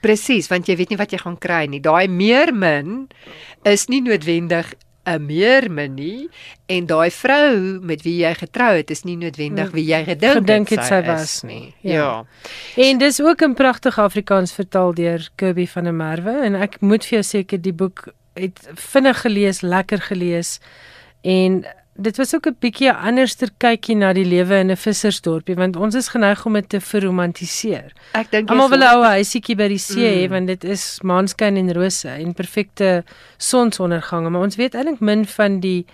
Presies, 0.00 0.48
want 0.48 0.66
jy 0.66 0.76
weet 0.76 0.90
nie 0.90 0.98
wat 0.98 1.10
jy 1.10 1.18
gaan 1.18 1.38
kry 1.38 1.66
nie. 1.66 1.80
Daai 1.80 2.08
meer 2.08 2.54
min 2.54 3.08
is 3.64 3.88
nie 3.88 4.00
noodwendig 4.00 4.74
'n 5.06 5.26
meer 5.26 5.70
menie 5.70 6.28
en 6.66 6.86
daai 6.86 7.10
vrou 7.10 7.78
met 7.82 8.02
wie 8.02 8.16
jy 8.24 8.34
getrou 8.34 8.72
het 8.76 8.90
is 8.90 9.04
nie 9.04 9.16
noodwendig 9.16 9.70
wie 9.70 9.84
jy 9.86 10.02
gedink, 10.04 10.34
gedink 10.42 10.68
het 10.74 10.82
sy, 10.82 10.88
sy 10.88 11.00
was 11.06 11.42
nie. 11.42 11.74
Ja. 11.80 11.94
ja. 11.94 12.26
En 12.88 12.98
dis 12.98 13.20
ook 13.22 13.42
in 13.42 13.54
pragtige 13.54 14.00
Afrikaans 14.00 14.52
vertaal 14.52 14.94
deur 14.94 15.28
Kirby 15.34 15.66
van 15.66 15.84
der 15.84 15.94
Merwe 15.94 16.40
en 16.42 16.54
ek 16.54 16.80
moet 16.80 17.06
vir 17.06 17.20
jou 17.20 17.22
seker 17.22 17.62
die 17.62 17.72
boek 17.72 18.08
het 18.34 18.58
vinnig 18.74 19.20
gelees, 19.20 19.62
lekker 19.62 20.02
gelees 20.10 20.58
en 21.22 21.64
dit 21.98 22.16
was 22.16 22.34
ook 22.34 22.46
'n 22.46 22.56
bietjie 22.60 22.88
'n 22.88 22.96
anderster 23.08 23.50
kykie 23.58 23.96
na 23.96 24.12
die 24.12 24.24
lewe 24.24 24.54
in 24.58 24.70
'n 24.70 24.76
vissersdorpie 24.76 25.54
want 25.54 25.76
ons 25.76 25.94
is 25.94 26.08
geneig 26.08 26.46
om 26.46 26.52
dit 26.52 26.68
te 26.68 26.80
verromantiseer. 26.80 27.92
Ek 28.12 28.30
dink 28.30 28.50
almal 28.50 28.68
wil 28.68 28.78
'n 28.78 28.94
ou 28.94 29.04
huisietjie 29.04 29.56
by 29.56 29.68
die 29.68 29.78
see 29.78 30.04
hê 30.04 30.26
mm. 30.26 30.30
want 30.30 30.46
dit 30.46 30.64
is 30.64 30.98
maanskyn 31.02 31.56
en 31.56 31.72
rose 31.72 32.08
en 32.08 32.34
perfekte 32.34 33.04
sonsondergange, 33.36 34.30
maar 34.30 34.42
ons 34.42 34.56
weet 34.56 34.74
eintlik 34.74 35.00
min 35.00 35.26
van 35.26 35.60
die 35.60 35.86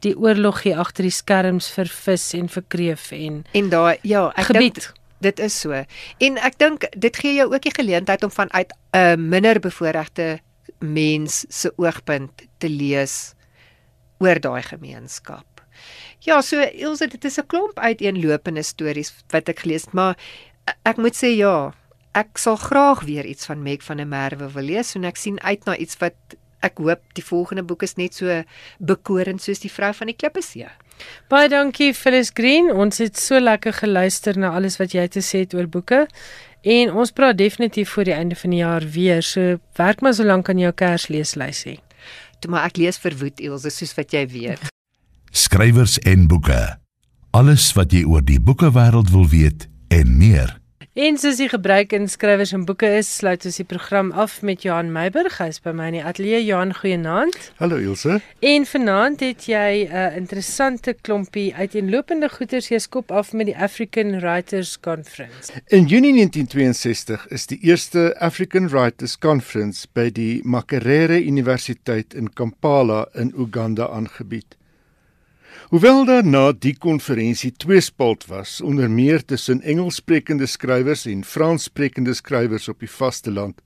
die 0.00 0.18
oorlog 0.18 0.62
hier 0.62 0.78
agter 0.78 1.02
die 1.02 1.10
skerms 1.10 1.70
vir 1.70 1.86
vis 1.86 2.34
en 2.34 2.48
vir 2.48 2.64
kreef 2.68 3.12
en 3.12 3.44
en 3.52 3.68
daai 3.68 3.98
ja, 4.02 4.32
ek 4.36 4.52
dink 4.52 4.92
dit 5.20 5.38
is 5.38 5.60
so. 5.60 5.84
En 6.18 6.38
ek 6.38 6.58
dink 6.58 6.86
dit 6.96 7.16
gee 7.16 7.34
jou 7.34 7.52
ook 7.52 7.62
die 7.62 7.74
geleentheid 7.74 8.24
om 8.24 8.30
vanuit 8.30 8.72
'n 8.92 8.98
uh, 8.98 9.14
minder 9.16 9.60
bevoorregte 9.60 10.40
mens 10.78 11.44
se 11.48 11.72
oogpunt 11.76 12.32
te 12.58 12.68
lees 12.68 13.34
oor 14.22 14.40
daai 14.40 14.62
gemeenskap. 14.62 15.62
Ja, 16.22 16.40
so 16.42 16.62
Ilse, 16.62 17.08
dit 17.10 17.24
is 17.24 17.38
'n 17.38 17.46
klomp 17.46 17.78
uiteenlopende 17.78 18.62
stories 18.62 19.12
wat 19.30 19.48
ek 19.48 19.64
gelees 19.64 19.84
het, 19.84 19.92
maar 19.92 20.16
ek 20.84 20.96
moet 20.96 21.16
sê 21.16 21.34
ja, 21.36 21.74
ek 22.14 22.38
sal 22.38 22.56
graag 22.56 23.02
weer 23.08 23.24
iets 23.24 23.46
van 23.46 23.62
Meg 23.62 23.82
van 23.82 23.96
der 23.96 24.06
Merwe 24.06 24.48
wil 24.52 24.62
lees 24.62 24.94
en 24.94 25.04
ek 25.04 25.16
sien 25.16 25.40
uit 25.40 25.64
na 25.64 25.76
iets 25.76 25.98
wat 25.98 26.14
ek 26.62 26.78
hoop 26.78 27.00
die 27.14 27.24
volgende 27.24 27.64
boek 27.66 27.82
is 27.82 27.96
net 27.96 28.14
so 28.14 28.42
bekorend 28.78 29.42
soos 29.42 29.58
die 29.58 29.72
vrou 29.72 29.92
van 29.92 30.06
die 30.06 30.16
klippesee. 30.16 30.68
Baie 31.28 31.48
dankie 31.48 31.94
Phyllis 31.94 32.30
Green. 32.30 32.70
Ons 32.70 32.98
het 32.98 33.18
so 33.18 33.40
lekker 33.40 33.72
geluister 33.72 34.38
na 34.38 34.52
alles 34.54 34.78
wat 34.78 34.94
jy 34.94 35.08
te 35.08 35.20
sê 35.20 35.42
het 35.42 35.54
oor 35.54 35.66
boeke. 35.66 36.06
En 36.62 36.92
ons 36.92 37.10
praat 37.10 37.38
definitief 37.38 37.90
voor 37.90 38.04
die 38.04 38.14
einde 38.14 38.36
van 38.36 38.50
die 38.50 38.62
jaar 38.62 38.86
weer. 38.86 39.22
So 39.22 39.58
werk 39.74 40.00
maar 40.00 40.14
so 40.14 40.24
lank 40.24 40.48
aan 40.48 40.62
jou 40.62 40.72
Kersleeslys 40.72 41.64
hê 41.66 41.80
maar 42.48 42.70
ek 42.70 42.80
lees 42.80 42.98
verwoed 43.02 43.40
Elsje 43.40 43.70
soos 43.70 43.94
wat 43.98 44.14
jy 44.14 44.26
weet. 44.30 44.70
Skrywers 45.32 45.98
en 46.08 46.26
boeke. 46.28 46.60
Alles 47.32 47.70
wat 47.76 47.92
jy 47.92 48.04
oor 48.04 48.24
die 48.24 48.40
boekewêreld 48.40 49.10
wil 49.10 49.28
weet 49.28 49.68
en 49.88 50.16
meer. 50.18 50.61
En 50.92 51.16
soos 51.16 51.38
die 51.40 51.46
gebruik 51.48 51.94
in 51.96 52.02
skrywers 52.04 52.50
en 52.52 52.66
boeke 52.68 52.84
is, 52.98 53.08
sluit 53.16 53.46
ons 53.48 53.56
die 53.56 53.64
program 53.64 54.10
af 54.12 54.34
met 54.44 54.66
Johan 54.66 54.90
Meiburg. 54.92 55.38
Hy's 55.40 55.56
by 55.64 55.72
my 55.72 55.86
in 55.88 55.96
die 55.96 56.02
ateljee. 56.04 56.42
Johan, 56.44 56.74
goeienaand. 56.76 57.38
Hallo 57.62 57.78
Ilse. 57.80 58.18
En 58.44 58.68
vanaand 58.68 59.24
het 59.24 59.46
jy 59.48 59.88
'n 59.88 59.88
uh, 59.88 60.16
interessante 60.20 60.92
klompie 61.00 61.54
uiteenlopende 61.54 62.28
goeters 62.28 62.68
jy 62.68 62.78
skop 62.78 63.10
af 63.10 63.32
met 63.32 63.46
die 63.46 63.56
African 63.56 64.20
Writers 64.20 64.76
Conference. 64.80 65.52
In 65.72 65.88
Junie 65.88 66.12
1962 66.12 67.26
is 67.28 67.46
die 67.46 67.58
eerste 67.62 68.14
African 68.20 68.68
Writers 68.68 69.18
Conference 69.18 69.86
by 69.92 70.10
die 70.10 70.40
Makerere 70.44 71.24
Universiteit 71.24 72.12
in 72.14 72.32
Kampala 72.32 73.08
in 73.14 73.32
Uganda 73.34 73.88
aangebied. 73.88 74.60
Hoewel 75.72 76.04
daar 76.04 76.26
na 76.28 76.50
die 76.52 76.74
konferensie 76.76 77.48
tweespalt 77.56 78.26
was 78.28 78.58
onder 78.60 78.90
meer 78.92 79.22
tussen 79.24 79.62
Engelssprekende 79.64 80.44
skrywers 80.46 81.06
en 81.08 81.22
Franssprekende 81.24 82.12
skrywers 82.12 82.68
op 82.68 82.84
die 82.84 82.90
vasteland, 82.92 83.62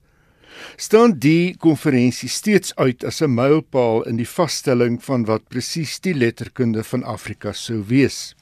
staan 0.78 1.16
die 1.18 1.56
konferensie 1.58 2.30
steeds 2.30 2.70
uit 2.76 3.02
as 3.04 3.18
'n 3.26 3.34
mylpaal 3.34 4.06
in 4.06 4.22
die 4.22 4.28
vasstelling 4.28 5.02
van 5.02 5.24
wat 5.24 5.48
presies 5.48 5.98
die 6.00 6.14
letterkunde 6.14 6.84
van 6.84 7.02
Afrika 7.02 7.52
sou 7.52 7.82
wees. 7.88 8.36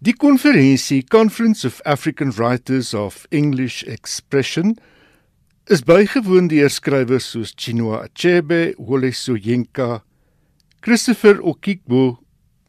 Die 0.00 0.16
konferensie 0.16 1.04
Conference 1.04 1.66
of 1.66 1.82
African 1.84 2.32
Writers 2.32 2.94
of 2.94 3.26
English 3.28 3.82
Expression 3.82 4.78
is 5.66 5.82
bygewoon 5.82 6.48
deur 6.48 6.70
skrywers 6.70 7.30
soos 7.30 7.52
Chinua 7.56 8.08
Achebe, 8.08 8.74
Wole 8.78 9.12
Soyinka, 9.12 10.02
Christopher 10.86 11.40
Okigbo, 11.42 12.18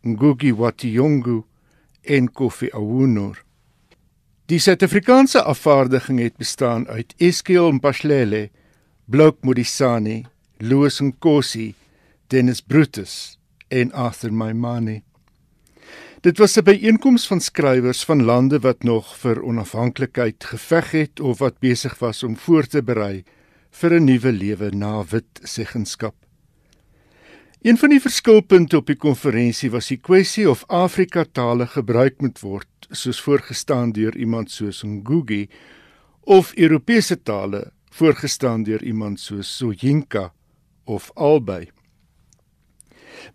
Ngugi 0.01 0.51
wa 0.51 0.71
Thiong'o 0.71 1.43
en 2.01 2.31
Kofi 2.33 2.71
Awunor. 2.73 3.43
Die 4.49 4.57
Suid-Afrikaanse 4.57 5.43
afvaardiging 5.43 6.23
het 6.23 6.39
bestaan 6.41 6.87
uit 6.87 7.13
Eskiel 7.21 7.69
Mpashlele, 7.77 8.49
Blouk 9.05 9.43
Modisani, 9.45 10.25
Louis 10.57 10.97
Nkosi, 10.97 11.75
Dennis 12.33 12.61
Brutus 12.65 13.37
en 13.69 13.93
Arthur 13.93 14.33
Maimane. 14.33 15.03
Dit 16.25 16.41
was 16.41 16.57
'n 16.57 16.65
byeenkoms 16.65 17.27
van 17.27 17.39
skrywers 17.39 18.03
van 18.03 18.23
lande 18.23 18.59
wat 18.59 18.83
nog 18.83 19.17
vir 19.17 19.43
onafhanklikheid 19.43 20.43
geveg 20.43 20.91
het 20.91 21.19
of 21.19 21.37
wat 21.37 21.59
besig 21.59 21.99
was 21.99 22.23
om 22.23 22.37
voor 22.37 22.65
te 22.65 22.81
berei 22.81 23.23
vir 23.69 23.93
'n 23.93 24.03
nuwe 24.03 24.31
lewe 24.31 24.75
na 24.75 25.03
wit 25.05 25.39
seggenskap. 25.43 26.26
Een 27.61 27.77
van 27.77 27.89
die 27.89 28.01
verskilpunte 28.01 28.77
op 28.77 28.85
die 28.85 28.99
konferensie 29.01 29.71
was 29.73 29.87
die 29.89 29.97
kwessie 29.97 30.45
of 30.49 30.61
Afrika 30.69 31.23
tale 31.25 31.65
gebruik 31.67 32.21
moet 32.21 32.37
word 32.45 32.69
soos 32.93 33.17
voorgestaan 33.25 33.95
deur 33.97 34.13
iemand 34.17 34.51
soos 34.53 34.83
Ngugi 34.85 35.47
of 36.21 36.53
Europese 36.53 37.17
tale 37.23 37.71
voorgestaan 37.97 38.63
deur 38.63 38.83
iemand 38.83 39.19
soos 39.19 39.49
Soyinka 39.57 40.29
of 40.85 41.09
albei. 41.15 41.71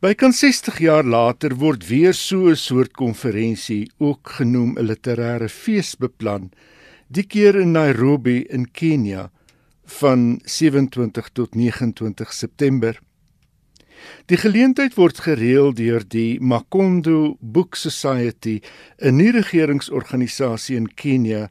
Bykans 0.00 0.38
60 0.38 0.78
jaar 0.78 1.04
later 1.04 1.56
word 1.58 1.88
weer 1.90 2.14
so 2.14 2.48
'n 2.48 2.56
soort 2.56 2.92
konferensie, 2.92 3.90
ook 3.98 4.28
genoem 4.38 4.78
'n 4.78 4.86
literêre 4.86 5.48
fees 5.48 5.96
beplan, 5.96 6.50
die 7.08 7.26
keer 7.26 7.56
in 7.56 7.72
Nairobi 7.72 8.46
in 8.48 8.70
Kenia 8.70 9.30
van 9.84 10.40
27 10.44 11.28
tot 11.32 11.54
29 11.54 12.32
September. 12.32 13.00
Die 14.26 14.36
geleentheid 14.36 14.96
word 14.96 15.18
gereël 15.24 15.72
deur 15.74 16.04
die 16.08 16.38
Makondo 16.40 17.36
Book 17.40 17.76
Society, 17.76 18.60
'n 18.98 19.16
nie-regeringsorganisasie 19.16 20.76
in 20.76 20.88
Kenia, 20.94 21.50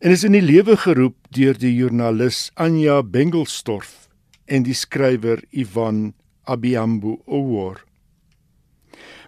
en 0.00 0.10
is 0.10 0.24
in 0.24 0.32
die 0.32 0.44
lewe 0.44 0.76
geroep 0.76 1.16
deur 1.30 1.54
die 1.54 1.74
joernalis 1.74 2.50
Anya 2.56 3.02
Bengelstorff 3.02 4.08
en 4.46 4.62
die 4.62 4.74
skrywer 4.74 5.40
Ivan 5.50 6.12
Abiambu 6.44 7.18
Owor. 7.26 7.80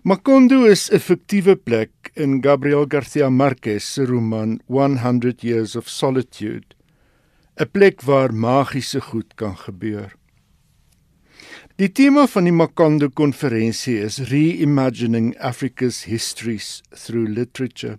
Makondo 0.03 0.65
is 0.65 0.91
'n 0.91 1.01
fiktiewe 1.01 1.57
plek 1.57 2.13
in 2.15 2.43
Gabriel 2.43 2.87
Garcia 2.87 3.31
Marquez 3.31 3.85
se 3.85 4.05
roman 4.05 4.61
100 4.69 5.43
Years 5.43 5.77
of 5.77 5.89
Solitude, 5.89 6.77
'n 7.59 7.71
plek 7.73 8.03
waar 8.03 8.33
magiese 8.33 9.01
goed 9.01 9.35
kan 9.35 9.57
gebeur. 9.57 10.13
Die 11.77 11.91
tema 11.93 12.23
van 12.33 12.47
die 12.49 12.55
Makondo 12.57 13.11
konferensie 13.13 13.99
is 14.01 14.17
Reimagining 14.31 15.35
Africa's 15.45 16.07
Histories 16.09 16.81
Through 16.89 17.29
Literature. 17.29 17.99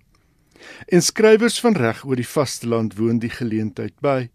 En 0.90 1.04
skrywers 1.06 1.60
van 1.62 1.76
reg 1.78 2.00
oor 2.02 2.18
die 2.18 2.26
vasteland 2.26 2.96
woon 2.98 3.20
die 3.22 3.30
geleentheid 3.30 3.94
by. 4.02 4.32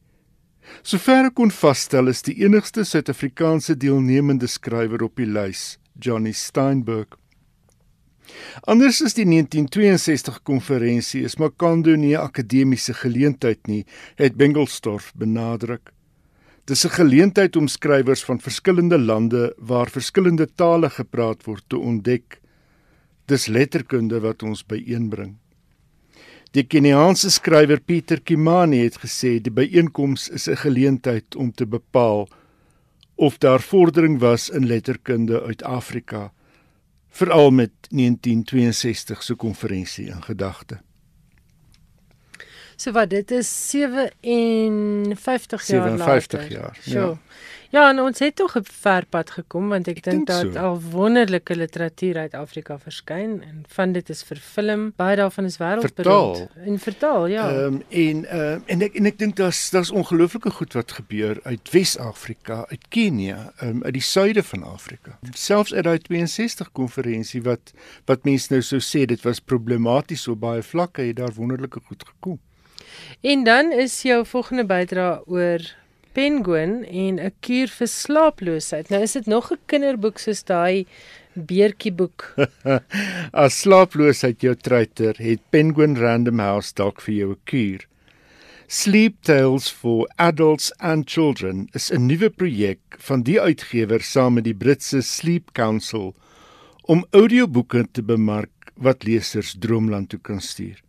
Sover 0.86 1.26
ek 1.26 1.34
kon 1.40 1.50
vasstel 1.50 2.12
is 2.12 2.22
die 2.22 2.36
enigste 2.46 2.84
Suid-Afrikaanse 2.86 3.74
deelnemende 3.74 4.46
skrywer 4.46 5.02
op 5.08 5.18
die 5.18 5.26
lys, 5.26 5.64
Johnny 5.98 6.30
Steinberg. 6.38 7.18
Anders 8.70 9.00
as 9.02 9.18
die 9.18 9.26
1962 9.26 10.38
konferensie 10.46 11.24
is 11.26 11.34
Makando 11.42 11.96
nie 11.96 12.14
'n 12.14 12.22
akademiese 12.22 12.94
geleentheid 12.94 13.66
nie, 13.66 13.82
het 14.22 14.38
Bengelsdorf 14.38 15.10
benadruk. 15.18 15.90
Dis 16.64 16.84
'n 16.86 16.94
geleentheid 16.94 17.56
om 17.56 17.66
skrywers 17.66 18.24
van 18.24 18.40
verskillende 18.40 18.98
lande 18.98 19.54
waar 19.58 19.90
verskillende 19.90 20.46
tale 20.54 20.90
gepraat 20.90 21.44
word 21.44 21.64
te 21.66 21.78
ontdek. 21.78 22.40
Dis 23.26 23.46
letterkunde 23.46 24.20
wat 24.20 24.42
ons 24.42 24.66
byeenbring. 24.66 25.36
Die 26.50 26.62
Keniaanse 26.62 27.30
skrywer 27.30 27.80
Pieter 27.80 28.20
Kimani 28.20 28.78
het 28.84 28.98
gesê 28.98 29.40
die 29.40 29.52
byeenkoms 29.52 30.28
is 30.28 30.48
'n 30.48 30.56
geleentheid 30.56 31.36
om 31.36 31.52
te 31.52 31.66
bepaal 31.66 32.28
of 33.14 33.38
daar 33.38 33.60
vordering 33.60 34.18
was 34.20 34.50
in 34.50 34.66
letterkunde 34.66 35.42
uit 35.42 35.62
Afrika 35.62 36.32
veral 37.08 37.50
met 37.50 37.72
1962 37.90 39.22
se 39.22 39.34
konferensie 39.34 40.06
in 40.06 40.22
gedagte. 40.22 40.80
So 42.76 42.92
wat 42.92 43.10
dit 43.10 43.30
is 43.30 43.70
57 43.70 45.66
jaar 45.66 45.90
later. 45.90 46.20
57 46.20 46.48
jaar. 46.48 46.78
Ja. 46.82 46.90
Sure. 46.90 47.16
Ja, 47.72 47.86
en 47.88 48.02
ons 48.04 48.18
het 48.20 48.34
tog 48.36 48.52
'n 48.58 48.64
ver 48.64 49.06
pad 49.08 49.30
gekom 49.30 49.68
want 49.68 49.88
ek, 49.88 49.96
ek 49.96 50.04
dink 50.04 50.26
dat 50.26 50.52
so. 50.52 50.58
al 50.58 50.80
wonderlike 50.80 51.56
literatuur 51.56 52.18
uit 52.18 52.34
Afrika 52.34 52.78
verskyn 52.78 53.40
en 53.42 53.64
van 53.68 53.92
dit 53.92 54.08
is 54.08 54.22
verfilm, 54.22 54.92
baie 54.96 55.16
daarvan 55.16 55.44
is 55.44 55.56
wêreldberoemd 55.56 56.48
en 56.66 56.78
vertaal, 56.78 57.26
ja. 57.26 57.48
Ehm 57.48 57.64
um, 57.64 57.82
en 57.88 58.24
ehm 58.24 58.40
uh, 58.40 58.60
en 58.66 58.82
ek 58.82 58.94
en 58.94 59.06
ek 59.06 59.18
dink 59.18 59.36
daar's 59.36 59.70
daar's 59.70 59.90
ongelooflike 59.90 60.50
goed 60.50 60.72
wat 60.72 60.92
gebeur 60.92 61.40
uit 61.42 61.70
Wes-Afrika, 61.70 62.66
uit 62.68 62.88
Kenia, 62.88 63.52
ehm 63.56 63.68
um, 63.68 63.82
uit 63.84 63.92
die 63.92 64.02
suide 64.02 64.42
van 64.42 64.62
Afrika. 64.62 65.18
Selfs 65.30 65.72
uit 65.72 65.84
daai 65.84 65.98
62 65.98 66.72
konferensie 66.72 67.42
wat 67.42 67.72
wat 68.04 68.24
mense 68.24 68.52
nou 68.52 68.62
sou 68.62 68.80
sê 68.80 69.06
dit 69.06 69.22
was 69.22 69.40
problematies 69.40 70.28
op 70.28 70.40
baie 70.40 70.62
vlakke 70.62 71.02
het 71.02 71.16
daar 71.16 71.32
wonderlike 71.32 71.80
goed 71.88 72.04
gekom. 72.04 72.38
En 73.20 73.44
dan 73.44 73.72
is 73.72 74.02
jou 74.02 74.26
volgende 74.26 74.64
bydra 74.64 75.22
oor 75.26 75.60
Penguin 76.12 76.84
en 76.84 77.20
'n 77.20 77.32
kuur 77.40 77.68
vir 77.68 77.86
slaaploosheid. 77.88 78.88
Nou 78.88 79.02
is 79.02 79.12
dit 79.12 79.26
nog 79.26 79.52
'n 79.52 79.58
kinderboek 79.66 80.18
soos 80.18 80.42
daai 80.44 80.86
beertjie 81.32 81.92
boek. 81.92 82.34
As 83.44 83.60
slaaploosheid 83.60 84.40
jou 84.40 84.54
treiter, 84.54 85.14
het 85.16 85.40
Penguin 85.50 85.96
Random 85.96 86.38
House 86.38 86.74
dalk 86.74 87.00
vir 87.00 87.14
jou 87.14 87.30
'n 87.30 87.40
kuur. 87.44 87.86
Sleep 88.66 89.22
Tales 89.22 89.68
for 89.68 90.08
Adults 90.16 90.72
and 90.78 91.08
Children 91.10 91.68
is 91.72 91.90
'n 91.90 92.06
nuwe 92.06 92.30
projek 92.30 92.80
van 92.98 93.22
die 93.22 93.40
uitgewer 93.40 94.00
saam 94.00 94.34
met 94.34 94.44
die 94.44 94.54
Britse 94.54 95.02
Sleep 95.02 95.52
Council 95.52 96.14
om 96.82 97.06
audioboeke 97.10 97.86
te 97.92 98.02
bemark 98.02 98.72
wat 98.76 99.04
lesers 99.04 99.56
droomland 99.58 100.08
toe 100.08 100.20
kan 100.20 100.40
stuur. 100.40 100.82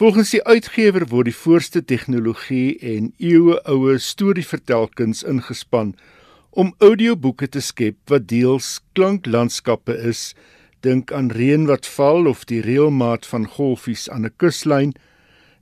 Volgens 0.00 0.30
die 0.32 0.40
uitgewer 0.48 1.04
word 1.10 1.26
die 1.28 1.36
voorste 1.36 1.82
tegnologie 1.84 2.78
en 2.80 3.10
eeueoue 3.20 3.98
storievertelkuns 4.00 5.20
ingespan 5.28 5.90
om 6.56 6.70
audioboeke 6.80 7.50
te 7.52 7.60
skep 7.60 7.98
wat 8.08 8.24
deels 8.30 8.70
klanklandskappe 8.96 9.98
is, 10.08 10.22
dink 10.80 11.12
aan 11.12 11.28
reën 11.36 11.68
wat 11.68 11.84
val 11.98 12.30
of 12.32 12.46
die 12.48 12.62
reëlmaat 12.64 13.28
van 13.28 13.44
golfies 13.58 14.08
aan 14.08 14.24
'n 14.24 14.32
kuslyn 14.40 14.96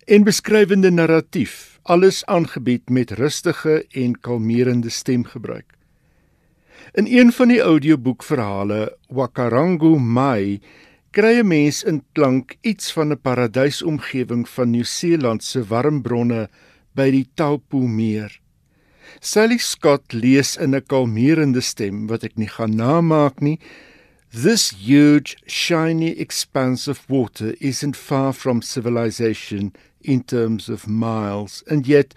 en 0.07 0.22
beskrywende 0.22 0.95
narratief, 0.95 1.80
alles 1.82 2.22
aangebied 2.26 2.95
met 2.95 3.18
rustige 3.18 3.86
en 3.91 4.20
kalmerende 4.20 4.91
stemgebruik. 4.91 5.74
In 6.95 7.11
een 7.11 7.32
van 7.32 7.49
die 7.49 7.61
audioboekverhale, 7.61 8.97
Wakarangu 9.09 9.99
Mai, 9.99 10.61
kry 11.12 11.38
'n 11.40 11.48
mens 11.48 11.82
in 11.84 12.02
klank 12.14 12.56
iets 12.62 12.92
van 12.92 13.12
'n 13.12 13.20
paradysomgewing 13.20 14.48
van 14.48 14.70
Nieu-Seeland 14.70 15.42
se 15.42 15.61
warm 15.70 16.02
bronne 16.02 16.48
by 16.94 17.11
die 17.11 17.28
Taupo 17.34 17.86
meer. 17.86 18.40
Sally 19.20 19.59
Scott 19.59 20.12
lees 20.12 20.56
in 20.56 20.74
'n 20.74 20.86
kalmerende 20.86 21.62
stem 21.62 22.06
wat 22.06 22.24
ek 22.24 22.36
nie 22.36 22.48
gaan 22.48 22.76
namaak 22.76 23.40
nie. 23.40 23.59
This 24.30 24.70
huge, 24.70 25.36
shiny 25.46 26.12
expanse 26.20 26.90
of 26.90 27.09
water 27.09 27.54
isn't 27.61 27.96
far 27.96 28.32
from 28.32 28.61
civilization 28.61 29.72
in 30.00 30.22
terms 30.22 30.68
of 30.68 30.86
miles, 30.86 31.62
and 31.66 31.86
yet 31.86 32.14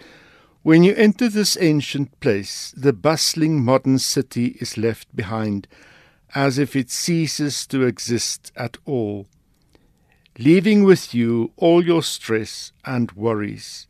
when 0.62 0.84
you 0.84 0.94
enter 0.94 1.28
this 1.30 1.56
ancient 1.58 2.20
place, 2.20 2.72
the 2.76 2.92
bustling 2.92 3.64
modern 3.64 3.98
city 3.98 4.56
is 4.60 4.76
left 4.76 5.08
behind 5.16 5.66
as 6.34 6.58
if 6.58 6.74
it 6.74 6.90
ceases 6.90 7.66
to 7.66 7.82
exist 7.84 8.52
at 8.56 8.78
all, 8.84 9.26
leaving 10.38 10.84
with 10.84 11.14
you 11.14 11.52
all 11.56 11.84
your 11.84 12.02
stress 12.02 12.72
and 12.84 13.12
worries. 13.12 13.86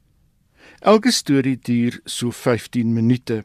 Elke 0.82 1.12
storie 1.12 1.57
duur 1.57 2.01
so 2.07 2.30
15 2.30 2.93
minute. 2.93 3.45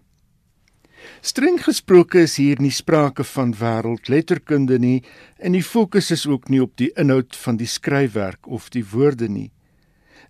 Streng 1.22 1.60
gesproke 1.62 2.24
is 2.26 2.38
hier 2.42 2.58
nie 2.60 2.74
sprake 2.74 3.24
van 3.24 3.54
wêreldletterkunde 3.54 4.80
nie 4.82 5.04
en 5.38 5.54
die 5.54 5.64
fokus 5.64 6.10
is 6.12 6.26
ook 6.26 6.50
nie 6.50 6.62
op 6.64 6.74
die 6.82 6.90
inhoud 6.98 7.38
van 7.38 7.60
die 7.62 7.70
skryfwerk 7.70 8.50
of 8.50 8.72
die 8.74 8.84
woorde 8.86 9.30
nie. 9.30 9.52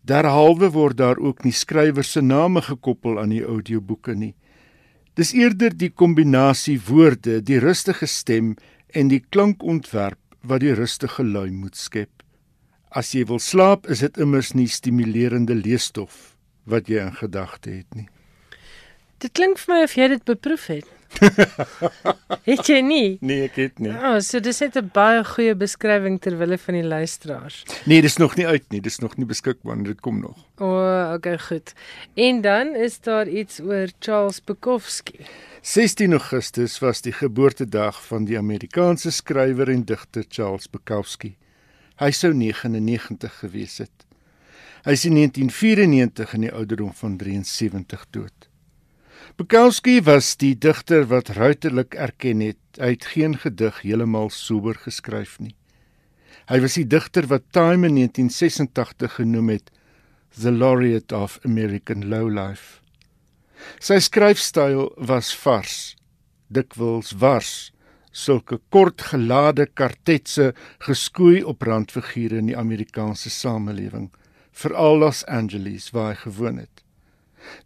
Derhalwe 0.08 0.70
word 0.76 1.00
daar 1.00 1.20
ook 1.20 1.44
nie 1.44 1.56
skrywers 1.56 2.12
se 2.16 2.22
name 2.22 2.62
gekoppel 2.64 3.20
aan 3.20 3.32
die 3.32 3.44
audioboeke 3.44 4.16
nie. 4.16 4.36
Dis 5.18 5.32
eerder 5.34 5.74
die 5.74 5.90
kombinasie 5.90 6.78
woorde, 6.86 7.40
die 7.42 7.58
rustige 7.58 8.06
stem 8.06 8.52
en 8.94 9.10
die 9.10 9.24
klankontwerp 9.34 10.20
wat 10.46 10.62
die 10.62 10.76
rustige 10.78 11.26
lui 11.26 11.50
moet 11.50 11.76
skep. 11.76 12.12
As 12.94 13.16
jy 13.16 13.24
wil 13.26 13.42
slaap, 13.42 13.90
is 13.90 14.04
dit 14.06 14.20
immers 14.22 14.54
nie 14.54 14.68
stimulerende 14.70 15.58
leesstof 15.58 16.36
wat 16.70 16.92
jy 16.92 17.02
in 17.08 17.18
gedagte 17.18 17.80
het 17.80 17.98
nie. 17.98 18.06
Dit 19.18 19.34
klink 19.34 19.58
vir 19.58 19.74
my 19.74 19.82
of 19.88 19.98
jy 19.98 20.12
dit 20.14 20.24
beproef 20.30 20.68
het. 20.70 20.97
het 22.50 22.68
jy 22.70 22.80
nie? 22.86 23.18
Nee, 23.22 23.48
ek 23.48 23.58
het 23.60 23.80
nie. 23.80 23.92
Ja, 23.92 24.16
oh, 24.16 24.20
so 24.24 24.40
dis 24.44 24.60
net 24.64 24.78
'n 24.78 24.90
baie 24.94 25.24
goeie 25.24 25.56
beskrywing 25.56 26.20
ter 26.22 26.38
wille 26.38 26.58
van 26.58 26.74
die 26.74 26.84
luisteraars. 26.84 27.64
Nee, 27.86 28.02
dis 28.02 28.18
nog 28.18 28.36
nie 28.36 28.48
uit 28.48 28.66
nie. 28.70 28.82
Dis 28.82 29.00
nog 29.00 29.18
nie 29.18 29.26
beskikbaar 29.26 29.78
nie. 29.78 29.88
Dit 29.94 30.02
kom 30.02 30.20
nog. 30.20 30.38
O, 30.58 30.66
oh, 30.66 31.14
okay, 31.16 31.38
goed. 31.40 31.74
En 32.16 32.42
dan 32.42 32.76
is 32.76 33.00
daar 33.00 33.28
iets 33.28 33.60
oor 33.60 33.88
Charles 34.00 34.44
Bukowski. 34.44 35.26
16 35.62 36.12
Augustus 36.12 36.80
was 36.80 37.02
die 37.02 37.14
geboortedag 37.14 38.06
van 38.06 38.26
die 38.26 38.38
Amerikaanse 38.38 39.12
skrywer 39.12 39.70
en 39.70 39.84
digter 39.84 40.24
Charles 40.30 40.70
Bukowski. 40.70 41.36
Hy 41.98 42.12
sou 42.12 42.34
99 42.34 43.40
gewees 43.40 43.78
het. 43.78 44.06
Hy 44.86 44.94
is 44.96 45.06
in 45.06 45.18
1994 45.18 46.34
in 46.34 46.42
die 46.46 46.54
ouderdom 46.54 46.94
van 46.94 47.18
73 47.18 48.06
dood. 48.16 48.47
Bukowski 49.38 50.00
was 50.02 50.32
die 50.42 50.56
digter 50.58 51.04
wat 51.12 51.28
ruiterlik 51.38 51.94
erken 51.94 52.40
het 52.42 52.80
hy 52.82 52.96
het 52.96 53.04
geen 53.12 53.36
gedig 53.38 53.76
heeltemal 53.84 54.32
sober 54.34 54.80
geskryf 54.82 55.36
nie. 55.38 55.54
Hy 56.50 56.58
was 56.64 56.78
die 56.80 56.88
digter 56.90 57.28
wat 57.30 57.46
Time 57.54 57.86
in 57.86 58.00
1986 58.00 59.20
genoem 59.20 59.52
het 59.54 59.70
the 60.42 60.50
laureate 60.50 61.14
of 61.14 61.38
American 61.46 62.08
lowlife. 62.10 62.82
Sy 63.78 64.00
skryfstyl 64.02 64.88
was 64.98 65.30
vars, 65.38 65.94
dikwels 66.50 67.14
wars, 67.22 67.70
sulke 68.10 68.58
kort 68.74 69.06
gelade 69.12 69.70
kartetse 69.78 70.50
geskoei 70.90 71.44
op 71.46 71.62
randfigure 71.62 72.42
in 72.42 72.50
die 72.50 72.58
Amerikaanse 72.58 73.30
samelewing, 73.30 74.10
veral 74.50 74.98
Los 75.06 75.22
Angeles 75.30 75.92
waar 75.94 76.16
hy 76.16 76.20
gewoon 76.26 76.62
het. 76.66 76.87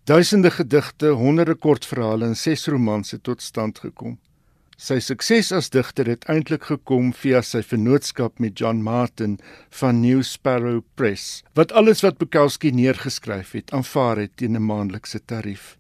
Duisende 0.03 0.51
gedigte, 0.51 1.13
honderde 1.17 1.55
kortverhale 1.55 2.26
en 2.26 2.36
ses 2.36 2.67
romans 2.67 3.11
het 3.11 3.24
tot 3.24 3.41
stand 3.41 3.80
gekom. 3.80 4.17
Sy 4.82 4.97
sukses 4.97 5.51
as 5.53 5.69
digter 5.69 6.07
het 6.09 6.24
eintlik 6.32 6.63
gekom 6.72 7.11
via 7.13 7.43
sy 7.45 7.59
vennootskap 7.61 8.39
met 8.41 8.57
John 8.57 8.80
Martin 8.82 9.36
van 9.78 9.99
New 10.01 10.24
Sparrow 10.26 10.80
Press, 10.97 11.43
wat 11.53 11.72
alles 11.78 12.01
wat 12.01 12.17
Bukowski 12.17 12.72
neergeskryf 12.74 13.51
het, 13.53 13.69
aanvaar 13.78 14.24
het 14.24 14.34
teen 14.41 14.57
'n 14.57 14.65
maandelikse 14.65 15.22
tarief. 15.26 15.78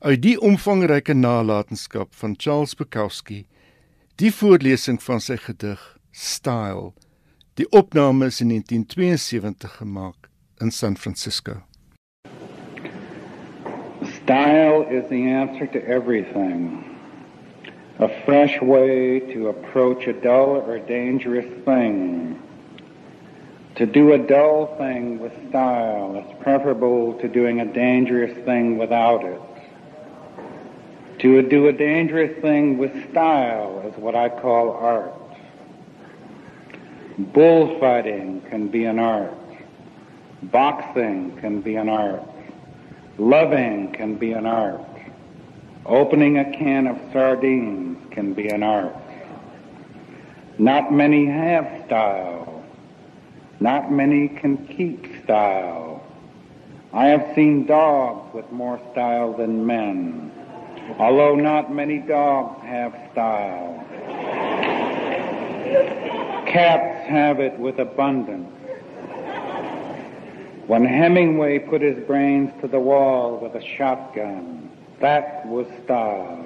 Uit 0.00 0.22
die 0.22 0.36
omvangryke 0.40 1.14
nalatenskap 1.14 2.14
van 2.14 2.34
Charles 2.36 2.74
Bukowski, 2.74 3.46
die 4.16 4.32
voorlesing 4.32 5.02
van 5.02 5.20
sy 5.20 5.36
gedig 5.36 5.98
Style, 6.12 6.92
die 7.54 7.68
opname 7.72 8.26
is 8.26 8.40
in 8.40 8.48
1972 8.48 9.76
gemaak 9.76 10.28
in 10.60 10.70
San 10.70 10.96
Francisco. 10.96 11.65
Style 14.26 14.82
is 14.90 15.08
the 15.08 15.28
answer 15.28 15.68
to 15.68 15.86
everything. 15.86 16.98
A 18.00 18.08
fresh 18.24 18.60
way 18.60 19.20
to 19.20 19.46
approach 19.50 20.08
a 20.08 20.12
dull 20.12 20.56
or 20.56 20.80
dangerous 20.80 21.46
thing. 21.64 22.42
To 23.76 23.86
do 23.86 24.14
a 24.14 24.18
dull 24.18 24.76
thing 24.78 25.20
with 25.20 25.32
style 25.48 26.16
is 26.16 26.42
preferable 26.42 27.14
to 27.20 27.28
doing 27.28 27.60
a 27.60 27.72
dangerous 27.72 28.36
thing 28.44 28.78
without 28.78 29.22
it. 29.22 29.40
To 31.20 31.42
do 31.42 31.68
a 31.68 31.72
dangerous 31.72 32.36
thing 32.42 32.78
with 32.78 33.10
style 33.12 33.80
is 33.86 33.96
what 33.96 34.16
I 34.16 34.28
call 34.28 34.72
art. 34.72 35.14
Bullfighting 37.16 38.40
can 38.50 38.66
be 38.66 38.86
an 38.86 38.98
art. 38.98 39.38
Boxing 40.42 41.36
can 41.36 41.60
be 41.60 41.76
an 41.76 41.88
art. 41.88 42.24
Loving 43.18 43.92
can 43.92 44.16
be 44.16 44.32
an 44.32 44.44
art. 44.44 44.80
Opening 45.86 46.38
a 46.38 46.52
can 46.52 46.86
of 46.86 46.98
sardines 47.12 47.96
can 48.10 48.34
be 48.34 48.48
an 48.48 48.62
art. 48.62 48.94
Not 50.58 50.92
many 50.92 51.26
have 51.26 51.84
style. 51.86 52.62
Not 53.60 53.90
many 53.90 54.28
can 54.28 54.66
keep 54.66 55.22
style. 55.24 56.04
I 56.92 57.06
have 57.06 57.34
seen 57.34 57.66
dogs 57.66 58.34
with 58.34 58.50
more 58.52 58.80
style 58.92 59.32
than 59.32 59.66
men, 59.66 60.30
although 60.98 61.34
not 61.34 61.72
many 61.72 61.98
dogs 61.98 62.62
have 62.66 62.94
style. 63.12 63.84
Cats 66.46 67.08
have 67.08 67.40
it 67.40 67.58
with 67.58 67.78
abundance. 67.78 68.55
When 70.66 70.84
Hemingway 70.84 71.60
put 71.60 71.80
his 71.80 72.04
brains 72.06 72.50
to 72.60 72.66
the 72.66 72.80
wall 72.80 73.38
with 73.38 73.54
a 73.54 73.64
shotgun, 73.64 74.68
that 75.00 75.46
was 75.46 75.66
style. 75.84 76.44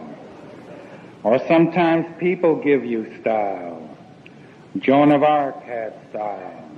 Or 1.22 1.38
sometimes 1.46 2.06
people 2.18 2.56
give 2.56 2.84
you 2.84 3.18
style. 3.20 3.96
Joan 4.78 5.12
of 5.12 5.22
Arc 5.22 5.62
had 5.62 5.94
style. 6.10 6.70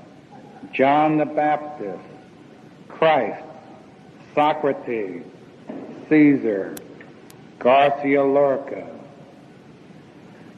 John 0.73 1.19
the 1.19 1.27
Baptist, 1.27 2.03
Christ, 2.89 3.45
Socrates, 4.35 5.25
Caesar, 6.09 6.77
Garcia 7.59 8.23
Lorca. 8.23 8.89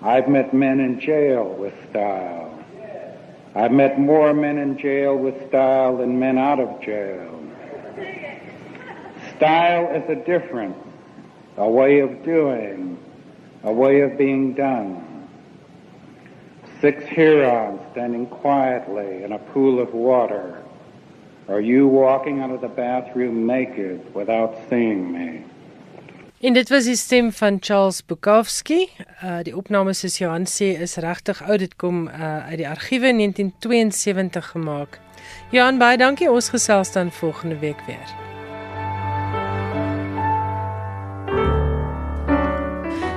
I've 0.02 0.28
met 0.28 0.52
men 0.52 0.80
in 0.80 1.00
jail 1.00 1.48
with 1.58 1.74
style. 1.88 2.53
I've 3.54 3.70
met 3.70 4.00
more 4.00 4.34
men 4.34 4.58
in 4.58 4.76
jail 4.76 5.16
with 5.16 5.48
style 5.48 5.96
than 5.98 6.18
men 6.18 6.38
out 6.38 6.58
of 6.58 6.80
jail. 6.82 7.30
Style 9.36 9.94
is 9.94 10.08
a 10.08 10.16
difference, 10.16 10.76
a 11.56 11.68
way 11.68 12.00
of 12.00 12.24
doing, 12.24 12.98
a 13.62 13.72
way 13.72 14.00
of 14.00 14.18
being 14.18 14.54
done. 14.54 15.28
Six 16.80 17.04
Hurons 17.04 17.80
standing 17.92 18.26
quietly 18.26 19.22
in 19.22 19.32
a 19.32 19.38
pool 19.38 19.80
of 19.80 19.94
water, 19.94 20.62
or 21.46 21.60
you 21.60 21.86
walking 21.86 22.40
out 22.40 22.50
of 22.50 22.60
the 22.60 22.68
bathroom 22.68 23.46
naked 23.46 24.14
without 24.14 24.56
seeing 24.68 25.12
me. 25.12 25.44
En 26.44 26.52
dit 26.52 26.68
was 26.68 26.84
die 26.84 26.96
stem 26.96 27.32
van 27.32 27.56
Charles 27.60 28.04
Bukowski. 28.04 28.90
Uh 29.24 29.38
die 29.42 29.56
opname 29.56 29.94
soos 29.96 30.18
Johan 30.20 30.44
sê 30.44 30.66
is 30.86 30.98
regtig 31.00 31.40
oud. 31.42 31.58
Dit 31.58 31.76
kom 31.80 32.02
uh 32.08 32.44
uit 32.50 32.58
die 32.60 32.68
argiewe 32.68 33.14
1972 33.16 34.50
gemaak. 34.52 35.00
Johan, 35.56 35.78
baie 35.80 35.96
dankie. 35.96 36.28
Ons 36.30 36.48
gesels 36.52 36.92
dan 36.92 37.12
volgende 37.12 37.58
week 37.58 37.80
weer. 37.88 38.12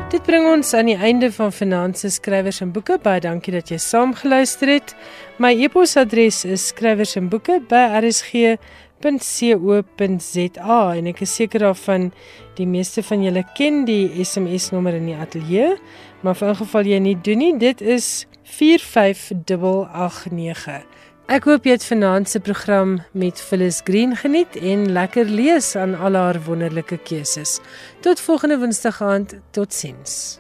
Dit 0.08 0.24
bring 0.24 0.48
ons 0.48 0.74
aan 0.74 0.88
die 0.88 0.96
einde 0.96 1.28
van 1.32 1.52
Finanses 1.52 2.14
Skrywers 2.22 2.62
en 2.64 2.72
Boeke. 2.72 2.96
Baie 3.04 3.20
dankie 3.20 3.52
dat 3.54 3.68
jy 3.68 3.78
saam 3.78 4.16
geluister 4.16 4.72
het. 4.72 4.96
My 5.36 5.52
e-posadres 5.52 6.46
is 6.46 6.68
skrywersenboeke@rsg 6.72 8.56
www.co.za 9.02 10.96
en 10.98 11.06
ek 11.12 11.22
is 11.22 11.36
seker 11.38 11.60
daarvan 11.66 12.04
die 12.58 12.68
meeste 12.70 13.04
van 13.06 13.24
julle 13.26 13.44
ken 13.58 13.86
die 13.86 14.24
SMS 14.24 14.72
nommer 14.74 14.94
in 14.98 15.06
die 15.12 15.18
ateljee, 15.18 15.76
maar 16.26 16.36
vir 16.40 16.50
ingeval 16.54 16.86
jy 16.90 17.00
nie 17.04 17.18
doen 17.22 17.40
nie, 17.44 17.54
dit 17.62 17.80
is 17.82 18.26
45889. 18.58 20.86
Ek 21.28 21.44
hoop 21.44 21.66
jy 21.68 21.76
het 21.76 21.84
vanaand 21.84 22.32
se 22.32 22.40
program 22.40 23.04
met 23.12 23.36
Phyllis 23.44 23.84
Green 23.84 24.16
geniet 24.16 24.56
en 24.56 24.88
lekker 24.96 25.28
lees 25.28 25.76
aan 25.76 25.92
al 26.00 26.16
haar 26.16 26.40
wonderlike 26.46 26.96
keuses. 27.04 27.60
Tot 28.02 28.20
volgende 28.24 28.56
Woensdag 28.64 29.04
aand, 29.04 29.36
totsiens. 29.52 30.40